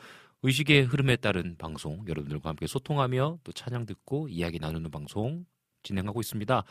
의식의 0.42 0.82
흐름에 0.82 1.16
따른 1.16 1.56
방송, 1.56 2.04
여러분들과 2.06 2.50
함께 2.50 2.66
소통하며 2.66 3.38
또 3.42 3.52
찬양 3.52 3.86
듣고 3.86 4.28
이야기 4.28 4.58
나누는 4.58 4.90
방송 4.90 5.46
진행하고 5.84 6.20
있습니다. 6.20 6.64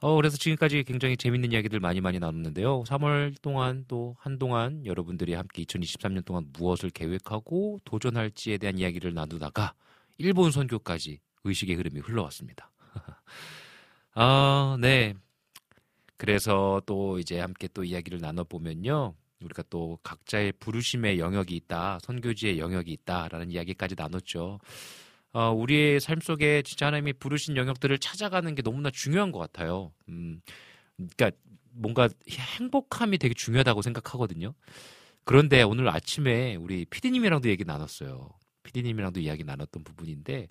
어, 0.00 0.16
그래서 0.16 0.36
지금까지 0.36 0.82
굉장히 0.82 1.16
재밌는 1.16 1.52
이야기들 1.52 1.78
많이 1.78 2.00
많이 2.00 2.18
나눴는데요. 2.18 2.82
3월 2.82 3.40
동안 3.40 3.84
또 3.86 4.16
한동안 4.18 4.84
여러분들이 4.84 5.32
함께 5.34 5.62
2023년 5.62 6.24
동안 6.24 6.46
무엇을 6.52 6.90
계획하고 6.90 7.80
도전할지에 7.84 8.58
대한 8.58 8.78
이야기를 8.78 9.14
나누다가 9.14 9.74
일본 10.18 10.50
선교까지 10.50 11.20
의식의 11.44 11.76
흐름이 11.76 12.00
흘러왔습니다. 12.00 12.70
아, 14.14 14.76
네. 14.80 15.14
그래서 16.16 16.82
또 16.84 17.20
이제 17.20 17.38
함께 17.38 17.68
또 17.72 17.84
이야기를 17.84 18.20
나눠보면요. 18.20 19.14
우리가 19.40 19.62
또 19.70 19.98
각자의 20.02 20.52
부르심의 20.58 21.18
영역이 21.18 21.54
있다, 21.54 21.98
선교지의 22.02 22.58
영역이 22.58 22.92
있다라는 22.92 23.50
이야기까지 23.50 23.94
나눴죠. 23.96 24.58
어, 25.32 25.50
우리의 25.50 26.00
삶 26.00 26.20
속에 26.20 26.62
진짜 26.62 26.86
하나님이 26.86 27.14
부르신 27.14 27.56
영역들을 27.56 27.98
찾아가는 27.98 28.54
게 28.54 28.62
너무나 28.62 28.90
중요한 28.90 29.32
것 29.32 29.38
같아요. 29.38 29.92
음, 30.08 30.40
그러니까 30.96 31.30
뭔가 31.70 32.08
행복함이 32.28 33.18
되게 33.18 33.34
중요하다고 33.34 33.82
생각하거든요. 33.82 34.54
그런데 35.24 35.62
오늘 35.62 35.88
아침에 35.88 36.56
우리 36.56 36.84
피디님이랑도 36.84 37.48
얘기 37.48 37.64
나눴어요. 37.64 38.30
피디님이랑도 38.64 39.20
이야기 39.20 39.44
나눴던 39.44 39.84
부분인데, 39.84 40.48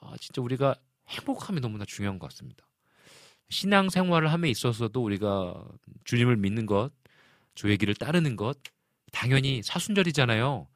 아, 0.00 0.14
진짜 0.18 0.40
우리가 0.40 0.74
행복함이 1.08 1.60
너무나 1.60 1.84
중요한 1.84 2.18
것 2.18 2.30
같습니다. 2.30 2.66
신앙 3.48 3.90
생활을 3.90 4.32
함에 4.32 4.48
있어서도 4.50 5.02
우리가 5.02 5.62
주님을 6.04 6.36
믿는 6.36 6.66
것, 6.66 6.90
주의 7.54 7.76
길을 7.76 7.94
따르는 7.94 8.36
것, 8.36 8.58
당연히 9.12 9.62
사순절이잖아요. 9.62 10.68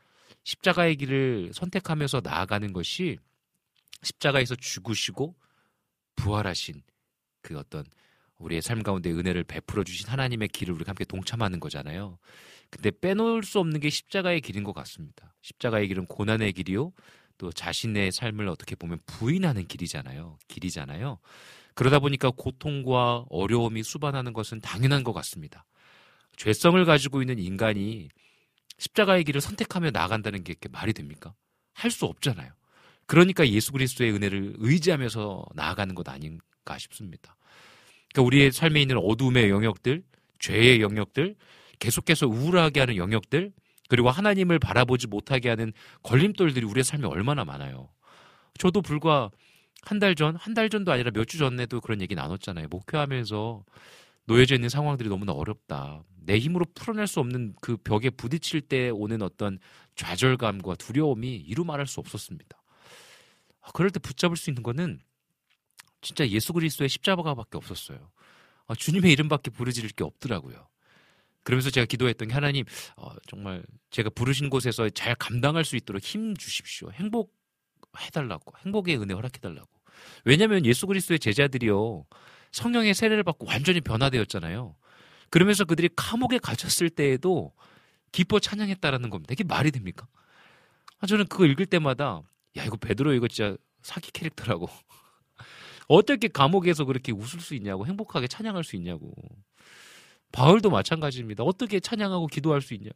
십자가의 0.44 0.96
길을 0.96 1.50
선택하면서 1.52 2.20
나아가는 2.22 2.72
것이 2.72 3.18
십자가에서 4.02 4.54
죽으시고 4.54 5.36
부활하신 6.16 6.82
그 7.42 7.58
어떤 7.58 7.84
우리의 8.38 8.62
삶 8.62 8.82
가운데 8.82 9.10
은혜를 9.10 9.44
베풀어 9.44 9.84
주신 9.84 10.08
하나님의 10.08 10.48
길을 10.48 10.74
우리가 10.74 10.90
함께 10.90 11.04
동참하는 11.04 11.60
거잖아요. 11.60 12.18
근데 12.70 12.90
빼놓을 12.90 13.42
수 13.42 13.58
없는 13.58 13.80
게 13.80 13.90
십자가의 13.90 14.40
길인 14.40 14.64
것 14.64 14.72
같습니다. 14.72 15.34
십자가의 15.42 15.88
길은 15.88 16.06
고난의 16.06 16.52
길이요. 16.54 16.92
또 17.36 17.52
자신의 17.52 18.12
삶을 18.12 18.48
어떻게 18.48 18.76
보면 18.76 18.98
부인하는 19.06 19.66
길이잖아요. 19.66 20.38
길이잖아요. 20.48 21.18
그러다 21.74 21.98
보니까 21.98 22.30
고통과 22.30 23.24
어려움이 23.30 23.82
수반하는 23.82 24.32
것은 24.32 24.60
당연한 24.60 25.04
것 25.04 25.12
같습니다. 25.12 25.66
죄성을 26.36 26.82
가지고 26.84 27.22
있는 27.22 27.38
인간이 27.38 28.08
십자가의 28.78 29.24
길을 29.24 29.40
선택하며 29.40 29.90
나아간다는 29.90 30.44
게 30.44 30.54
말이 30.70 30.92
됩니까? 30.92 31.34
할 31.74 31.90
수 31.90 32.06
없잖아요. 32.06 32.52
그러니까 33.10 33.48
예수 33.48 33.72
그리스도의 33.72 34.12
은혜를 34.12 34.54
의지하면서 34.58 35.46
나아가는 35.56 35.96
것 35.96 36.08
아닌가 36.08 36.78
싶습니다. 36.78 37.36
그러니까 38.12 38.26
우리의 38.26 38.52
삶에 38.52 38.80
있는 38.80 38.98
어둠의 38.98 39.50
영역들, 39.50 40.04
죄의 40.38 40.80
영역들, 40.80 41.34
계속해서 41.80 42.28
우울하게 42.28 42.78
하는 42.78 42.96
영역들, 42.96 43.52
그리고 43.88 44.10
하나님을 44.10 44.60
바라보지 44.60 45.08
못하게 45.08 45.48
하는 45.48 45.72
걸림돌들이 46.04 46.64
우리의 46.64 46.84
삶에 46.84 47.08
얼마나 47.08 47.44
많아요. 47.44 47.88
저도 48.58 48.80
불과 48.80 49.30
한 49.82 49.98
달 49.98 50.14
전, 50.14 50.36
한 50.36 50.54
달 50.54 50.68
전도 50.70 50.92
아니라 50.92 51.10
몇 51.10 51.24
주 51.24 51.38
전에도 51.38 51.80
그런 51.80 52.00
얘기 52.02 52.14
나눴잖아요. 52.14 52.68
목회하면서 52.68 53.64
놓여져 54.26 54.54
있는 54.54 54.68
상황들이 54.68 55.08
너무나 55.08 55.32
어렵다. 55.32 56.04
내 56.16 56.38
힘으로 56.38 56.64
풀어낼 56.76 57.08
수 57.08 57.18
없는 57.18 57.54
그 57.60 57.76
벽에 57.78 58.10
부딪힐 58.10 58.60
때 58.60 58.90
오는 58.90 59.20
어떤 59.20 59.58
좌절감과 59.96 60.76
두려움이 60.76 61.34
이루 61.34 61.64
말할 61.64 61.88
수 61.88 61.98
없었습니다. 61.98 62.59
아, 63.60 63.70
그럴 63.72 63.90
때 63.90 63.98
붙잡을 63.98 64.36
수 64.36 64.50
있는 64.50 64.62
거는 64.62 65.00
진짜 66.00 66.26
예수 66.28 66.52
그리스도의 66.52 66.88
십자가밖에 66.88 67.56
없었어요. 67.56 68.10
아, 68.66 68.74
주님의 68.74 69.12
이름밖에 69.12 69.50
부르짖을 69.50 69.90
게 69.90 70.04
없더라고요. 70.04 70.68
그러면서 71.42 71.70
제가 71.70 71.86
기도했던 71.86 72.28
게 72.28 72.34
하나님 72.34 72.64
어, 72.96 73.10
정말 73.26 73.64
제가 73.90 74.10
부르신 74.10 74.50
곳에서 74.50 74.88
잘 74.90 75.14
감당할 75.14 75.64
수 75.64 75.76
있도록 75.76 76.02
힘 76.02 76.36
주십시오. 76.36 76.92
행복 76.92 77.34
해달라고 77.98 78.52
행복의 78.64 78.98
은혜 78.98 79.14
허락해달라고. 79.14 79.68
왜냐하면 80.24 80.64
예수 80.66 80.86
그리스도의 80.86 81.18
제자들이요 81.18 82.04
성령의 82.52 82.94
세례를 82.94 83.22
받고 83.22 83.46
완전히 83.46 83.80
변화되었잖아요. 83.80 84.76
그러면서 85.30 85.64
그들이 85.64 85.88
감옥에 85.96 86.38
갇혔을 86.38 86.90
때에도 86.90 87.52
기뻐 88.12 88.38
찬양했다라는 88.40 89.10
겁니다. 89.10 89.32
이게 89.32 89.44
말이 89.44 89.70
됩니까? 89.70 90.06
아, 90.98 91.06
저는 91.06 91.26
그거 91.26 91.46
읽을 91.46 91.66
때마다 91.66 92.22
야 92.56 92.64
이거 92.64 92.76
베드로 92.76 93.12
이거 93.14 93.28
진짜 93.28 93.56
사기 93.82 94.10
캐릭터라고 94.12 94.68
어떻게 95.88 96.28
감옥에서 96.28 96.84
그렇게 96.84 97.12
웃을 97.12 97.40
수 97.40 97.54
있냐고 97.54 97.86
행복하게 97.86 98.26
찬양할 98.28 98.64
수 98.64 98.76
있냐고 98.76 99.12
바울도 100.32 100.70
마찬가지입니다. 100.70 101.42
어떻게 101.42 101.80
찬양하고 101.80 102.28
기도할 102.28 102.60
수 102.60 102.74
있냐? 102.74 102.90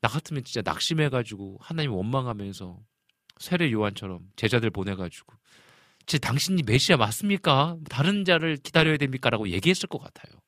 나 0.00 0.08
같으면 0.08 0.44
진짜 0.44 0.62
낙심해가지고 0.64 1.58
하나님 1.60 1.92
원망하면서 1.92 2.78
세례 3.38 3.70
요한처럼 3.70 4.20
제자들 4.36 4.70
보내가지고 4.70 5.34
제 6.06 6.18
당신이 6.18 6.62
메시아 6.62 6.96
맞습니까? 6.96 7.76
다른 7.90 8.24
자를 8.24 8.56
기다려야 8.56 8.96
됩니까?라고 8.96 9.50
얘기했을 9.50 9.88
것 9.88 9.98
같아요. 9.98 10.40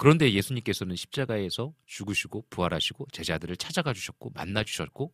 그런데 0.00 0.32
예수님께서는 0.32 0.96
십자가에서 0.96 1.74
죽으시고 1.84 2.46
부활하시고 2.48 3.08
제자들을 3.12 3.54
찾아가 3.58 3.92
주셨고 3.92 4.30
만나 4.32 4.64
주셨고 4.64 5.12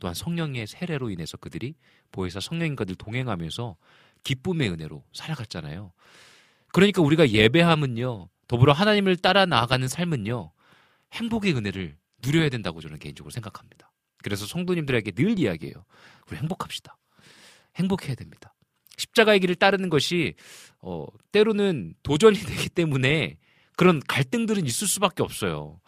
또한 0.00 0.12
성령의 0.12 0.66
세례로 0.66 1.10
인해서 1.10 1.36
그들이 1.36 1.76
보혜사 2.10 2.40
성령인과 2.40 2.84
들 2.84 2.96
동행하면서 2.96 3.76
기쁨의 4.24 4.70
은혜로 4.70 5.04
살아갔잖아요. 5.12 5.92
그러니까 6.72 7.00
우리가 7.00 7.30
예배함은요, 7.30 8.28
더불어 8.48 8.72
하나님을 8.72 9.18
따라 9.18 9.46
나아가는 9.46 9.86
삶은요, 9.86 10.50
행복의 11.12 11.54
은혜를 11.54 11.96
누려야 12.20 12.48
된다고 12.48 12.80
저는 12.80 12.98
개인적으로 12.98 13.30
생각합니다. 13.30 13.92
그래서 14.24 14.46
성도님들에게 14.46 15.12
늘 15.12 15.38
이야기해요. 15.38 15.84
우리 16.28 16.38
행복합시다. 16.38 16.96
행복해야 17.76 18.16
됩니다. 18.16 18.52
십자가의 18.96 19.38
길을 19.38 19.54
따르는 19.54 19.90
것이 19.90 20.34
어, 20.80 21.06
때로는 21.30 21.94
도전이 22.02 22.34
되기 22.42 22.68
때문에 22.68 23.38
그런 23.78 24.00
갈등들은 24.00 24.66
있을 24.66 24.88
수밖에 24.88 25.22
없어요. 25.22 25.80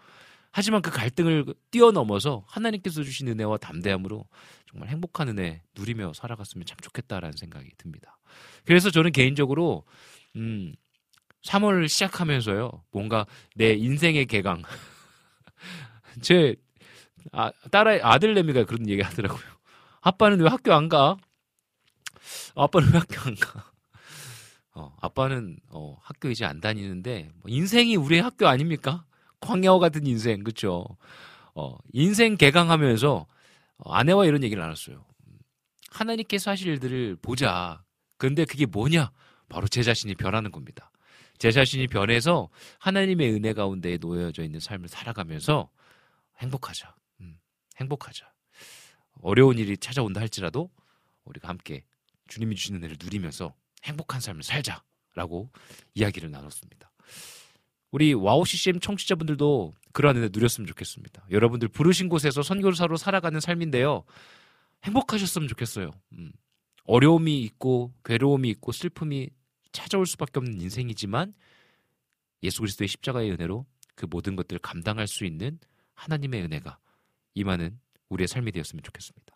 하지만 0.52 0.80
그 0.80 0.92
갈등을 0.92 1.44
뛰어넘어서 1.72 2.44
하나님께서 2.46 3.02
주신 3.02 3.26
은혜와 3.26 3.56
담대함으로 3.58 4.26
정말 4.70 4.88
행복한 4.90 5.28
은혜 5.28 5.60
누리며 5.76 6.12
살아갔으면 6.14 6.66
참 6.66 6.78
좋겠다라는 6.80 7.36
생각이 7.36 7.68
듭니다. 7.76 8.16
그래서 8.64 8.90
저는 8.90 9.10
개인적으로 9.10 9.84
음 10.36 10.72
3월 11.42 11.88
시작하면서요. 11.88 12.70
뭔가 12.92 13.26
내 13.56 13.72
인생의 13.72 14.26
개강 14.26 14.62
제 16.22 16.54
아, 17.32 17.50
딸아 17.72 17.98
아들 18.08 18.34
내미가 18.34 18.66
그런 18.66 18.88
얘기 18.88 19.02
하더라고요. 19.02 19.42
아빠는 20.00 20.40
왜 20.40 20.48
학교 20.48 20.72
안 20.72 20.88
가? 20.88 21.16
아빠는 22.54 22.92
왜 22.92 22.98
학교 23.00 23.20
안 23.22 23.34
가? 23.34 23.69
어, 24.74 24.94
아빠는 25.01 25.59
어, 25.70 25.98
학교 26.02 26.30
이제 26.30 26.44
안 26.44 26.60
다니는데 26.60 27.30
뭐 27.36 27.44
인생이 27.47 27.97
우리의 27.97 28.22
학교 28.22 28.47
아닙니까? 28.47 29.05
광야와 29.40 29.78
같은 29.78 30.06
인생, 30.06 30.42
그렇죠? 30.44 30.84
어, 31.55 31.76
인생 31.92 32.36
개강하면서 32.36 33.26
어, 33.78 33.92
아내와 33.92 34.26
이런 34.26 34.42
얘기를 34.44 34.60
나눴어요. 34.62 35.05
하나님께서 35.90 36.52
하실 36.52 36.68
일들을 36.68 37.16
보자. 37.16 37.82
그런데 38.16 38.44
그게 38.44 38.66
뭐냐? 38.66 39.10
바로 39.48 39.66
제 39.66 39.82
자신이 39.82 40.14
변하는 40.14 40.52
겁니다. 40.52 40.92
제 41.38 41.51
자신이 41.51 41.88
변해서 41.88 42.48
하나님의 42.78 43.32
은혜 43.32 43.55
가운데 43.55 43.97
놓여져 43.97 44.44
있는 44.44 44.60
삶을 44.60 44.88
살아가면서 44.88 45.70
행복하자. 46.38 46.94
음, 47.22 47.38
행복하자. 47.80 48.30
어려운 49.22 49.59
일이 49.59 49.76
찾아온다 49.76 50.20
할지라도 50.20 50.70
우리가 51.24 51.48
함께 51.48 51.84
주님이 52.28 52.55
주시는 52.55 52.80
은혜를 52.80 52.97
누리면서 53.02 53.55
행복한 53.85 54.20
삶을 54.20 54.43
살자라고 54.43 55.51
이야기를 55.94 56.31
나눴습니다. 56.31 56.90
우리 57.90 58.15
와우 58.15 58.44
CCM 58.44 58.81
청취자분들도 58.81 59.74
그러한 59.93 60.16
은혜 60.16 60.28
누렸으면 60.31 60.66
좋겠습니다. 60.69 61.27
여러분들 61.31 61.69
부르신 61.69 62.09
곳에서 62.09 62.43
선교사로 62.43 62.97
살아가는 62.97 63.40
삶인데요. 63.40 64.05
행복하셨으면 64.85 65.48
좋겠어요. 65.48 65.90
음. 66.12 66.32
어려움이 66.85 67.40
있고 67.43 67.93
괴로움이 68.05 68.48
있고 68.51 68.73
슬픔이 68.73 69.31
찾아올 69.73 70.07
수밖에 70.07 70.39
없는 70.39 70.61
인생이지만 70.61 71.35
예수 72.43 72.61
그리스도의 72.61 72.89
십자가의 72.89 73.31
은혜로 73.32 73.66
그 73.94 74.07
모든 74.09 74.36
것들을 74.36 74.61
감당할 74.61 75.07
수 75.07 75.24
있는 75.24 75.59
하나님의 75.94 76.43
은혜가 76.43 76.78
임하는 77.35 77.78
우리의 78.09 78.28
삶이 78.28 78.51
되었으면 78.52 78.82
좋겠습니다. 78.82 79.30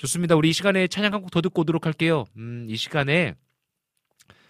좋습니다. 0.00 0.34
우리 0.36 0.48
이 0.50 0.52
시간에 0.52 0.86
찬양 0.88 1.12
한 1.12 1.20
곡 1.22 1.30
더 1.30 1.40
듣고 1.42 1.60
오도록 1.62 1.86
할게요. 1.86 2.24
음, 2.36 2.66
이 2.68 2.76
시간에 2.76 3.34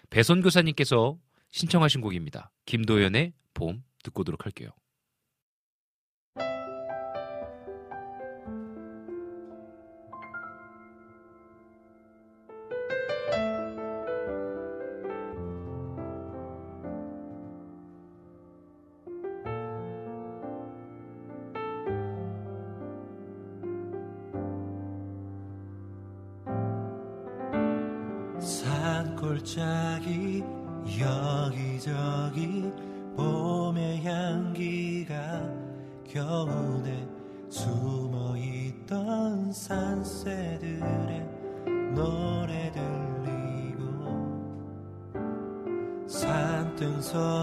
배선 0.08 0.42
교사님께서 0.42 1.18
신청하신 1.50 2.00
곡입니다. 2.00 2.52
김도연의 2.66 3.32
봄 3.54 3.82
듣고 4.04 4.20
오도록 4.20 4.44
할게요. 4.44 4.70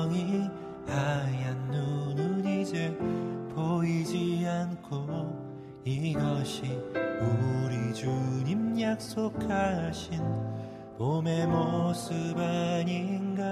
산등성이 0.07 0.49
하얀 0.88 1.57
눈은 1.69 2.45
이제 2.45 2.95
보이지 3.53 4.45
않고 4.47 5.81
이것이 5.84 6.79
우리 7.21 7.93
주님 7.93 8.79
약속하신 8.79 10.21
봄의 10.97 11.47
모습 11.47 12.38
아닌가? 12.38 13.43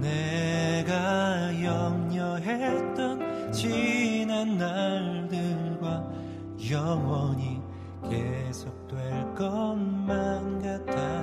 내가 0.00 1.52
염려했던 1.62 3.52
지난 3.52 4.56
날들과 4.56 6.08
영원히 6.70 7.60
계속될 8.08 9.34
것만 9.34 10.62
같았 10.62 11.15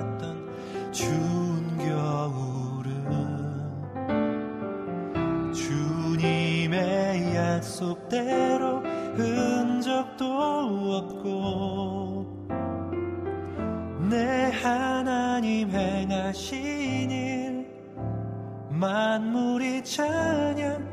약속대로 7.74 8.78
흔적도 9.16 10.24
없고 10.96 12.26
내 14.08 14.52
하나님 14.62 15.70
행하신 15.70 17.10
일 17.10 17.66
만물이 18.70 19.82
찬양하노 19.82 20.84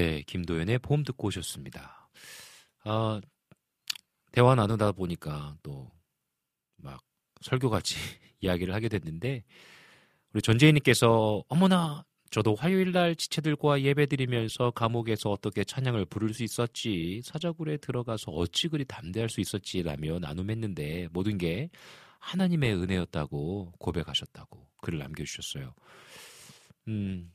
네, 0.00 0.22
김도연의 0.22 0.78
봄 0.78 1.04
듣고 1.04 1.28
오셨습니다. 1.28 2.08
아, 2.84 3.20
대화 4.32 4.54
나누다 4.54 4.92
보니까 4.92 5.56
또 5.62 5.90
막 6.82 7.02
설교같이 7.42 7.96
이야기를 8.40 8.74
하게 8.74 8.88
됐는데 8.88 9.44
우리 10.32 10.42
전재희님께서 10.42 11.44
어머나 11.48 12.04
저도 12.30 12.54
화요일 12.54 12.92
날 12.92 13.16
지체들과 13.16 13.82
예배드리면서 13.82 14.70
감옥에서 14.70 15.30
어떻게 15.30 15.64
찬양을 15.64 16.06
부를 16.06 16.32
수 16.32 16.44
있었지 16.44 17.20
사자굴에 17.24 17.76
들어가서 17.78 18.30
어찌 18.30 18.68
그리 18.68 18.84
담대할 18.84 19.28
수 19.28 19.40
있었지라며 19.40 20.20
나눔했는데 20.20 21.08
모든 21.12 21.38
게 21.38 21.68
하나님의 22.20 22.74
은혜였다고 22.74 23.72
고백하셨다고 23.78 24.66
글을 24.80 25.00
남겨주셨어요. 25.00 25.74
음, 26.88 27.32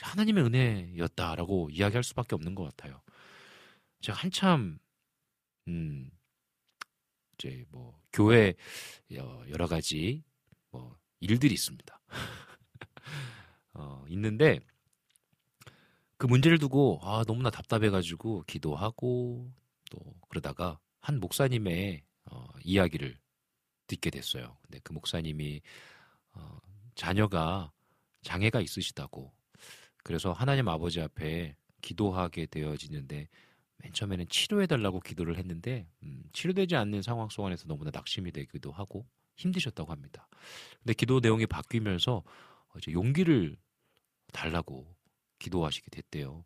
하나님의 0.00 0.44
은혜였다라고 0.44 1.70
이야기할 1.70 2.04
수밖에 2.04 2.34
없는 2.34 2.54
것 2.54 2.64
같아요. 2.64 3.00
제가 4.00 4.18
한참 4.18 4.78
음 5.68 6.10
이제 7.34 7.64
뭐 7.70 7.98
교회 8.12 8.54
여러 9.10 9.66
가지 9.66 10.22
뭐 10.70 10.96
일들이 11.20 11.54
있습니다. 11.54 12.00
어, 13.74 14.04
있는데 14.08 14.60
그 16.16 16.26
문제를 16.26 16.58
두고 16.58 17.00
아 17.02 17.24
너무나 17.26 17.50
답답해가지고 17.50 18.44
기도하고 18.46 19.50
또 19.90 19.98
그러다가 20.28 20.78
한 21.00 21.20
목사님의 21.20 22.02
어, 22.26 22.46
이야기를 22.64 23.18
듣게 23.86 24.10
됐어요. 24.10 24.56
근데 24.62 24.80
그 24.82 24.92
목사님이 24.92 25.60
어, 26.32 26.58
자녀가 26.94 27.72
장애가 28.22 28.60
있으시다고 28.60 29.32
그래서 30.06 30.30
하나님 30.30 30.68
아버지 30.68 31.00
앞에 31.00 31.56
기도하게 31.82 32.46
되어지는데 32.46 33.28
맨 33.78 33.92
처음에는 33.92 34.28
치료해달라고 34.28 35.00
기도를 35.00 35.36
했는데 35.36 35.88
음, 36.04 36.22
치료되지 36.32 36.76
않는 36.76 37.02
상황 37.02 37.28
속안에서 37.28 37.66
너무나 37.66 37.90
낙심이 37.92 38.30
되기도 38.30 38.70
하고 38.70 39.04
힘드셨다고 39.34 39.90
합니다. 39.90 40.28
근데 40.78 40.94
기도 40.94 41.18
내용이 41.18 41.46
바뀌면서 41.46 42.22
이제 42.78 42.92
용기를 42.92 43.56
달라고 44.32 44.94
기도하시게 45.40 45.90
됐대요. 45.90 46.44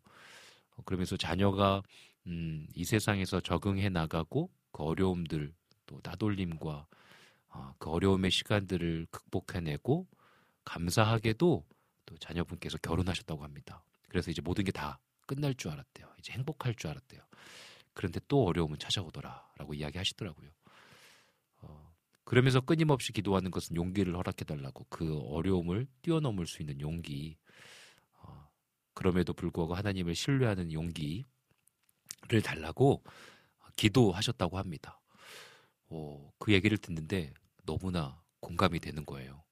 어, 0.75 0.81
그러면서 0.83 1.15
자녀가 1.15 1.83
음, 2.25 2.65
이 2.73 2.83
세상에서 2.83 3.41
적응해 3.41 3.89
나가고 3.89 4.49
그 4.71 4.81
어려움들 4.81 5.53
또 5.85 5.99
나돌림과 6.03 6.87
어, 7.49 7.75
그 7.77 7.91
어려움의 7.91 8.31
시간들을 8.31 9.05
극복해내고 9.11 10.07
감사하게도 10.65 11.63
또 12.11 12.17
자녀분께서 12.17 12.77
결혼하셨다고 12.79 13.43
합니다. 13.43 13.83
그래서 14.09 14.29
이제 14.31 14.41
모든 14.41 14.65
게 14.65 14.71
다 14.71 14.99
끝날 15.25 15.55
줄 15.55 15.71
알았대요. 15.71 16.13
이제 16.19 16.33
행복할 16.33 16.75
줄 16.75 16.89
알았대요. 16.89 17.21
그런데 17.93 18.19
또 18.27 18.45
어려움은 18.45 18.77
찾아오더라라고 18.79 19.73
이야기하시더라고요. 19.73 20.49
어, 21.61 21.93
그러면서 22.25 22.59
끊임없이 22.59 23.13
기도하는 23.13 23.49
것은 23.49 23.75
용기를 23.77 24.15
허락해달라고 24.15 24.87
그 24.89 25.19
어려움을 25.19 25.87
뛰어넘을 26.01 26.47
수 26.47 26.61
있는 26.61 26.81
용기. 26.81 27.37
어, 28.19 28.49
그럼에도 28.93 29.33
불구하고 29.33 29.73
하나님을 29.75 30.15
신뢰하는 30.15 30.73
용기를 30.73 31.23
달라고 32.43 33.03
기도하셨다고 33.77 34.57
합니다. 34.57 34.99
어, 35.87 36.31
그 36.39 36.51
얘기를 36.51 36.77
듣는데 36.77 37.33
너무나 37.65 38.21
공감이 38.41 38.79
되는 38.79 39.05
거예요. 39.05 39.43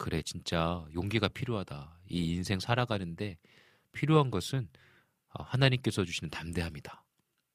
그래, 0.00 0.22
진짜 0.22 0.82
용기가 0.94 1.28
필요하다. 1.28 2.00
이 2.08 2.32
인생 2.32 2.58
살아가는데 2.58 3.36
필요한 3.92 4.30
것은 4.30 4.66
어, 5.28 5.42
하나님께서 5.42 6.06
주시는 6.06 6.30
담대함이다. 6.30 7.04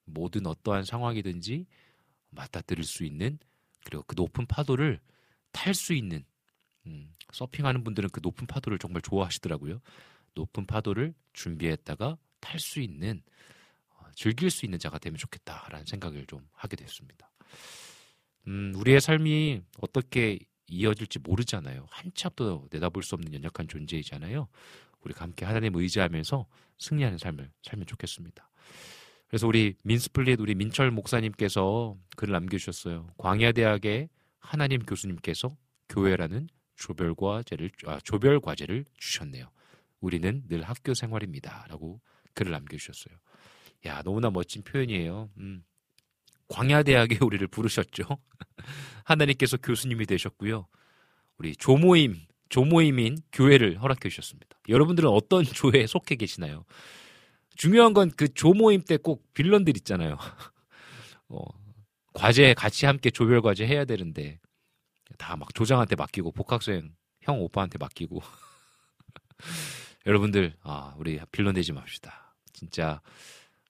모든 0.06 0.46
어떠한 0.46 0.84
상황이든지 0.84 1.66
맞닥뜨릴 2.30 2.86
수 2.86 3.04
있는 3.04 3.40
그리고 3.84 4.04
그 4.04 4.14
높은 4.16 4.46
파도를 4.46 5.00
탈 5.52 5.74
수 5.74 5.94
있는 5.94 6.24
음, 6.86 7.12
서핑하는 7.34 7.84
분들은 7.84 8.10
그 8.12 8.20
높은 8.22 8.46
파도를 8.46 8.78
정말 8.78 9.02
좋아하시더라고요. 9.02 9.82
높은 10.36 10.68
파도를 10.68 11.16
준비했다가 11.34 12.16
탈 12.42 12.60
수 12.60 12.80
있는 12.80 13.24
어, 13.90 14.06
즐길 14.14 14.52
수 14.52 14.68
있는 14.68 14.78
자가 14.78 15.00
되면 15.00 15.18
좋겠다라는 15.18 15.88
생각을 15.88 16.28
좀 16.28 16.48
하게 16.52 16.76
됐습니다. 16.76 17.32
음, 18.48 18.72
우리의 18.76 19.02
삶이 19.02 19.64
어떻게 19.82 20.38
이어질지 20.68 21.20
모르잖아요. 21.20 21.88
한치 21.90 22.28
앞도 22.28 22.68
내다볼 22.72 23.04
수 23.04 23.16
없는 23.16 23.34
연약한 23.34 23.68
존재이잖아요. 23.68 24.48
우리가 25.02 25.24
함께 25.24 25.46
하나님 25.46 25.76
의지하면서 25.76 26.46
승리하는 26.80 27.18
삶을 27.18 27.52
살면 27.64 27.86
좋겠습니다. 27.86 28.50
그래서 29.28 29.48
우리 29.48 29.76
민스플릿 29.84 30.40
우리 30.40 30.56
민철 30.56 30.92
목사님께서 30.92 31.96
글을 32.16 32.34
남겨주셨어요. 32.34 33.08
광야대학의 33.18 34.10
하나님 34.40 34.82
교수님께서 34.82 35.56
교회라는 35.90 36.48
조별 36.76 37.16
과제를 37.16 37.72
아, 37.86 38.00
조별 38.04 38.40
과제를 38.40 38.86
주셨네요. 38.98 39.50
우리는 40.00 40.44
늘 40.48 40.62
학교 40.64 40.94
생활입니다라고 40.94 42.02
글을 42.34 42.52
남겨주셨어요. 42.52 43.16
야 43.86 44.02
너무나 44.04 44.30
멋진 44.30 44.64
표현이에요. 44.64 45.30
음. 45.38 45.64
광야대학에 46.50 47.20
우리를 47.24 47.46
부르셨죠. 47.48 48.04
하나님께서 49.06 49.58
교수님이 49.58 50.06
되셨고요. 50.06 50.68
우리 51.38 51.56
조모임, 51.56 52.18
조모임인 52.50 53.18
교회를 53.32 53.82
허락해 53.82 54.10
주셨습니다. 54.10 54.58
여러분들은 54.70 55.10
어떤 55.10 55.44
조회에 55.46 55.88
속해 55.88 56.16
계시나요? 56.16 56.66
중요한 57.56 57.94
건 57.94 58.12
그 58.18 58.34
조모임 58.34 58.82
때 58.82 58.98
꼭 58.98 59.34
빌런들 59.34 59.76
있잖아요. 59.78 60.18
어, 61.30 61.40
과제 62.14 62.54
같이 62.54 62.86
함께 62.86 63.10
조별 63.10 63.42
과제 63.42 63.66
해야 63.68 63.86
되는데 63.86 64.40
다 65.18 65.36
막 65.38 65.54
조장한테 65.54 65.96
맡기고 65.96 66.32
복학생 66.32 66.94
형 67.22 67.40
오빠한테 67.42 67.78
맡기고 67.78 68.22
여러분들 70.06 70.54
아 70.62 70.94
우리 70.98 71.20
빌런 71.32 71.54
되지 71.56 71.72
맙시다. 71.74 72.36
진짜 72.54 73.02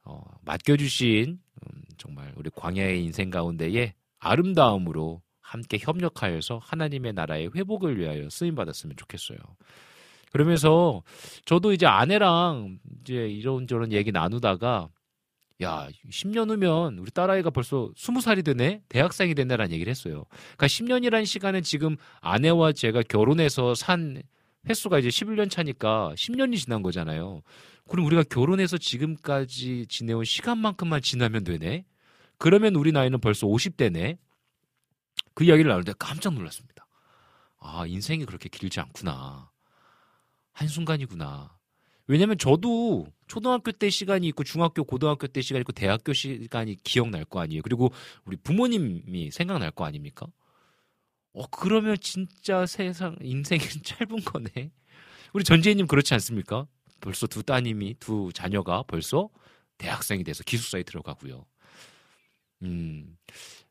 어, 0.04 0.24
맡겨주신 0.44 1.30
음, 1.30 1.40
정말 1.98 2.34
우리 2.36 2.50
광야의 2.50 3.04
인생 3.04 3.30
가운데에 3.30 3.94
아름다움으로 4.20 5.22
함께 5.42 5.78
협력하여서 5.80 6.60
하나님의 6.64 7.14
나라의 7.14 7.52
회복을 7.56 8.00
위하여 8.00 8.30
쓰임 8.30 8.56
받았으면 8.56 8.96
좋겠어요. 8.96 9.38
그러면서 10.32 11.04
저도 11.46 11.72
이제 11.72 11.86
아내랑 11.86 12.80
이제 13.02 13.14
이런저런 13.14 13.92
얘기 13.92 14.12
나누다가 14.12 14.90
야, 15.64 15.88
10년 16.10 16.50
후면 16.50 16.98
우리 16.98 17.12
딸아이가 17.12 17.50
벌써 17.50 17.90
20살이 17.96 18.44
되네? 18.44 18.82
대학생이 18.90 19.36
된다라는 19.36 19.72
얘기를 19.72 19.90
했어요. 19.90 20.26
그러니까 20.58 20.68
10년이라는 20.68 21.26
시간은 21.26 21.62
지금 21.64 21.96
아내와 22.20 22.74
제가 22.74 23.04
결혼해서 23.04 23.74
산 23.76 24.22
횟수가 24.68 25.00
이제 25.00 25.10
11년 25.10 25.50
차니까 25.50 26.14
10년이 26.16 26.58
지난 26.58 26.82
거잖아요. 26.82 27.42
그럼 27.88 28.06
우리가 28.06 28.24
결혼해서 28.24 28.78
지금까지 28.78 29.86
지내온 29.88 30.24
시간만큼만 30.24 31.02
지나면 31.02 31.44
되네? 31.44 31.86
그러면 32.38 32.76
우리 32.76 32.92
나이는 32.92 33.20
벌써 33.20 33.48
50대네? 33.48 34.18
그 35.34 35.44
이야기를 35.44 35.70
나눌 35.70 35.84
때 35.84 35.94
깜짝 35.98 36.34
놀랐습니다. 36.34 36.88
아, 37.60 37.86
인생이 37.86 38.26
그렇게 38.26 38.50
길지 38.50 38.80
않구나. 38.80 39.50
한순간이구나. 40.54 41.56
왜냐면 42.08 42.38
저도 42.38 43.08
초등학교 43.28 43.72
때 43.72 43.90
시간이 43.90 44.28
있고 44.28 44.44
중학교, 44.44 44.84
고등학교 44.84 45.28
때 45.28 45.42
시간이 45.42 45.62
있고 45.62 45.72
대학교 45.72 46.14
시간이 46.14 46.78
기억날 46.84 47.26
거 47.26 47.40
아니에요. 47.40 47.62
그리고 47.64 47.92
우리 48.26 48.38
부모님이 48.38 49.32
생각날 49.32 49.72
거 49.72 49.86
아닙니까? 49.86 50.28
어, 51.36 51.46
그러면 51.48 51.98
진짜 52.00 52.66
세상, 52.66 53.18
인생이 53.22 53.60
짧은 53.84 54.24
거네. 54.24 54.72
우리 55.34 55.44
전재희님 55.44 55.86
그렇지 55.86 56.14
않습니까? 56.14 56.66
벌써 57.02 57.28
두 57.28 57.44
따님이, 57.44 57.96
두 58.00 58.32
자녀가 58.34 58.84
벌써 58.88 59.30
대학생이 59.78 60.24
돼서 60.24 60.44
기숙사에 60.44 60.84
들어가고요. 60.84 61.46
음, 62.64 63.18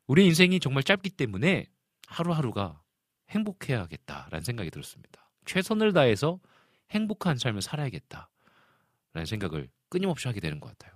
우리 0.05 0.25
인생이 0.27 0.59
정말 0.59 0.83
짧기 0.83 1.09
때문에 1.09 1.65
하루하루가 2.07 2.81
행복해야겠다라는 3.31 4.43
생각이 4.43 4.69
들었습니다. 4.69 5.27
최선을 5.45 5.91
다해서 5.91 6.39
행복한 6.91 7.39
삶을 7.39 7.63
살아야겠다라는 7.63 9.25
생각을 9.25 9.69
끊임없이 9.89 10.27
하게 10.27 10.39
되는 10.39 10.59
것 10.59 10.69
같아요. 10.69 10.95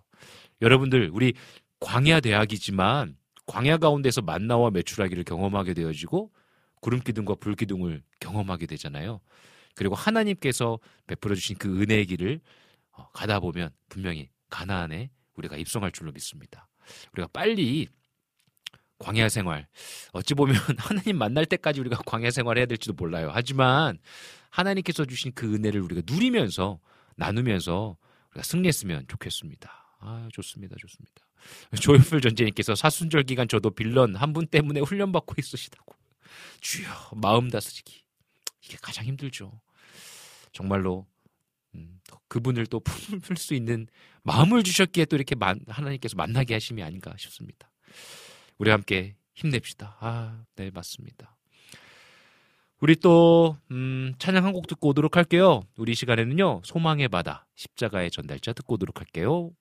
여러분들, 0.62 1.10
우리 1.12 1.34
광야 1.80 2.20
대학이지만 2.20 3.18
광야 3.48 3.78
가운데서 3.78 4.22
만나와 4.22 4.70
매출하기를 4.70 5.24
경험하게 5.24 5.74
되어지고 5.74 6.32
구름 6.80 7.02
기둥과 7.02 7.36
불 7.36 7.56
기둥을 7.56 8.04
경험하게 8.20 8.66
되잖아요. 8.68 9.22
그리고 9.76 9.96
하나님께서 9.96 10.80
베풀어 11.08 11.36
주신 11.36 11.58
그 11.58 11.82
은혜의 11.82 12.06
길을 12.08 12.40
어, 12.92 13.10
가다 13.12 13.40
보면 13.40 13.70
분명히 13.90 14.30
가나안에 14.50 15.10
우리가 15.36 15.58
입성할 15.58 15.92
줄로 15.92 16.12
믿습니다. 16.12 16.68
우리가 17.14 17.28
빨리 17.32 17.88
광야 18.98 19.30
생활 19.30 19.68
어찌 20.12 20.34
보면 20.34 20.56
하나님 20.78 21.18
만날 21.18 21.46
때까지 21.46 21.80
우리가 21.80 22.02
광야 22.06 22.32
생활해야 22.32 22.66
될지도 22.66 22.94
몰라요. 22.94 23.32
하지만 23.34 23.98
하나님께서 24.50 25.06
주신 25.06 25.32
그 25.34 25.54
은혜를 25.54 25.82
우리가 25.82 26.02
누리면서 26.06 26.80
나누면서 27.16 27.96
우리가 28.32 28.44
승리했으면 28.44 29.06
좋겠습니다. 29.08 29.72
아 30.02 30.28
좋습니다, 30.34 30.76
좋습니다. 30.80 31.14
조용필 31.82 32.22
전재님께서 32.22 32.76
사순절 32.76 33.24
기간 33.24 33.48
저도 33.48 33.70
빌런 33.72 34.16
한 34.16 34.34
분 34.34 34.46
때문에 34.48 34.82
훈련받고 34.82 35.36
있으시다고. 35.38 35.96
주여 36.62 36.90
마음 37.16 37.50
다스리기 37.50 38.02
이게 38.66 38.78
가장 38.82 39.06
힘들죠. 39.06 39.60
정말로 40.52 41.06
음, 41.76 42.00
그분을 42.28 42.66
또 42.68 42.80
품을 42.82 43.38
수 43.38 43.54
있는 43.54 43.88
마음을 44.24 44.64
주셨기에 44.64 45.06
또 45.06 45.16
이렇게 45.16 45.36
만, 45.36 45.60
하나님께서 45.68 46.16
만나게 46.16 46.54
하심이 46.56 46.82
아닌가 46.84 47.14
싶습니다. 47.18 47.72
우리 48.58 48.72
함께 48.72 49.16
힘냅시다. 49.36 49.98
아, 50.00 50.44
네, 50.56 50.70
맞습니다. 50.72 51.38
우리 52.82 52.96
또, 52.96 53.58
음, 53.72 54.14
찬양 54.20 54.46
한 54.46 54.54
곡 54.54 54.68
듣고 54.68 54.90
오도록 54.90 55.18
할게요. 55.18 55.64
우리 55.76 55.96
시간에는요, 55.96 56.62
소망의 56.64 57.10
바다, 57.10 57.46
십자가의 57.56 58.10
전달자 58.12 58.54
듣고 58.54 58.76
오도록 58.76 59.00
할게요. 59.00 59.52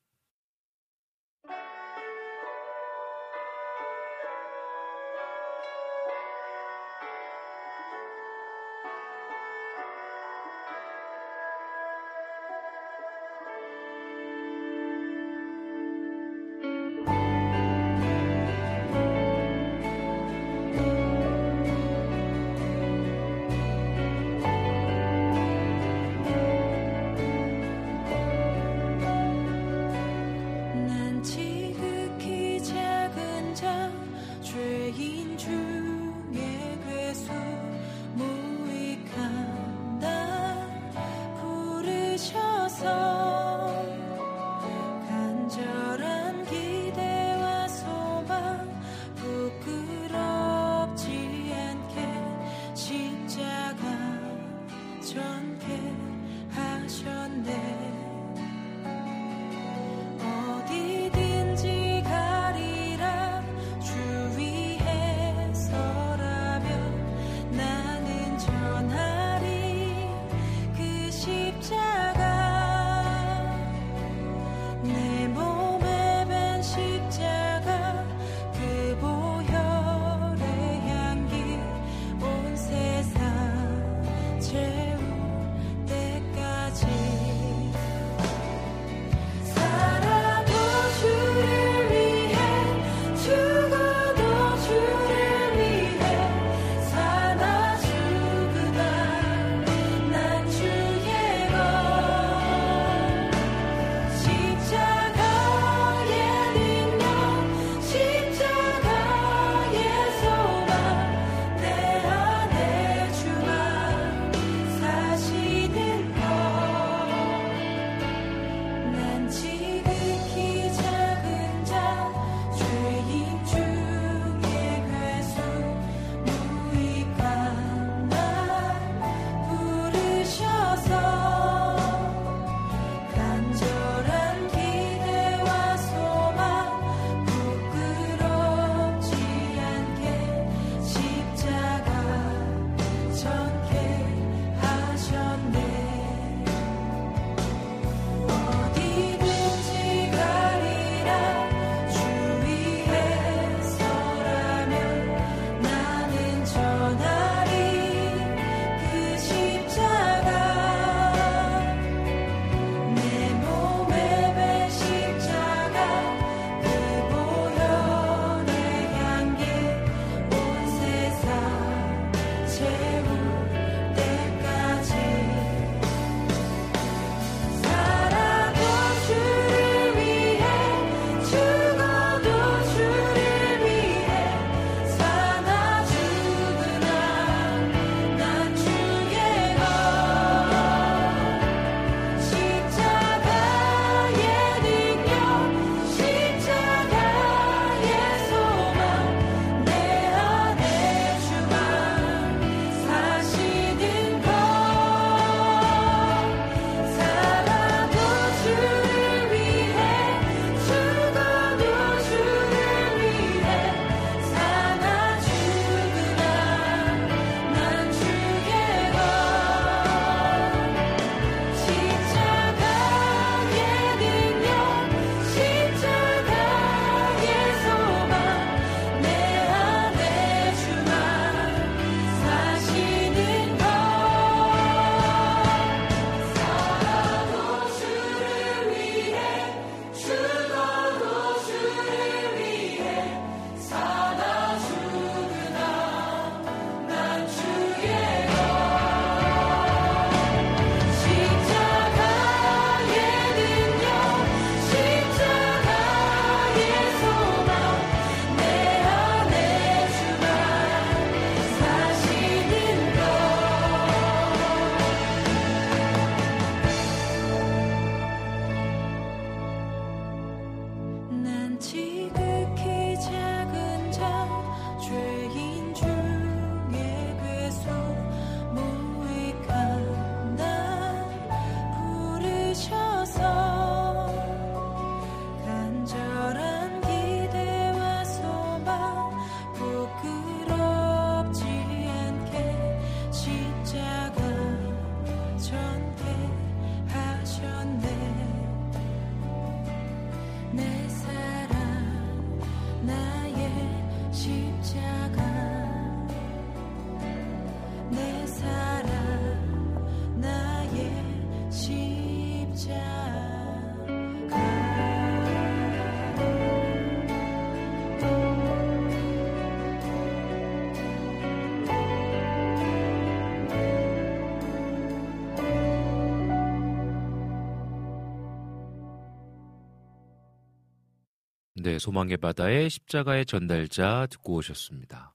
네, 331.68 331.78
소망의 331.78 332.16
바다의 332.16 332.70
십자가의 332.70 333.26
전달자 333.26 334.06
듣고 334.06 334.36
오셨습니다. 334.36 335.12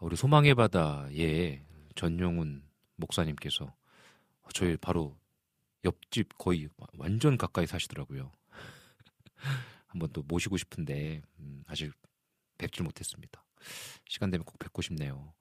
우리 0.00 0.16
소망의 0.16 0.56
바다의 0.56 1.62
전용훈 1.94 2.64
목사님께서 2.96 3.72
저희 4.54 4.76
바로 4.76 5.16
옆집 5.84 6.36
거의 6.36 6.68
완전 6.94 7.38
가까이 7.38 7.68
사시더라고요. 7.68 8.32
한번 9.86 10.10
또 10.12 10.24
모시고 10.26 10.56
싶은데 10.56 11.22
음, 11.38 11.62
아직 11.68 11.92
뵙질 12.58 12.82
못했습니다. 12.82 13.44
시간 14.08 14.32
되면 14.32 14.44
꼭 14.44 14.58
뵙고 14.58 14.82
싶네요. 14.82 15.32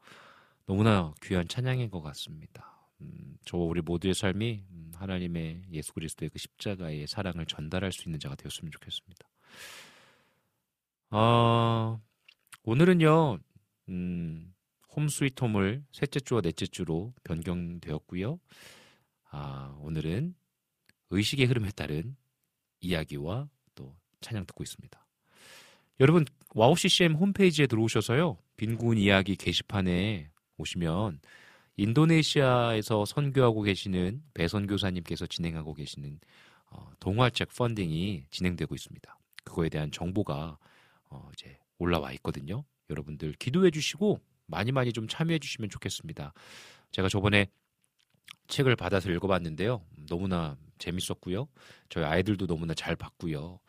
너무나 0.67 1.15
귀한 1.23 1.47
찬양인 1.47 1.89
것 1.89 2.03
같습니다. 2.03 2.87
음, 3.01 3.39
저 3.43 3.57
우리 3.57 3.81
모두의 3.81 4.13
삶이 4.13 4.65
음, 4.69 4.91
하나님의 4.93 5.63
예수 5.71 5.93
그리스도의 5.93 6.29
그 6.29 6.37
십자가의 6.37 7.07
사랑을 7.07 7.47
전달할 7.47 7.91
수 7.91 8.07
있는 8.07 8.19
자가 8.19 8.35
되었으면 8.35 8.71
좋겠습니다. 8.71 9.27
아, 11.09 11.99
오늘은요, 12.63 13.39
음, 13.89 14.53
Home 14.95 15.07
Sweet 15.07 15.41
Home을 15.43 15.83
셋째 15.93 16.19
주와 16.19 16.41
넷째 16.41 16.65
주로 16.65 17.13
변경되었고요. 17.23 18.39
아, 19.31 19.77
오늘은 19.79 20.35
의식의 21.09 21.45
흐름에 21.45 21.69
따른 21.71 22.17
이야기와 22.81 23.47
또 23.75 23.95
찬양 24.19 24.45
듣고 24.47 24.63
있습니다. 24.63 25.07
여러분, 26.01 26.25
와우 26.53 26.75
CCM 26.75 27.15
홈페이지에 27.15 27.67
들어오셔서요, 27.67 28.37
빈군 28.57 28.97
이야기 28.97 29.35
게시판에 29.37 30.29
오시면 30.57 31.21
인도네시아에서 31.77 33.05
선교하고 33.05 33.61
계시는 33.61 34.23
배선교사님께서 34.33 35.27
진행하고 35.27 35.73
계시는 35.73 36.19
어, 36.69 36.91
동화책 36.99 37.55
펀딩이 37.55 38.25
진행되고 38.29 38.75
있습니다. 38.75 39.17
그거에 39.45 39.69
대한 39.69 39.89
정보가 39.91 40.57
어, 41.09 41.29
이제 41.33 41.57
올라와 41.77 42.11
있거든요. 42.13 42.63
여러분들 42.89 43.33
기도해 43.33 43.71
주시고 43.71 44.19
많이 44.45 44.71
많이 44.71 44.93
좀 44.93 45.07
참여해 45.07 45.39
주시면 45.39 45.69
좋겠습니다. 45.69 46.33
제가 46.91 47.09
저번에 47.09 47.47
책을 48.47 48.75
받아서 48.75 49.11
읽어봤는데요. 49.11 49.83
너무나 50.07 50.57
재밌었고요. 50.77 51.47
저희 51.89 52.05
아이들도 52.05 52.47
너무나 52.47 52.73
잘 52.73 52.95
봤고요. 52.95 53.59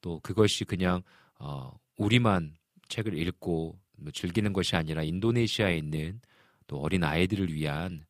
또 0.00 0.20
그것이 0.20 0.64
그냥 0.64 1.02
어, 1.38 1.78
우리만 1.96 2.56
책을 2.88 3.16
읽고 3.18 3.78
뭐 3.98 4.12
즐기는 4.12 4.52
것이 4.52 4.76
아니라 4.76 5.02
인도네시아에 5.02 5.76
있는 5.76 6.20
또 6.66 6.80
어린 6.80 7.04
아이들을 7.04 7.52
위한 7.52 8.04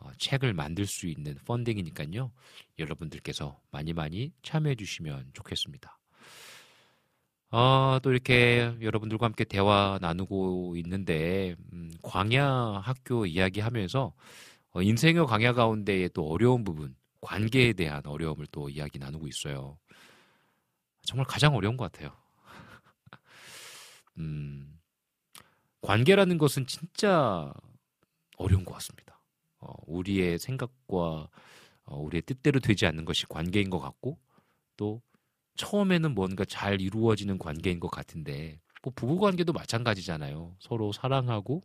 어, 0.00 0.10
책을 0.18 0.54
만들 0.54 0.86
수 0.86 1.06
있는 1.06 1.34
펀딩이니까요. 1.44 2.30
여러분들께서 2.78 3.60
많이 3.70 3.92
많이 3.92 4.32
참여해 4.42 4.76
주시면 4.76 5.30
좋겠습니다. 5.34 5.98
아, 7.56 8.00
또 8.02 8.10
이렇게 8.10 8.76
여러분들과 8.80 9.26
함께 9.26 9.44
대화 9.44 9.96
나누고 10.00 10.74
있는데, 10.78 11.54
음, 11.72 11.92
광야 12.02 12.44
학교 12.82 13.26
이야기 13.26 13.60
하면서 13.60 14.12
어, 14.72 14.82
인생의 14.82 15.24
광야 15.26 15.52
가운데의 15.52 16.10
또 16.14 16.28
어려운 16.28 16.64
부분, 16.64 16.96
관계에 17.20 17.72
대한 17.74 18.04
어려움을 18.06 18.48
또 18.50 18.68
이야기 18.70 18.98
나누고 18.98 19.28
있어요. 19.28 19.78
정말 21.02 21.26
가장 21.28 21.54
어려운 21.54 21.76
것 21.76 21.92
같아요. 21.92 22.10
음, 24.18 24.80
관계라는 25.80 26.38
것은 26.38 26.66
진짜 26.66 27.52
어려운 28.36 28.64
것 28.64 28.72
같습니다. 28.74 29.20
어, 29.60 29.72
우리의 29.86 30.40
생각과 30.40 31.28
어, 31.84 31.96
우리의 32.00 32.22
뜻대로 32.22 32.58
되지 32.58 32.86
않는 32.86 33.04
것이 33.04 33.26
관계인 33.26 33.70
것 33.70 33.78
같고, 33.78 34.18
또 34.76 35.02
처음에는 35.56 36.14
뭔가 36.14 36.44
잘 36.44 36.80
이루어지는 36.80 37.38
관계인 37.38 37.80
것 37.80 37.90
같은데 37.90 38.60
뭐 38.82 38.92
부부 38.94 39.18
관계도 39.18 39.52
마찬가지잖아요. 39.52 40.56
서로 40.58 40.92
사랑하고 40.92 41.62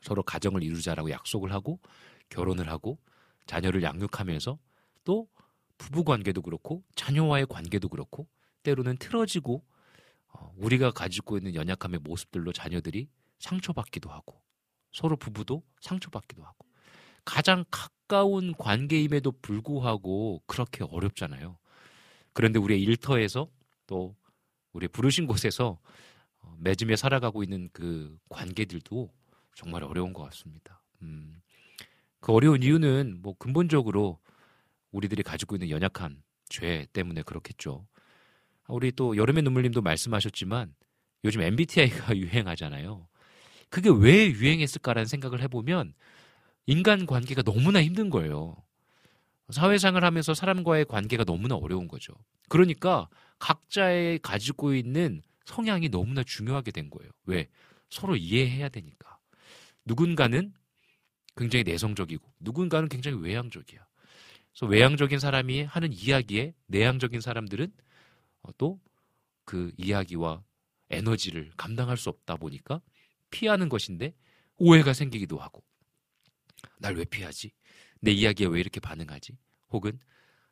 서로 0.00 0.22
가정을 0.22 0.62
이루자라고 0.62 1.10
약속을 1.10 1.52
하고 1.52 1.80
결혼을 2.28 2.68
하고 2.68 2.98
자녀를 3.46 3.82
양육하면서 3.82 4.58
또 5.04 5.28
부부 5.78 6.04
관계도 6.04 6.42
그렇고 6.42 6.84
자녀와의 6.94 7.46
관계도 7.46 7.88
그렇고 7.88 8.26
때로는 8.62 8.98
틀어지고 8.98 9.64
어, 10.28 10.52
우리가 10.56 10.92
가지고 10.92 11.36
있는 11.36 11.54
연약함의 11.54 12.00
모습들로 12.00 12.52
자녀들이 12.52 13.08
상처받기도 13.38 14.10
하고 14.10 14.40
서로 14.92 15.16
부부도 15.16 15.62
상처받기도 15.80 16.44
하고 16.44 16.66
가장 17.24 17.64
가까운 17.70 18.54
관계임에도 18.54 19.32
불구하고 19.42 20.42
그렇게 20.46 20.84
어렵잖아요. 20.84 21.58
그런데 22.32 22.58
우리의 22.58 22.82
일터에서 22.82 23.48
또 23.86 24.16
우리 24.72 24.88
부르신 24.88 25.26
곳에서 25.26 25.78
어, 26.40 26.56
맺으며 26.58 26.96
살아가고 26.96 27.42
있는 27.42 27.68
그 27.72 28.16
관계들도 28.28 29.12
정말 29.54 29.84
어려운 29.84 30.12
것 30.12 30.22
같습니다. 30.24 30.82
음, 31.02 31.40
그 32.20 32.32
어려운 32.32 32.62
이유는 32.62 33.20
뭐 33.20 33.34
근본적으로 33.38 34.18
우리들이 34.92 35.22
가지고 35.22 35.56
있는 35.56 35.70
연약한 35.70 36.22
죄 36.48 36.86
때문에 36.92 37.22
그렇겠죠. 37.22 37.86
우리 38.68 38.92
또 38.92 39.16
여름의 39.16 39.42
눈물님도 39.42 39.82
말씀하셨지만 39.82 40.74
요즘 41.24 41.42
MBTI가 41.42 42.16
유행하잖아요. 42.16 43.08
그게 43.68 43.90
왜 43.90 44.30
유행했을까라는 44.30 45.06
생각을 45.06 45.40
해보면 45.42 45.94
인간 46.66 47.06
관계가 47.06 47.42
너무나 47.42 47.82
힘든 47.82 48.10
거예요. 48.10 48.56
사회생활 49.52 50.04
하면서 50.04 50.34
사람과의 50.34 50.86
관계가 50.86 51.24
너무나 51.24 51.56
어려운 51.56 51.88
거죠. 51.88 52.14
그러니까 52.48 53.08
각자의 53.38 54.20
가지고 54.20 54.74
있는 54.74 55.22
성향이 55.46 55.88
너무나 55.88 56.22
중요하게 56.22 56.70
된 56.70 56.90
거예요. 56.90 57.10
왜? 57.24 57.48
서로 57.90 58.16
이해해야 58.16 58.68
되니까. 58.68 59.18
누군가는 59.84 60.52
굉장히 61.36 61.64
내성적이고 61.64 62.32
누군가는 62.40 62.88
굉장히 62.88 63.18
외향적이야. 63.18 63.84
그래서 64.52 64.66
외향적인 64.66 65.18
사람이 65.18 65.62
하는 65.64 65.92
이야기에 65.92 66.54
내향적인 66.66 67.20
사람들은 67.20 67.72
어, 68.42 68.50
또그 68.58 69.72
이야기와 69.76 70.42
에너지를 70.90 71.52
감당할 71.56 71.96
수 71.96 72.10
없다 72.10 72.36
보니까 72.36 72.80
피하는 73.30 73.68
것인데 73.68 74.14
오해가 74.58 74.92
생기기도 74.92 75.38
하고 75.38 75.64
날 76.78 76.94
왜 76.96 77.04
피하지? 77.04 77.52
내 78.02 78.10
이야기에 78.10 78.48
왜 78.48 78.60
이렇게 78.60 78.80
반응하지? 78.80 79.38
혹은 79.70 79.98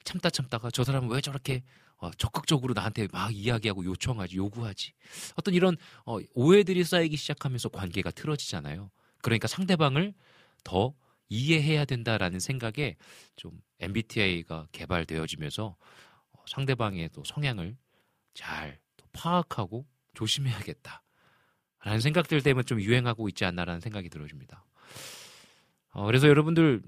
참다 0.05 0.31
참다가 0.31 0.71
저 0.71 0.85
사람은 0.85 1.11
왜 1.11 1.21
저렇게 1.21 1.63
어, 1.97 2.11
적극적으로 2.13 2.73
나한테 2.73 3.09
막 3.13 3.35
이야기하고 3.35 3.85
요청하지, 3.85 4.37
요구하지. 4.37 4.93
어떤 5.35 5.53
이런 5.53 5.77
어, 6.07 6.19
오해들이 6.35 6.83
쌓이기 6.85 7.17
시작하면서 7.17 7.69
관계가 7.69 8.13
틀어지잖아요. 8.13 8.91
그러니까 9.21 9.49
상대방을 9.49 10.15
더 10.65 10.95
이해해야 11.29 11.85
된다라는 11.85 12.41
생각에 12.41 12.97
좀 13.37 13.61
MBTI가 13.81 14.69
개발되어지면서 14.73 15.77
어, 16.33 16.45
상대방의 16.49 17.11
또 17.13 17.23
성향을 17.25 17.77
잘 18.33 18.79
파악하고 19.13 19.87
조심해야겠다. 20.15 21.03
라는 21.83 22.01
생각들 22.01 22.43
때문에 22.43 22.63
좀 22.63 22.81
유행하고 22.81 23.29
있지 23.29 23.45
않나라는 23.45 23.81
생각이 23.81 24.09
들어집니다. 24.09 24.65
어, 25.91 26.07
그래서 26.07 26.29
여러분들 26.29 26.83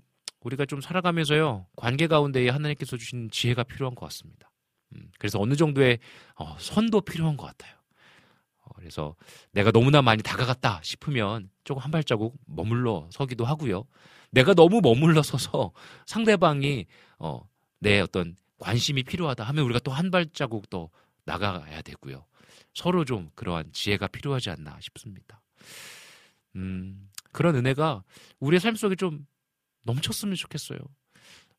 우리가 0.45 0.67
좀 0.67 0.81
살아가면서요 0.81 1.67
관계 1.77 2.07
가운데에 2.07 2.49
하나님께서 2.49 2.97
주신 2.97 3.31
지혜가 3.31 3.65
필요한 3.65 3.95
것 3.95 4.07
같습니다. 4.07 4.51
음, 4.95 5.11
그래서 5.19 5.41
어느 5.41 5.55
정도의 5.55 5.99
어, 6.37 6.57
선도 6.59 7.01
필요한 7.01 7.37
것 7.37 7.47
같아요. 7.47 7.75
어, 8.63 8.71
그래서 8.77 9.17
내가 9.53 9.71
너무나 9.71 10.03
많이 10.03 10.23
다가갔다 10.23 10.81
싶으면 10.83 11.51
조금 11.65 11.83
한 11.83 11.91
발자국 11.91 12.37
머물러 12.47 13.09
서기도 13.11 13.45
하고요. 13.45 13.85
내가 14.31 14.55
너무 14.55 14.81
머물러 14.83 15.23
서서 15.23 15.73
상대방이 16.07 16.87
어, 17.19 17.41
내 17.79 18.01
어떤 18.01 18.37
관심이 18.59 19.03
필요하다 19.03 19.45
하면 19.45 19.65
우리가 19.65 19.81
또 19.81 19.93
한 19.93 20.11
발자국 20.11 20.71
더 20.71 20.89
나가야 21.25 21.83
되고요. 21.83 22.25
서로 22.75 23.05
좀 23.05 23.31
그러한 23.35 23.73
지혜가 23.73 24.09
필요하지 24.09 24.51
않나 24.51 24.79
싶습니다. 24.81 25.43
음, 26.57 27.09
그런 27.33 27.57
은혜가 27.57 28.03
우리의 28.41 28.61
삶 28.61 28.75
속에 28.75 28.97
좀 28.97 29.27
넘쳤으면 29.83 30.35
좋겠어요. 30.37 30.79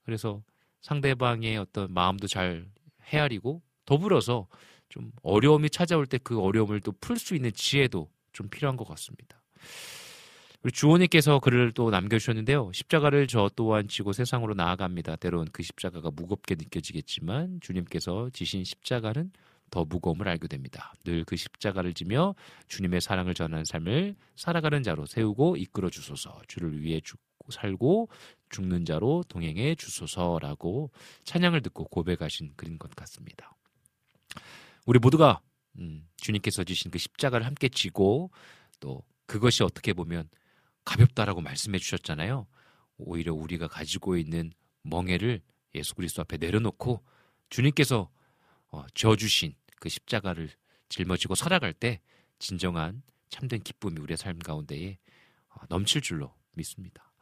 그래서 0.05 0.43
상대방의 0.81 1.57
어떤 1.57 1.93
마음도 1.93 2.27
잘 2.27 2.65
헤아리고 3.11 3.61
더불어서 3.85 4.47
좀 4.89 5.11
어려움이 5.23 5.69
찾아올 5.69 6.05
때 6.05 6.17
그 6.19 6.39
어려움을 6.41 6.81
또 6.81 6.91
풀 6.93 7.17
수 7.17 7.35
있는 7.35 7.51
지혜도 7.53 8.09
좀 8.33 8.49
필요한 8.49 8.77
것 8.77 8.87
같습니다. 8.87 9.41
우리 10.63 10.71
주호님께서 10.71 11.39
글을 11.39 11.73
또 11.73 11.89
남겨주셨는데요. 11.89 12.71
십자가를 12.73 13.27
저 13.27 13.49
또한 13.55 13.87
지고 13.89 14.13
세상으로 14.13 14.53
나아갑니다. 14.53 15.17
때론 15.17 15.47
그 15.51 15.61
십자가가 15.61 16.09
무겁게 16.11 16.55
느껴지겠지만 16.55 17.59
주님께서 17.61 18.29
지신 18.31 18.63
십자가는 18.63 19.31
더 19.71 19.83
무거움을 19.85 20.27
알게 20.29 20.47
됩니다. 20.47 20.93
늘 21.03 21.25
그 21.25 21.35
십자가를 21.35 21.93
지며 21.93 22.35
주님의 22.69 23.01
사랑을 23.01 23.33
전하는 23.33 23.65
삶을 23.65 24.15
살아가는 24.37 24.83
자로 24.83 25.05
세우고 25.05 25.57
이끌어 25.57 25.89
주소서. 25.89 26.39
주를 26.47 26.81
위해 26.81 27.01
죽고 27.03 27.23
살고 27.51 28.09
죽는 28.49 28.85
자로 28.85 29.23
동행해 29.27 29.75
주소서라고 29.75 30.91
찬양을 31.25 31.61
듣고 31.61 31.85
고백하신 31.85 32.53
글인 32.55 32.77
것 32.77 32.95
같습니다. 32.95 33.55
우리 34.85 34.99
모두가 34.99 35.41
음, 35.79 36.07
주님께서 36.17 36.63
지신 36.63 36.91
그 36.91 36.97
십자가를 36.97 37.45
함께 37.45 37.67
지고 37.67 38.31
또 38.79 39.03
그것이 39.25 39.63
어떻게 39.63 39.93
보면 39.93 40.29
가볍다라고 40.85 41.41
말씀해 41.41 41.79
주셨잖아요. 41.79 42.45
오히려 42.97 43.33
우리가 43.33 43.67
가지고 43.67 44.17
있는 44.17 44.51
멍해를 44.83 45.41
예수 45.75 45.95
그리스도 45.95 46.21
앞에 46.21 46.37
내려놓고 46.37 47.03
주님께서 47.49 48.09
어, 48.67 48.85
져주신 48.93 49.55
그 49.79 49.89
십자가를 49.89 50.49
짊어지고 50.89 51.35
살아갈 51.35 51.73
때 51.73 52.01
진정한 52.39 53.01
참된 53.29 53.61
기쁨이 53.61 53.99
우리의 53.99 54.17
삶 54.17 54.37
가운데에 54.37 54.97
어, 55.49 55.61
넘칠 55.69 56.01
줄로 56.01 56.35
믿습니다. 56.55 57.12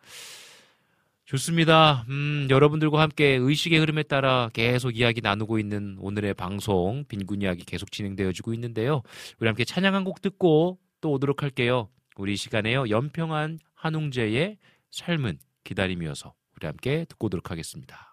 좋습니다. 1.25 2.05
음, 2.09 2.47
여러분들과 2.49 3.01
함께 3.01 3.37
의식의 3.39 3.79
흐름에 3.79 4.03
따라 4.03 4.49
계속 4.53 4.97
이야기 4.97 5.21
나누고 5.21 5.59
있는 5.59 5.95
오늘의 5.99 6.33
방송 6.33 7.05
빈곤 7.07 7.41
이야기 7.41 7.63
계속 7.63 7.91
진행되어지고 7.91 8.53
있는데요. 8.53 9.01
우리 9.39 9.47
함께 9.47 9.63
찬양 9.63 9.95
한 9.95 10.03
곡 10.03 10.21
듣고 10.21 10.77
또 10.99 11.11
오도록 11.13 11.41
할게요. 11.41 11.89
우리 12.17 12.33
이 12.33 12.35
시간에요. 12.35 12.89
연평한 12.89 13.59
한웅재의 13.75 14.57
삶은 14.91 15.39
기다림이어서 15.63 16.33
우리 16.57 16.67
함께 16.67 17.05
듣고 17.07 17.27
오도록 17.27 17.49
하겠습니다. 17.49 18.11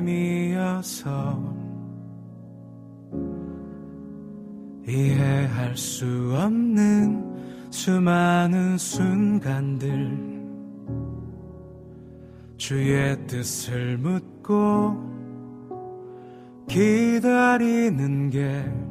기다림이어서 0.00 1.10
이해할 4.86 5.76
수 5.76 6.32
없는 6.36 7.68
수많은 7.70 8.78
순간들 8.78 10.30
주의 12.56 13.26
뜻을 13.26 13.98
묻고 13.98 15.10
기다리는 16.68 18.30
게 18.30 18.90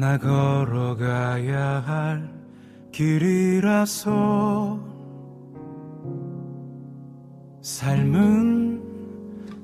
나 0.00 0.16
걸어가야 0.16 1.80
할 1.80 2.30
길이라서 2.92 4.78
삶은 7.60 8.57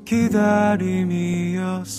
기다림이어서 0.04 1.94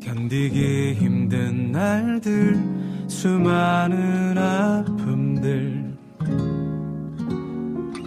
견디기 0.00 0.94
힘든 0.94 1.72
날들 1.72 2.86
수많은 3.08 4.38
아픔들. 4.38 5.96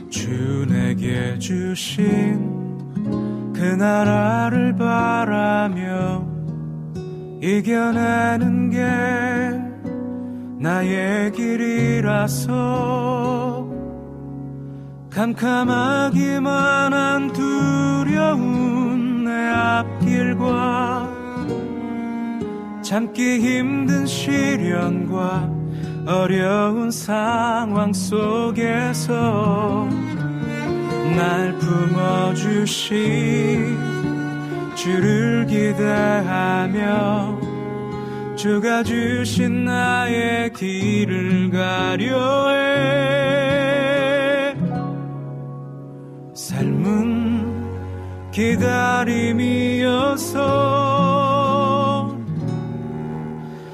주 0.09 0.65
내게 0.67 1.37
주신 1.39 2.59
그 3.53 3.61
나라를 3.61 4.75
바라며 4.75 6.27
이겨내는 7.41 8.69
게 8.69 8.79
나의 10.59 11.31
길이라서 11.31 12.49
캄캄하기만 15.11 16.93
한 16.93 17.33
두려운 17.33 19.23
내 19.23 19.31
앞길과 19.49 21.09
참기 22.83 23.39
힘든 23.39 24.05
시련과 24.05 25.51
어려운 26.05 26.91
상황 26.91 27.91
속에서 27.91 29.89
날 31.15 31.57
품어주신 31.57 32.95
주를 34.75 35.47
기대하며 35.47 37.39
주가 38.35 38.83
주신 38.83 39.65
나의 39.65 40.53
길을 40.53 41.49
가려해 41.49 43.48
삶은 46.49 48.31
기다림이어서 48.31 48.57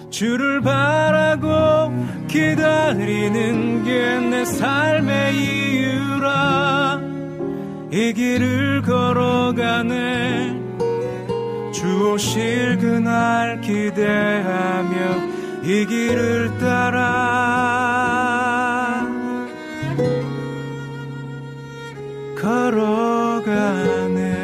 주를 0.10 0.60
바라고 0.60 1.94
기다리는 2.28 3.84
게 3.86 4.16
내 4.36 4.44
삶의 4.44 5.36
이유라. 5.36 7.00
이 7.92 8.14
길을 8.14 8.82
걸어가네. 8.82 10.62
주 11.72 12.12
오실 12.12 12.78
그날 12.78 13.62
기대하며 13.62 14.92
이 15.64 15.86
길을 15.86 16.60
따라 16.60 16.95
걸어가네. 22.76 24.36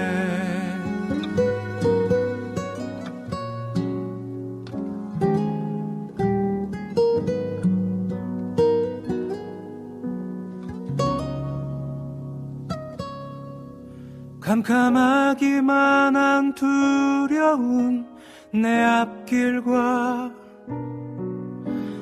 캄캄하기만 14.39 16.15
한 16.15 16.55
두려운 16.55 18.05
내 18.53 18.83
앞길과 18.83 20.31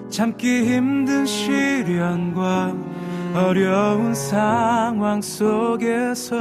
참기 0.09 0.63
힘든 0.65 1.25
시련과 1.25 2.73
어려운 3.35 4.13
상황 4.15 5.21
속에서 5.21 6.37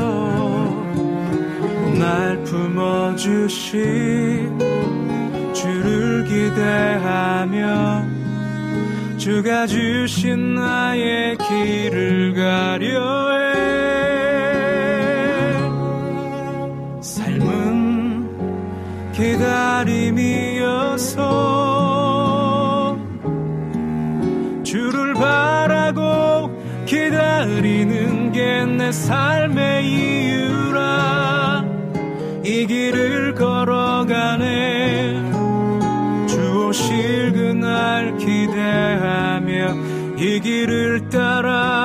날 1.98 2.42
품어주신 2.44 3.78
주를 5.52 6.24
기대하며 6.24 8.18
주가 9.18 9.66
주신 9.66 10.54
나의 10.54 11.36
길을 11.36 12.34
가려 12.34 13.36
해. 13.36 13.38
삶은 17.02 18.28
기다림이어서 19.12 20.68
삶의 28.92 29.86
이유라 29.86 31.64
이 32.44 32.66
길을 32.66 33.34
걸어가네. 33.34 35.30
주 36.26 36.66
오실 36.66 37.32
그날 37.32 38.16
기대하며 38.16 39.74
이 40.16 40.40
길을 40.40 41.08
따라 41.10 41.77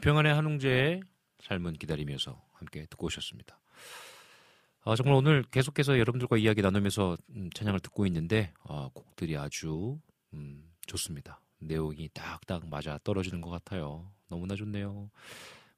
네, 0.00 0.08
연평안의 0.08 0.34
한웅재의 0.34 1.02
삶은 1.42 1.74
기다리면서 1.74 2.42
함께 2.54 2.86
듣고 2.86 3.06
오셨습니다. 3.06 3.60
아, 4.82 4.96
정말 4.96 5.14
오늘 5.14 5.42
계속해서 5.42 5.98
여러분들과 5.98 6.38
이야기 6.38 6.62
나누면서 6.62 7.18
음, 7.36 7.50
찬양을 7.54 7.80
듣고 7.80 8.06
있는데 8.06 8.52
아, 8.62 8.88
곡들이 8.94 9.36
아주 9.36 9.98
음, 10.32 10.64
좋습니다. 10.86 11.42
내용이 11.58 12.08
딱딱 12.14 12.68
맞아 12.68 12.98
떨어지는 13.04 13.42
것 13.42 13.50
같아요. 13.50 14.10
너무나 14.28 14.54
좋네요. 14.56 15.10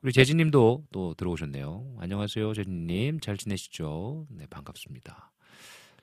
우리 0.02 0.12
재진님도 0.12 0.86
또 0.92 1.14
들어오셨네요. 1.14 1.96
안녕하세요, 1.98 2.54
재진님. 2.54 3.18
잘 3.18 3.36
지내시죠? 3.36 4.28
네, 4.30 4.46
반갑습니다. 4.46 5.31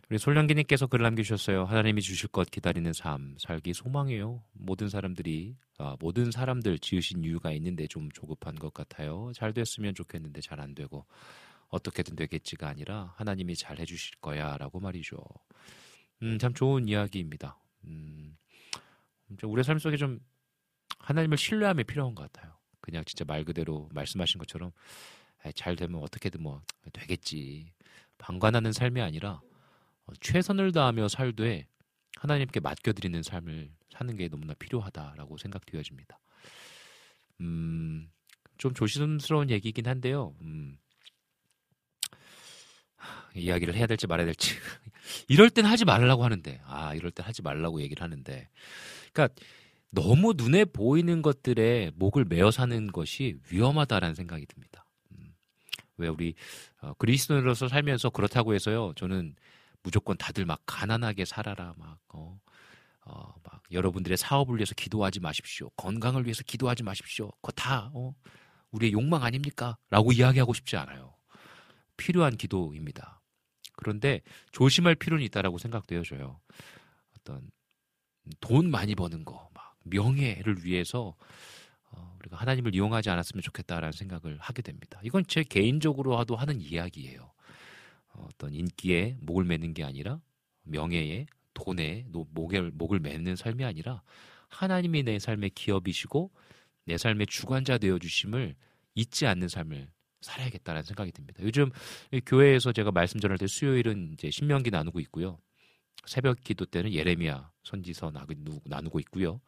우리 0.09 0.17
솔량기님께서 0.17 0.87
글을 0.87 1.03
남겨주셨어요. 1.03 1.65
하나님이 1.65 2.01
주실 2.01 2.29
것 2.29 2.49
기다리는 2.49 2.91
삶, 2.93 3.35
살기 3.37 3.75
소망이에요. 3.75 4.43
모든 4.53 4.89
사람들이, 4.89 5.55
아, 5.77 5.97
모든 5.99 6.31
사람들 6.31 6.79
지으신 6.79 7.23
이유가 7.23 7.51
있는데 7.51 7.85
좀 7.85 8.09
조급한 8.11 8.55
것 8.55 8.73
같아요. 8.73 9.31
잘 9.35 9.53
됐으면 9.53 9.93
좋겠는데 9.93 10.41
잘 10.41 10.59
안 10.59 10.73
되고, 10.73 11.05
어떻게든 11.67 12.15
되겠지가 12.15 12.67
아니라 12.67 13.13
하나님이 13.17 13.55
잘 13.55 13.79
해주실 13.79 14.15
거야 14.19 14.57
라고 14.57 14.79
말이죠. 14.79 15.17
음, 16.23 16.39
참 16.39 16.55
좋은 16.55 16.87
이야기입니다. 16.87 17.59
음, 17.85 18.35
좀 19.37 19.51
우리 19.51 19.63
삶 19.63 19.77
속에 19.77 19.95
좀 19.95 20.19
하나님을 20.97 21.37
신뢰함이 21.37 21.83
필요한 21.83 22.15
것 22.15 22.31
같아요. 22.31 22.55
그냥 22.81 23.03
진짜 23.05 23.23
말 23.25 23.45
그대로 23.45 23.87
말씀하신 23.93 24.39
것처럼 24.39 24.71
잘 25.53 25.75
되면 25.75 26.01
어떻게든 26.01 26.41
뭐 26.41 26.63
되겠지. 26.93 27.71
방관하는 28.17 28.73
삶이 28.73 28.99
아니라 29.01 29.33
어, 29.33 29.48
최선을 30.21 30.71
다하며 30.71 31.07
살되 31.07 31.67
하나님께 32.17 32.59
맡겨드리는 32.59 33.23
삶을 33.23 33.71
사는 33.89 34.15
게 34.15 34.27
너무나 34.27 34.53
필요하다라고 34.53 35.37
생각되어집니다. 35.37 36.19
음, 37.41 38.09
좀 38.57 38.73
조심스러운 38.73 39.49
얘기긴 39.49 39.87
한데요. 39.87 40.35
음, 40.41 40.77
하, 42.95 43.29
이야기를 43.33 43.75
해야 43.75 43.87
될지 43.87 44.07
말아야 44.07 44.25
될지. 44.25 44.55
이럴 45.27 45.49
땐 45.49 45.65
하지 45.65 45.85
말라고 45.85 46.23
하는데, 46.23 46.61
아, 46.65 46.93
이럴 46.93 47.11
땐 47.11 47.25
하지 47.25 47.41
말라고 47.41 47.81
얘기를 47.81 48.03
하는데. 48.03 48.49
그러니까 49.13 49.41
너무 49.91 50.33
눈에 50.35 50.65
보이는 50.65 51.21
것들에 51.21 51.91
목을 51.95 52.25
메어 52.25 52.51
사는 52.51 52.87
것이 52.87 53.37
위험하다라는 53.49 54.15
생각이 54.15 54.45
듭니다. 54.45 54.85
음, 55.11 55.33
왜 55.97 56.09
우리 56.09 56.35
어, 56.81 56.93
그리스도인으로서 56.95 57.67
살면서 57.69 58.09
그렇다고 58.09 58.53
해서요. 58.53 58.93
저는 58.95 59.35
무조건 59.83 60.17
다들 60.17 60.45
막 60.45 60.61
가난하게 60.65 61.25
살아라 61.25 61.73
막 61.77 61.99
어, 62.09 62.39
어, 63.05 63.33
막 63.43 63.63
여러분들의 63.71 64.17
사업을 64.17 64.57
위해서 64.57 64.73
기도하지 64.75 65.19
마십시오. 65.19 65.69
건강을 65.71 66.25
위해서 66.25 66.43
기도하지 66.43 66.83
마십시오. 66.83 67.31
그거 67.41 67.51
다 67.51 67.91
어, 67.93 68.13
우리의 68.71 68.93
욕망 68.93 69.23
아닙니까? 69.23 69.77
라고 69.89 70.11
이야기하고 70.11 70.53
싶지 70.53 70.77
않아요. 70.77 71.15
필요한 71.97 72.37
기도입니다. 72.37 73.21
그런데 73.73 74.21
조심할 74.51 74.95
필요는 74.95 75.23
있다라고 75.25 75.57
생각되어져요. 75.57 76.39
어떤 77.17 77.49
돈 78.41 78.69
많이 78.69 78.95
버는 78.95 79.25
거, 79.25 79.49
막 79.53 79.75
명예를 79.85 80.63
위해서 80.65 81.15
어, 81.91 82.15
우리가 82.19 82.37
하나님을 82.37 82.75
이용하지 82.75 83.09
않았으면 83.09 83.41
좋겠다라는 83.41 83.91
생각을 83.93 84.37
하게 84.39 84.61
됩니다. 84.61 84.99
이건 85.03 85.25
제 85.27 85.43
개인적으로도 85.43 86.35
하는 86.35 86.61
이야기예요. 86.61 87.31
어, 88.19 88.27
어떤 88.33 88.53
인기에 88.53 89.17
목을 89.21 89.45
매는 89.45 89.73
게 89.73 89.83
아니라 89.83 90.21
명예에 90.63 91.25
돈에 91.53 92.05
노- 92.09 92.27
목을 92.31 92.71
목을 92.71 92.99
매는 92.99 93.35
삶이 93.35 93.63
아니라 93.63 94.01
하나님이 94.49 95.03
내 95.03 95.19
삶의 95.19 95.51
기업이시고 95.51 96.31
내 96.85 96.97
삶의 96.97 97.27
주관자 97.27 97.77
되어 97.77 97.97
주심을 97.99 98.55
잊지 98.95 99.25
않는 99.25 99.47
삶을 99.47 99.89
살아야겠다라는 100.21 100.83
생각이 100.83 101.11
듭니다. 101.11 101.41
요즘 101.43 101.69
이 102.11 102.19
교회에서 102.25 102.73
제가 102.73 102.91
말씀 102.91 103.19
전할 103.19 103.37
때 103.37 103.47
수요일은 103.47 104.11
이제 104.13 104.29
신명기 104.29 104.69
나누고 104.69 104.99
있고요. 105.01 105.39
새벽 106.05 106.41
기도 106.43 106.65
때는 106.65 106.91
예레미야 106.93 107.51
선지서 107.63 108.11
나누- 108.11 108.61
나누고 108.65 108.99
있고요. 109.01 109.39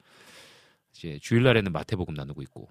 이제 0.94 1.18
주일날에는 1.22 1.72
마태복음 1.72 2.14
나누고 2.14 2.42
있고. 2.44 2.70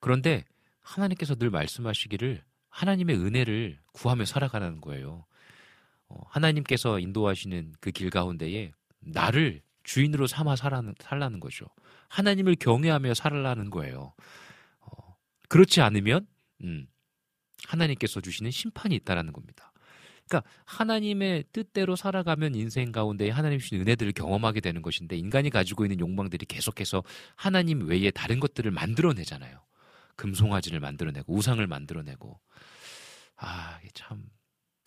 그런데 0.00 0.44
하나님께서 0.80 1.34
늘 1.34 1.50
말씀하시기를 1.50 2.42
하나님의 2.70 3.16
은혜를 3.16 3.78
구하며 3.92 4.24
살아가라는 4.24 4.80
거예요. 4.80 5.24
어, 6.08 6.20
하나님께서 6.28 6.98
인도하시는 6.98 7.74
그 7.80 7.92
길 7.92 8.10
가운데에 8.10 8.72
나를 9.00 9.62
주인으로 9.84 10.26
삼아 10.26 10.56
살라는, 10.56 10.94
살라는 11.00 11.40
거죠. 11.40 11.66
하나님을 12.08 12.56
경외하며 12.56 13.14
살라는 13.14 13.70
거예요. 13.70 14.14
어, 14.80 15.16
그렇지 15.48 15.80
않으면 15.80 16.26
음, 16.64 16.86
하나님께서 17.66 18.20
주시는 18.20 18.50
심판이 18.50 18.94
있다라는 18.96 19.32
겁니다. 19.32 19.72
그러니까 20.28 20.48
하나님의 20.64 21.44
뜻대로 21.52 21.96
살아가면 21.96 22.54
인생 22.54 22.92
가운데 22.92 23.30
하나님 23.30 23.58
주신 23.58 23.80
은혜들을 23.80 24.12
경험하게 24.12 24.60
되는 24.60 24.80
것인데 24.80 25.16
인간이 25.16 25.50
가지고 25.50 25.84
있는 25.84 25.98
욕망들이 25.98 26.46
계속해서 26.46 27.02
하나님 27.34 27.88
외에 27.88 28.10
다른 28.12 28.38
것들을 28.38 28.70
만들어내잖아요. 28.70 29.60
금송아지를 30.20 30.80
만들어내고 30.80 31.32
우상을 31.34 31.66
만들어내고 31.66 32.38
아 33.36 33.78
이게 33.80 33.90
참 33.94 34.22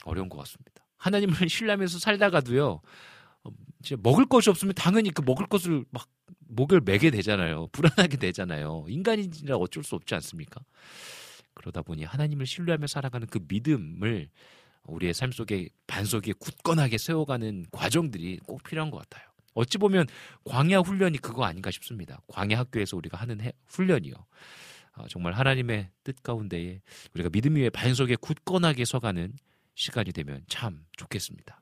어려운 0.05 0.29
것 0.29 0.37
같습니다. 0.37 0.85
하나님을 0.97 1.35
신뢰하면서 1.49 1.97
살다가도요. 1.99 2.81
어, 3.45 3.49
이제 3.79 3.95
먹을 3.99 4.25
것이 4.27 4.49
없으면 4.51 4.75
당연히 4.75 5.09
그 5.09 5.21
먹을 5.25 5.47
것을 5.47 5.85
막 5.89 6.07
목을 6.47 6.81
매게 6.81 7.09
되잖아요. 7.09 7.67
불안하게 7.71 8.17
되잖아요. 8.17 8.85
인간이라 8.87 9.57
어쩔 9.57 9.83
수 9.83 9.95
없지 9.95 10.13
않습니까? 10.15 10.61
그러다 11.55 11.81
보니 11.81 12.03
하나님을 12.03 12.45
신뢰하며 12.45 12.87
살아가는 12.87 13.25
그 13.27 13.39
믿음을 13.47 14.29
우리의 14.83 15.13
삶 15.13 15.31
속에 15.31 15.69
반석에 15.87 16.33
굳건하게 16.33 16.97
세워가는 16.99 17.65
과정들이 17.71 18.39
꼭 18.45 18.61
필요한 18.63 18.91
것 18.91 18.97
같아요. 18.97 19.27
어찌 19.55 19.77
보면 19.77 20.07
광야 20.45 20.79
훈련이 20.79 21.17
그거 21.19 21.43
아닌가 21.45 21.71
싶습니다. 21.71 22.19
광야 22.27 22.57
학교에서 22.59 22.97
우리가 22.97 23.17
하는 23.17 23.41
해- 23.41 23.53
훈련이요. 23.67 24.13
아, 24.93 25.05
정말 25.09 25.33
하나님의 25.33 25.89
뜻 26.03 26.21
가운데에 26.21 26.81
우리가 27.13 27.29
믿음 27.29 27.55
위에 27.55 27.69
반석에 27.69 28.15
굳건하게 28.15 28.85
서가는 28.85 29.33
시간이 29.75 30.11
되면 30.11 30.43
참 30.47 30.85
좋겠습니다. 30.97 31.59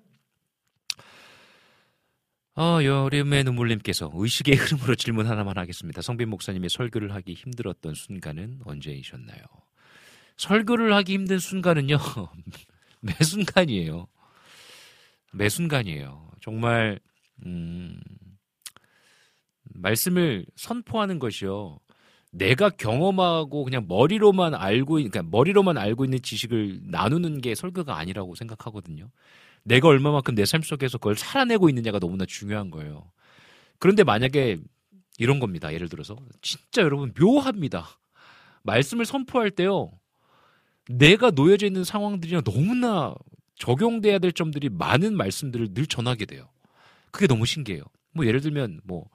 어, 2.58 2.84
여름의 2.84 3.46
눈물님께서 3.46 4.12
의식의 4.14 4.56
흐름으로 4.56 4.96
질문 4.96 5.26
하나만 5.26 5.58
하겠습니다. 5.58 6.02
성빈 6.02 6.30
목사님이 6.30 6.68
설교를 6.68 7.14
하기 7.16 7.34
힘들었던 7.34 7.94
순간은 7.94 8.60
언제이셨나요? 8.66 9.42
설교를 10.36 10.94
하기 10.96 11.14
힘든 11.14 11.40
순간은요, 11.40 11.98
매 13.00 13.14
순간이에요. 13.14 14.08
매 15.32 15.48
순간이에요. 15.48 16.32
정말, 16.42 17.00
음, 17.46 18.02
말씀을 19.64 20.46
선포하는 20.58 21.20
것이요. 21.20 21.80
내가 22.32 22.70
경험하고 22.70 23.64
그냥 23.66 23.86
머리로만 23.88 24.56
알고, 24.56 25.00
있- 25.00 25.10
그러니까 25.12 25.30
머리로만 25.38 25.78
알고 25.78 26.06
있는 26.06 26.22
지식을 26.22 26.82
나누는 26.86 27.42
게 27.42 27.56
설교가 27.56 27.98
아니라고 27.98 28.36
생각하거든요. 28.36 29.10
내가 29.64 29.90
얼마만큼 29.90 30.36
내 30.36 30.44
삶 30.46 30.62
속에서 30.64 30.98
그걸 30.98 31.16
살아내고 31.16 31.70
있느냐가 31.70 32.00
너무나 32.00 32.26
중요한 32.26 32.72
거예요. 32.72 33.12
그런데 33.80 34.04
만약에 34.04 34.58
이런 35.20 35.40
겁니다. 35.40 35.74
예를 35.74 35.90
들어서 35.90 36.16
진짜 36.42 36.82
여러분 36.82 37.14
묘합니다. 37.20 37.88
말씀을 38.64 39.06
선포할 39.06 39.52
때요. 39.52 39.92
내가 40.90 41.32
놓여져 41.32 41.68
있는 41.68 41.84
상황들이랑 41.84 42.44
너무나 42.44 43.14
적용돼야 43.56 44.20
될 44.20 44.32
점들이 44.32 44.70
많은 44.70 45.16
말씀들을 45.16 45.74
늘 45.74 45.86
전하게 45.86 46.26
돼요. 46.26 46.50
그게 47.12 47.28
너무 47.28 47.46
신기해요. 47.46 47.84
뭐 48.14 48.26
예를 48.26 48.42
들면 48.42 48.82
뭐 48.84 49.06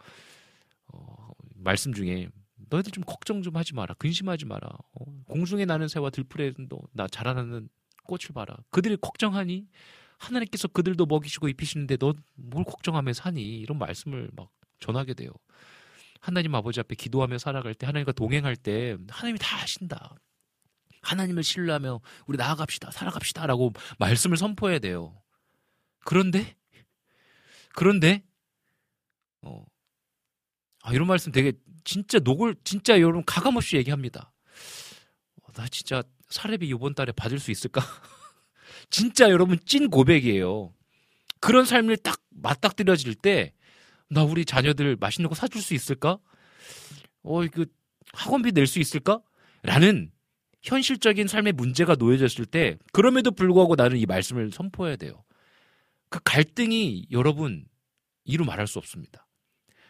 어, 0.93 1.31
말씀 1.55 1.93
중에 1.93 2.29
너희들 2.69 2.93
좀 2.93 3.05
걱정 3.05 3.43
좀 3.43 3.57
하지 3.57 3.75
마라. 3.75 3.95
근심하지 3.95 4.45
마라. 4.47 4.69
어, 4.69 5.05
공중에 5.29 5.65
나는 5.65 5.89
새와 5.89 6.11
들풀에도 6.11 6.81
나 6.93 7.07
자라나는 7.09 7.69
꽃을 8.05 8.29
봐라. 8.35 8.57
그들이 8.71 8.97
걱정하니 8.97 9.67
하나님께서 10.19 10.69
그들도 10.69 11.07
먹이시고 11.07 11.49
입히시는데 11.49 11.97
너 11.99 12.15
뭘 12.35 12.65
걱정하며 12.65 13.13
사니? 13.13 13.43
이런 13.59 13.79
말씀을 13.79 14.31
막 14.35 14.51
전하게 14.81 15.15
돼요. 15.15 15.31
하나님 16.21 16.55
아버지 16.55 16.81
앞에 16.81 16.95
기도하며 16.95 17.39
살아갈 17.39 17.75
때 17.75 17.87
하나님과 17.87 18.13
동행할 18.13 18.57
때 18.57 18.97
하나님이 19.09 19.39
다 19.39 19.57
하신다. 19.59 20.17
하나님을 21.03 21.43
신뢰하며 21.45 22.01
우리 22.27 22.37
나아갑시다. 22.37 22.91
살아갑시다라고 22.91 23.73
말씀을 23.99 24.37
선포해야 24.37 24.79
돼요. 24.81 25.23
그런데 26.05 26.57
그런데 27.75 28.25
어, 29.43 29.65
아, 30.83 30.93
이런 30.93 31.07
말씀 31.07 31.31
되게 31.33 31.53
진짜 31.87 32.19
녹을 32.19 32.55
진짜 32.65 33.01
여러분 33.01 33.25
가감없이 33.25 33.79
얘기합니다. 33.79 34.31
어, 35.43 35.53
나 35.53 35.67
진짜 35.69 36.03
사례비 36.29 36.69
이번 36.69 36.95
달에 36.95 37.13
받을 37.13 37.39
수 37.39 37.51
있을까? 37.51 37.81
진짜 38.91 39.31
여러분 39.31 39.59
찐 39.65 39.89
고백이에요. 39.89 40.75
그런 41.41 41.65
삶을 41.65 41.97
딱 41.97 42.21
맞닥뜨려질 42.31 43.15
때 43.15 43.57
나 44.09 44.23
우리 44.23 44.45
자녀들 44.45 44.97
맛있는 44.97 45.29
거 45.29 45.35
사줄 45.35 45.61
수 45.61 45.75
있을까? 45.75 46.19
어, 47.23 47.45
이거 47.45 47.65
학원비 48.13 48.53
낼 48.53 48.67
수 48.67 48.79
있을까? 48.79 49.21
라는 49.63 50.13
현실적인 50.63 51.27
삶의 51.27 51.53
문제가 51.55 51.97
놓여졌을 51.97 52.47
때 52.47 52.79
그럼에도 52.93 53.31
불구하고 53.31 53.75
나는 53.75 53.99
이 53.99 54.07
말씀을 54.07 54.51
선포해야 54.53 54.97
돼요. 54.97 55.25
그 56.09 56.21
갈등이 56.25 57.07
여러분 57.11 57.67
이루 58.25 58.45
말할 58.45 58.67
수 58.67 58.79
없습니다. 58.79 59.26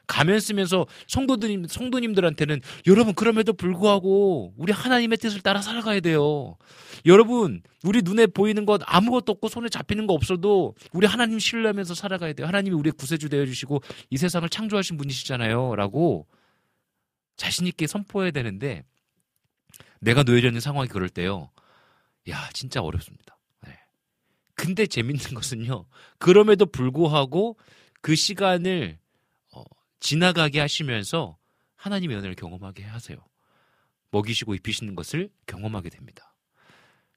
가면 0.06 0.40
쓰면서 0.40 0.86
성도님 1.08 1.66
성도님들한테는 1.66 2.60
여러분 2.86 3.14
그럼에도 3.14 3.52
불구하고 3.52 4.54
우리 4.56 4.72
하나님의 4.72 5.18
뜻을 5.18 5.40
따라 5.40 5.60
살아가야 5.60 6.00
돼요. 6.00 6.56
여러분 7.04 7.62
우리 7.82 8.02
눈에 8.02 8.26
보이는 8.26 8.66
것 8.66 8.80
아무것도 8.84 9.32
없고 9.32 9.48
손에 9.48 9.68
잡히는 9.68 10.06
거 10.06 10.14
없어도 10.14 10.74
우리 10.92 11.06
하나님 11.06 11.38
신뢰하면서 11.38 11.94
살아가야 11.94 12.34
돼요. 12.34 12.46
하나님이 12.46 12.76
우리의 12.76 12.92
구세주 12.92 13.28
되어 13.28 13.44
주시고 13.46 13.82
이 14.10 14.16
세상을 14.16 14.48
창조하신 14.48 14.96
분이시잖아요라고 14.96 16.26
자신 17.36 17.66
있게 17.66 17.86
선포해야 17.86 18.30
되는데 18.30 18.84
내가 20.00 20.22
놓여져 20.22 20.48
있는 20.48 20.60
상황이 20.60 20.88
그럴 20.88 21.08
때요. 21.08 21.50
야, 22.28 22.48
진짜 22.52 22.80
어렵습니다. 22.80 23.36
네. 23.66 23.76
근데 24.54 24.86
재밌는 24.86 25.34
것은요. 25.34 25.86
그럼에도 26.18 26.66
불구하고 26.66 27.56
그 28.00 28.14
시간을 28.14 28.98
어, 28.98 29.05
지나가게 30.01 30.60
하시면서 30.60 31.39
하나님의 31.77 32.16
은혜를 32.18 32.35
경험하게 32.35 32.85
하세요. 32.85 33.18
먹이시고 34.10 34.55
입히시는 34.55 34.94
것을 34.94 35.31
경험하게 35.47 35.90
됩니다. 35.90 36.35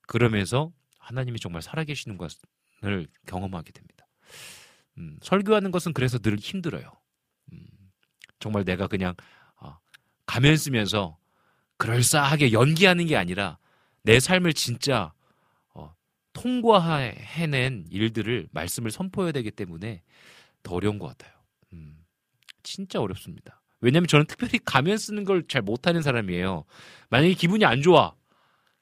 그러면서 0.07 0.71
하나님이 0.97 1.39
정말 1.39 1.61
살아계시는 1.61 2.17
것을 2.17 3.07
경험하게 3.25 3.71
됩니다. 3.71 4.07
음, 4.97 5.17
설교하는 5.21 5.71
것은 5.71 5.93
그래서 5.93 6.19
늘 6.19 6.37
힘들어요. 6.37 6.91
음, 7.53 7.65
정말 8.39 8.65
내가 8.65 8.87
그냥 8.87 9.15
어, 9.57 9.77
가면 10.25 10.57
쓰면서 10.57 11.17
그럴싸하게 11.77 12.51
연기하는 12.51 13.05
게 13.05 13.15
아니라 13.15 13.57
내 14.03 14.19
삶을 14.19 14.53
진짜 14.53 15.13
어, 15.73 15.95
통과해낸 16.33 17.85
일들을 17.89 18.49
말씀을 18.51 18.91
선포해야 18.91 19.31
되기 19.31 19.51
때문에 19.51 20.03
더 20.63 20.75
어려운 20.75 20.99
것 20.99 21.07
같아요. 21.07 21.38
음, 22.69 22.85
진짜 22.85 22.99
어렵습니다. 23.01 23.61
왜냐하면 23.81 24.07
저는 24.07 24.25
특별히 24.27 24.59
가면 24.63 24.97
쓰는 24.97 25.23
걸 25.25 25.43
잘 25.47 25.61
못하는 25.61 26.01
사람이에요. 26.01 26.65
만약에 27.09 27.33
기분이 27.33 27.65
안 27.65 27.81
좋아, 27.81 28.13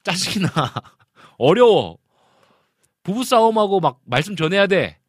짜증이 0.04 0.46
나, 0.46 0.52
어려워, 1.38 1.98
부부 3.04 3.24
싸움하고 3.24 3.80
막 3.80 4.02
말씀 4.06 4.36
전해야 4.36 4.68
돼. 4.68 5.00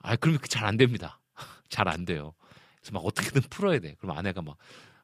아, 0.00 0.16
그러면 0.16 0.40
잘 0.48 0.64
안 0.64 0.76
됩니다. 0.76 1.20
잘 1.68 1.88
안 1.88 2.04
돼요. 2.04 2.34
그래서 2.80 2.92
막 2.92 3.00
어떻게든 3.06 3.42
풀어야 3.50 3.78
돼. 3.80 3.94
그럼 3.98 4.16
아내가 4.16 4.42
막 4.42 4.56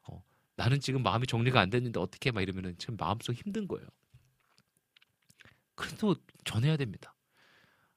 어, 0.07 0.23
나는 0.55 0.79
지금 0.79 1.03
마음이 1.03 1.27
정리가 1.27 1.59
안 1.59 1.69
됐는데 1.69 1.99
어떻게 1.99 2.31
막 2.31 2.41
이러면은 2.41 2.75
참 2.77 2.95
마음속 2.97 3.33
힘든 3.33 3.67
거예요. 3.67 3.87
그래도 5.75 6.15
전해야 6.45 6.77
됩니다. 6.77 7.15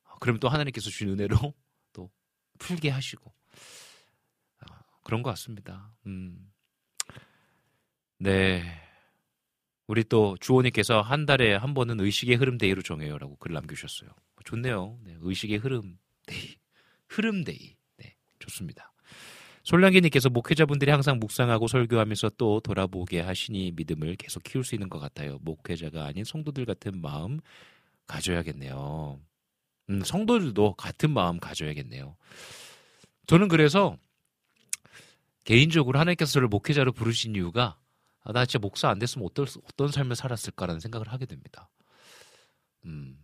어, 0.04 0.16
그러면 0.20 0.40
또 0.40 0.48
하나님께서 0.48 0.88
주신 0.90 1.08
은혜로 1.10 1.36
또 1.92 2.10
풀게 2.58 2.90
하시고 2.90 3.30
어, 3.30 3.34
그런 5.04 5.22
것 5.22 5.30
같습니다. 5.30 5.94
음. 6.06 6.50
네. 8.18 8.64
우리 9.86 10.02
또 10.02 10.36
주호님께서 10.40 11.02
한 11.02 11.26
달에 11.26 11.54
한 11.54 11.74
번은 11.74 12.00
의식의 12.00 12.36
흐름 12.36 12.56
day로 12.58 12.82
정해요라고 12.82 13.36
글 13.36 13.52
남겨주셨어요. 13.52 14.10
좋네요. 14.44 14.98
네, 15.04 15.16
의식의 15.20 15.58
흐름 15.58 15.98
day, 16.26 16.56
흐름 17.08 17.44
day. 17.44 17.76
네, 17.98 18.16
좋습니다. 18.38 18.92
솔랑기님께서 19.62 20.28
목회자분들이 20.28 20.90
항상 20.90 21.18
묵상하고 21.18 21.68
설교하면서 21.68 22.32
또 22.36 22.60
돌아보게 22.60 23.20
하시니 23.20 23.72
믿음을 23.72 24.16
계속 24.16 24.42
키울 24.42 24.62
수 24.64 24.74
있는 24.74 24.90
것 24.90 24.98
같아요. 24.98 25.38
목회자가 25.40 26.04
아닌 26.04 26.24
성도들 26.24 26.66
같은 26.66 27.00
마음 27.00 27.40
가져야겠네요. 28.06 29.18
음, 29.90 30.00
성도들도 30.02 30.74
같은 30.74 31.10
마음 31.10 31.38
가져야겠네요. 31.38 32.16
저는 33.26 33.48
그래서 33.48 33.96
개인적으로 35.44 35.98
하나님께서 35.98 36.32
저를 36.32 36.48
목회자로 36.48 36.92
부르신 36.92 37.34
이유가 37.36 37.78
아, 38.22 38.32
나 38.32 38.46
진짜 38.46 38.58
목사 38.58 38.88
안 38.88 38.98
됐으면 38.98 39.26
어떤, 39.26 39.46
어떤 39.64 39.88
삶을 39.88 40.16
살았을까라는 40.16 40.80
생각을 40.80 41.08
하게 41.08 41.26
됩니다. 41.26 41.68
음. 42.86 43.18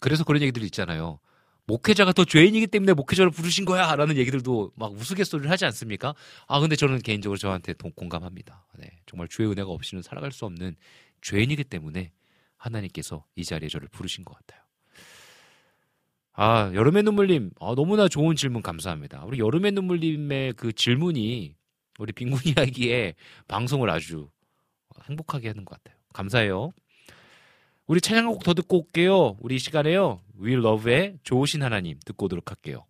그래서 0.00 0.24
그런 0.24 0.40
얘기들 0.42 0.62
있잖아요. 0.64 1.20
목회자가 1.66 2.12
더 2.14 2.24
죄인이기 2.24 2.68
때문에 2.68 2.94
목회자를 2.94 3.30
부르신 3.30 3.66
거야! 3.66 3.94
라는 3.94 4.16
얘기들도 4.16 4.72
막 4.74 4.92
우스갯소리를 4.92 5.50
하지 5.50 5.66
않습니까? 5.66 6.14
아, 6.46 6.60
근데 6.60 6.76
저는 6.76 7.00
개인적으로 7.00 7.36
저한테 7.36 7.74
동, 7.74 7.92
공감합니다. 7.92 8.66
네, 8.78 8.90
정말 9.04 9.28
주의 9.28 9.50
은혜가 9.50 9.68
없이는 9.68 10.02
살아갈 10.02 10.32
수 10.32 10.46
없는 10.46 10.76
죄인이기 11.20 11.64
때문에 11.64 12.12
하나님께서 12.56 13.26
이 13.36 13.44
자리에 13.44 13.68
저를 13.68 13.88
부르신 13.88 14.24
것 14.24 14.34
같아요. 14.34 14.67
아, 16.40 16.70
여름의 16.72 17.02
눈물님, 17.02 17.50
아, 17.58 17.74
너무나 17.74 18.06
좋은 18.06 18.36
질문 18.36 18.62
감사합니다. 18.62 19.24
우리 19.24 19.40
여름의 19.40 19.72
눈물님의 19.72 20.52
그 20.52 20.72
질문이 20.72 21.56
우리 21.98 22.12
빈군 22.12 22.38
이야기에 22.46 23.14
방송을 23.48 23.90
아주 23.90 24.30
행복하게 25.10 25.48
하는 25.48 25.64
것 25.64 25.76
같아요. 25.82 25.98
감사해요. 26.12 26.70
우리 27.88 28.00
찬양 28.00 28.26
한곡 28.26 28.44
더 28.44 28.54
듣고 28.54 28.84
올게요. 28.84 29.36
우리 29.40 29.56
이 29.56 29.58
시간에요. 29.58 30.20
We 30.40 30.52
Love의 30.52 31.18
좋으신 31.24 31.64
하나님 31.64 31.98
듣고 32.04 32.26
오도록 32.26 32.52
할게요. 32.52 32.86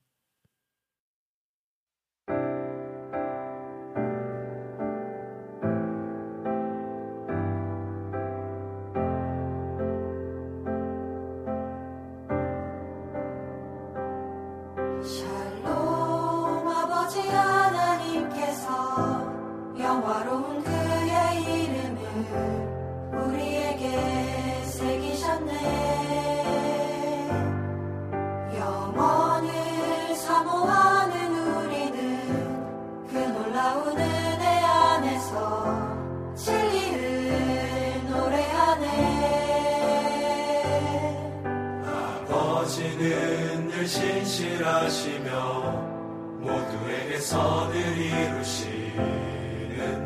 선을 47.28 47.76
이루시는 47.98 48.96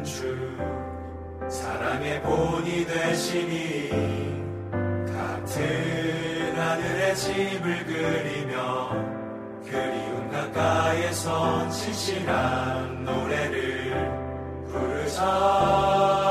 주 0.03 0.59
사랑의 1.49 2.21
본이 2.21 2.85
되시니 2.85 3.91
같은 5.07 6.57
하늘의 6.57 7.15
집을 7.15 7.87
그리며 7.87 8.91
그리운 9.65 10.33
가까이에서 10.33 11.69
진실한 11.69 13.05
노래를 13.05 14.67
부르자 14.67 16.22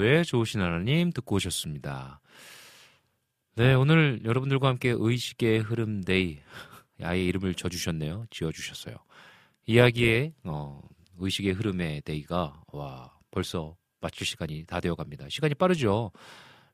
네, 0.00 0.06
위러브의 0.06 0.24
좋으신 0.24 0.62
하나님 0.62 1.12
듣고 1.12 1.36
오셨습니다. 1.36 2.20
네, 3.56 3.74
오늘 3.74 4.20
여러분들과 4.24 4.68
함께 4.68 4.94
의식의 4.96 5.58
흐름 5.60 6.02
day 6.02 6.38
아예 7.02 7.22
이름을 7.22 7.54
져주셨네요. 7.54 8.24
지어주셨어요. 8.30 8.96
이야기의 9.66 10.32
어, 10.44 10.80
의식의 11.18 11.52
흐름의 11.52 12.00
day가 12.06 12.62
와 12.72 13.12
벌써 13.30 13.76
마칠 14.00 14.26
시간이 14.26 14.64
다 14.64 14.80
되어갑니다. 14.80 15.28
시간이 15.28 15.54
빠르죠. 15.56 16.12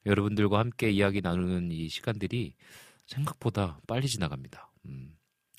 여러분들과 0.07 0.61
함께 0.61 0.91
이야기 0.91 1.21
나누는 1.21 1.73
이 1.73 1.89
시간들이 1.89 2.55
생각보다 3.07 3.81
빨리 3.89 4.07
지나갑니다. 4.07 4.71
음, 4.87 5.17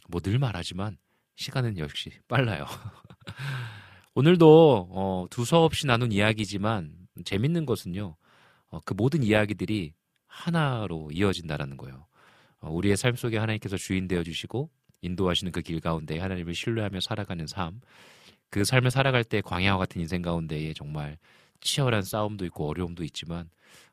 뭐 0.07 0.22
늘 0.22 0.39
말하지만 0.39 0.98
시간은 1.35 1.77
역시 1.80 2.11
빨라요. 2.30 2.65
오늘도 4.15 4.88
어, 4.89 5.26
두서없이 5.30 5.85
나눈 5.85 6.14
이야기지만 6.14 6.96
재밌는 7.23 7.65
것은요. 7.65 8.15
어, 8.69 8.80
그 8.85 8.94
모든 8.94 9.23
이야기들이 9.23 9.94
하나로 10.27 11.11
이어진다라는 11.14 11.77
거예요. 11.77 12.06
어, 12.60 12.72
우리의 12.72 12.98
삶 12.98 13.15
속에 13.15 13.38
하나님께서 13.38 13.77
주인 13.77 14.07
되어 14.07 14.23
주시고 14.23 14.69
인도하시는 15.02 15.52
그 15.52 15.61
길 15.61 15.80
가운데 15.80 16.19
하나님을 16.19 16.56
신뢰하며 16.56 16.99
살아가는 17.02 17.45
삶. 17.48 17.81
그 18.49 18.64
삶을 18.64 18.91
살아갈 18.91 19.23
때 19.23 19.41
광야와 19.41 19.77
같은 19.77 20.02
인생 20.02 20.22
가운데에 20.22 20.73
정말 20.73 21.18
치열한 21.61 22.02
싸움도 22.03 22.45
있고 22.45 22.68
어려움도 22.69 23.03
있지만 23.03 23.49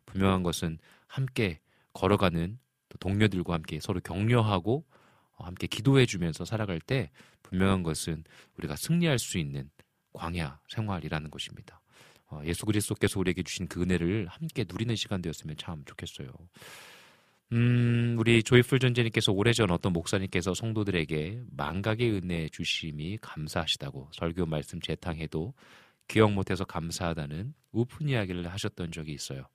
분명한 0.06 0.42
것은 0.42 0.78
함께 1.06 1.60
걸어가는 1.92 2.58
또 2.88 2.98
동료들과 2.98 3.54
함께 3.54 3.80
서로 3.80 4.00
격려하고 4.00 4.84
어, 5.36 5.44
함께 5.44 5.66
기도해 5.66 6.06
주면서 6.06 6.44
살아갈 6.44 6.80
때 6.80 7.10
분명한 7.42 7.82
것은 7.82 8.24
우리가 8.56 8.76
승리할 8.76 9.18
수 9.18 9.38
있는 9.38 9.70
광야 10.12 10.60
생활이라는 10.68 11.30
것입니다. 11.30 11.80
어, 12.30 12.40
예수 12.44 12.64
그리스도께서 12.66 13.20
우리에게 13.20 13.42
주신 13.42 13.66
그 13.68 13.82
은혜를 13.82 14.26
함께 14.28 14.64
누리는 14.68 14.94
시간 14.96 15.22
되었으면 15.22 15.56
참 15.56 15.84
좋겠어요. 15.84 16.28
음, 17.52 18.16
우리 18.18 18.42
조이풀 18.42 18.78
전재님께서 18.78 19.32
오래전 19.32 19.70
어떤 19.70 19.92
목사님께서 19.92 20.54
성도들에게 20.54 21.42
망각의 21.50 22.10
은혜 22.10 22.48
주심이 22.48 23.18
감사하시다고 23.20 24.10
설교 24.12 24.46
말씀 24.46 24.80
재탕해도 24.80 25.54
기억 26.08 26.32
못해서 26.32 26.64
감사하다는 26.64 27.54
우픈 27.72 28.08
이야기를 28.08 28.50
하셨던 28.50 28.92
적이 28.92 29.12
있어요. 29.12 29.46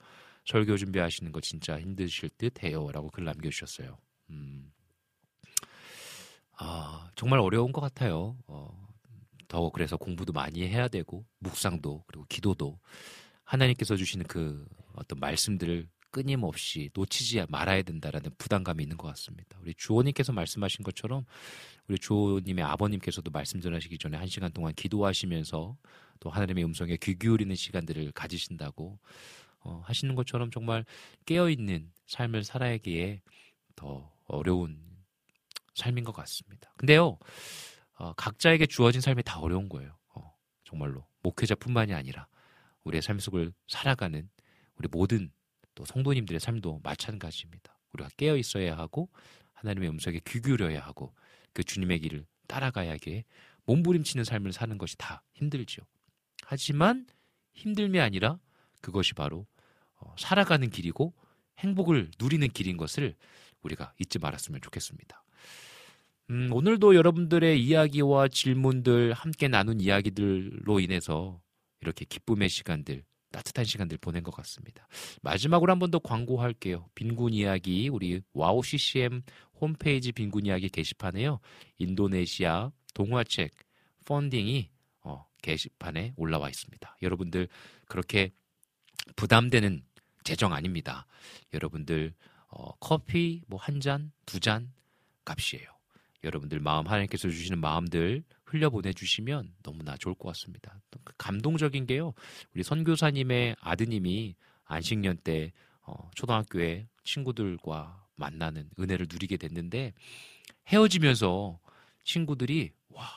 설교 0.46 0.78
준비하시는 0.78 1.32
거 1.32 1.42
진짜 1.42 1.80
힘드실 1.80 2.30
듯 2.38 2.64
해요. 2.64 2.90
라고 2.92 3.10
글 3.10 3.26
남겨주셨어요. 3.26 3.98
음, 4.30 4.72
아, 6.58 7.10
정말 7.16 7.40
어려운 7.40 7.72
것 7.72 7.82
같아요. 7.82 8.38
어, 8.48 8.89
더 9.50 9.70
그래서 9.72 9.98
공부도 9.98 10.32
많이 10.32 10.66
해야 10.66 10.88
되고, 10.88 11.26
묵상도, 11.40 12.06
그리고 12.08 12.26
기도도 12.30 12.80
하나님께서 13.44 13.98
주시는 13.98 14.28
그 14.28 14.66
어떤 14.94 15.20
말씀들을 15.20 15.90
끊임없이 16.12 16.90
놓치지 16.94 17.46
말아야 17.50 17.82
된다라는 17.82 18.32
부담감이 18.38 18.82
있는 18.82 18.96
것 18.96 19.08
같습니다. 19.10 19.58
우리 19.62 19.74
주호님께서 19.76 20.34
말씀하신 20.34 20.84
것처럼 20.84 21.26
우리 21.88 21.98
주호님의 21.98 22.64
아버님께서도 22.64 23.32
말씀 23.32 23.60
전하시기 23.60 23.98
전에 23.98 24.18
한 24.18 24.28
시간 24.28 24.52
동안 24.52 24.74
기도하시면서 24.74 25.78
또 26.20 26.30
하나님의 26.30 26.64
음성에 26.64 26.98
귀 26.98 27.18
기울이는 27.18 27.56
시간들을 27.56 28.12
가지신다고 28.12 29.00
어, 29.62 29.82
하시는 29.86 30.16
것처럼 30.16 30.52
정말 30.52 30.86
깨어있는 31.26 31.92
삶을 32.08 32.44
살아야기에 32.44 33.22
더 33.76 34.12
어려운 34.26 34.80
삶인 35.74 36.04
것 36.04 36.12
같습니다. 36.12 36.72
근데요, 36.78 37.18
어, 38.00 38.14
각자에게 38.14 38.66
주어진 38.66 39.02
삶이 39.02 39.24
다 39.24 39.40
어려운 39.40 39.68
거예요. 39.68 39.96
어, 40.16 40.34
정말로. 40.64 41.06
목회자뿐만이 41.22 41.94
아니라 41.94 42.28
우리의 42.86 43.02
삶 43.02 43.20
속을 43.20 43.52
살아가는 43.68 44.30
우리 44.76 44.88
모든 44.90 45.32
또 45.76 45.84
성도님들의 45.84 46.40
삶도 46.40 46.80
마찬가지입니다. 46.82 47.78
우리가 47.92 48.10
깨어 48.16 48.38
있어야 48.38 48.78
하고 48.78 49.10
하나님의 49.54 49.90
음성에 49.90 50.22
귀 50.26 50.42
기울여야 50.42 50.80
하고 50.80 51.14
그 51.54 51.64
주님의 51.64 52.00
길을 52.00 52.26
따라가야 52.48 52.92
하기에 52.94 53.26
몸부림치는 53.66 54.24
삶을 54.24 54.54
사는 54.54 54.78
것이 54.78 54.98
다 54.98 55.22
힘들죠. 55.34 55.84
하지만 56.46 57.06
힘듦이 57.54 58.02
아니라 58.02 58.40
그것이 58.82 59.14
바로 59.14 59.46
어, 59.98 60.16
살아가는 60.18 60.70
길이고 60.70 61.14
행복을 61.58 62.12
누리는 62.18 62.48
길인 62.48 62.78
것을 62.78 63.16
우리가 63.62 63.94
잊지 64.00 64.20
말았으면 64.20 64.62
좋겠습니다. 64.62 65.22
음, 66.30 66.50
오늘도 66.52 66.96
여러분들의 66.96 67.62
이야기와 67.64 68.28
질문들 68.28 69.14
함께 69.14 69.48
나눈 69.48 69.80
이야기들로 69.82 70.80
인해서 70.80 71.42
이렇게 71.82 72.06
기쁨의 72.06 72.50
시간들, 72.50 73.04
따뜻한 73.32 73.66
시간들 73.66 73.98
보낸 73.98 74.22
것 74.24 74.32
같습니다. 74.36 74.88
마지막으로 75.22 75.72
한 75.72 75.80
번 75.80 75.90
더 75.92 75.98
광고할게요. 76.00 76.88
빈군 76.94 77.34
이야기 77.34 77.90
우리 77.90 78.22
와우 78.34 78.62
CCM 78.64 79.22
홈페이지 79.60 80.12
빈군 80.12 80.46
이야기 80.46 80.70
게시판에요. 80.70 81.40
인도네시아 81.80 82.72
동화책 82.94 83.52
펀딩이 84.06 84.70
어, 85.04 85.26
게시판에 85.42 86.14
올라와 86.16 86.50
있습니다. 86.50 86.98
여러분들 87.02 87.48
그렇게 87.88 88.32
부담되는 89.16 89.84
재정 90.24 90.54
아닙니다. 90.54 91.08
여러분들 91.54 92.14
어, 92.50 92.72
커피 92.80 93.42
뭐 93.48 93.60
한 93.60 93.80
잔, 93.80 94.12
두 94.28 94.40
잔 94.40 94.72
값이에요. 95.26 95.79
여러분들 96.24 96.60
마음 96.60 96.88
하나님께서 96.88 97.30
주시는 97.30 97.60
마음들 97.60 98.24
흘려 98.46 98.70
보내주시면 98.70 99.54
너무나 99.64 99.96
좋을 99.98 100.16
것 100.16 100.30
같습니다. 100.30 100.82
그 101.04 101.14
감동적인 101.18 101.86
게요. 101.86 102.14
우리 102.54 102.64
선교사님의 102.64 103.56
아드님이 103.60 104.36
안식년 104.66 105.18
때 105.18 105.52
어, 105.82 106.10
초등학교에 106.16 106.88
친구들과 107.04 108.06
만나는 108.16 108.70
은혜를 108.80 109.08
누리게 109.10 109.38
됐는데 109.38 109.94
헤어지면서 110.68 111.60
친구들이 112.04 112.72
와, 112.90 113.08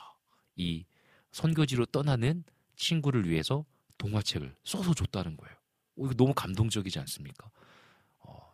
이 0.55 0.85
선교지로 1.31 1.87
떠나는 1.87 2.43
친구를 2.75 3.27
위해서 3.29 3.65
동화책을 3.97 4.55
써서 4.63 4.93
줬다는 4.93 5.37
거예요. 5.37 5.55
오, 5.95 6.05
이거 6.05 6.13
너무 6.15 6.33
감동적이지 6.33 6.99
않습니까? 6.99 7.49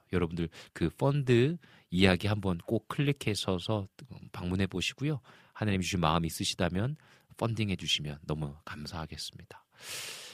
어, 0.10 0.14
여러분들 0.14 0.50
그 0.74 0.90
펀드 0.90 1.58
이야기 1.90 2.28
한번 2.28 2.58
꼭 2.60 2.88
클릭해서 2.88 3.88
방문해 4.32 4.68
보시고요. 4.68 5.22
하나님 5.54 5.82
주신 5.82 6.00
마음 6.00 6.26
있으시다면 6.26 6.98
펀딩해 7.38 7.76
주시면 7.76 8.20
너무 8.26 8.56
감사하겠습니다. 8.66 9.66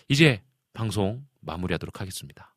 이제 0.10 0.42
방송 0.74 1.26
마무리하도록 1.42 2.02
하겠습니다. 2.02 2.55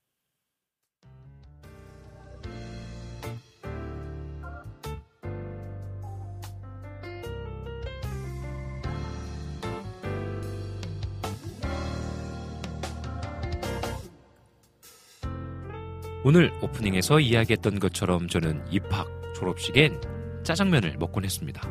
오늘 16.29 16.53
오프닝에서 16.61 17.21
이야기했던 17.21 17.79
것처럼 17.79 18.29
저는 18.29 18.63
입학 18.71 19.09
졸업식엔 19.35 19.99
짜장면을 20.43 20.97
먹곤 20.99 21.25
했습니다. 21.25 21.67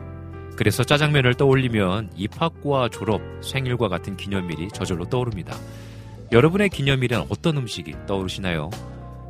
그래서 0.55 0.83
짜장면을 0.83 1.35
떠올리면 1.35 2.09
입학과 2.15 2.89
졸업, 2.89 3.21
생일과 3.43 3.87
같은 3.87 4.17
기념일이 4.17 4.69
저절로 4.69 5.05
떠오릅니다. 5.05 5.55
여러분의 6.31 6.69
기념일은 6.69 7.25
어떤 7.29 7.57
음식이 7.57 7.93
떠오르시나요? 8.07 8.71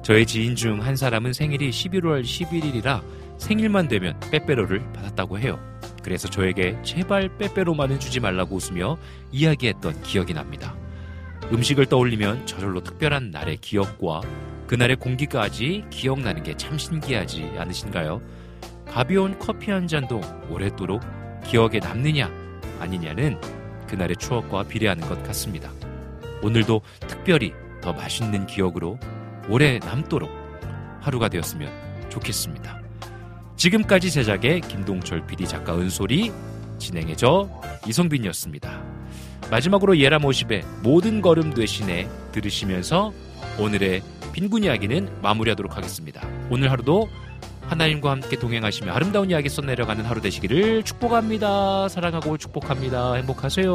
저의 0.01 0.25
지인 0.25 0.55
중 0.55 0.79
한 0.79 0.95
사람은 0.95 1.33
생일이 1.33 1.71
11월 1.71 2.23
11일이라 2.23 3.01
생일만 3.37 3.89
되면 3.89 4.17
빼빼로를 4.31 4.93
받았다고 4.93 5.39
해요. 5.39 5.59
그래서 6.03 6.29
저에게 6.29 6.81
제발 6.83 7.37
빼빼로만은 7.37 7.99
주지 7.99 8.21
말라고 8.21 8.55
웃으며 8.55 8.97
이야기했던 9.33 10.03
기억이 10.03 10.33
납니다. 10.33 10.73
음식을 11.51 11.87
떠올리면 11.87 12.45
저절로 12.45 12.81
특별한 12.81 13.31
날의 13.31 13.57
기억과 13.57 14.21
그날의 14.67 14.97
공기까지 14.97 15.85
기억나는 15.89 16.43
게 16.43 16.53
참 16.57 16.77
신기하지 16.77 17.53
않으신가요? 17.57 18.21
가벼운 18.89 19.37
커피 19.39 19.71
한 19.71 19.87
잔도 19.87 20.21
오랫도록 20.49 21.01
기억에 21.45 21.79
남느냐 21.79 22.29
아니냐는 22.79 23.39
그날의 23.87 24.15
추억과 24.17 24.63
비례하는 24.63 25.07
것 25.07 25.21
같습니다. 25.23 25.71
오늘도 26.41 26.81
특별히 27.07 27.53
더 27.81 27.93
맛있는 27.93 28.45
기억으로 28.47 28.99
오래 29.49 29.79
남도록 29.79 30.29
하루가 30.99 31.29
되었으면 31.29 32.09
좋겠습니다. 32.09 32.81
지금까지 33.55 34.11
제작의 34.11 34.61
김동철 34.61 35.25
PD 35.25 35.47
작가 35.47 35.77
은솔이 35.77 36.31
진행해 36.77 37.15
저 37.15 37.49
이성빈이었습니다. 37.87 38.83
마지막으로 39.49 39.97
예람 39.97 40.23
50의 40.23 40.63
모든 40.83 41.21
걸음 41.21 41.53
대신에 41.53 42.09
들으시면서 42.33 43.13
오늘의 43.59 44.01
빈군 44.37 44.63
이야기는 44.65 45.23
마무리하도록 45.23 45.75
하겠습니다. 45.75 46.21
오늘 46.51 46.69
하루도 46.69 47.09
하나님과 47.63 48.11
함께 48.11 48.37
동행하시며 48.37 48.93
아름다운 48.93 49.31
이야기 49.31 49.49
써내려가는 49.49 50.05
하루 50.05 50.21
되시기를 50.21 50.83
축복합니다. 50.83 51.89
사랑하고 51.89 52.37
축복합니다. 52.37 53.15
행복하세요. 53.15 53.71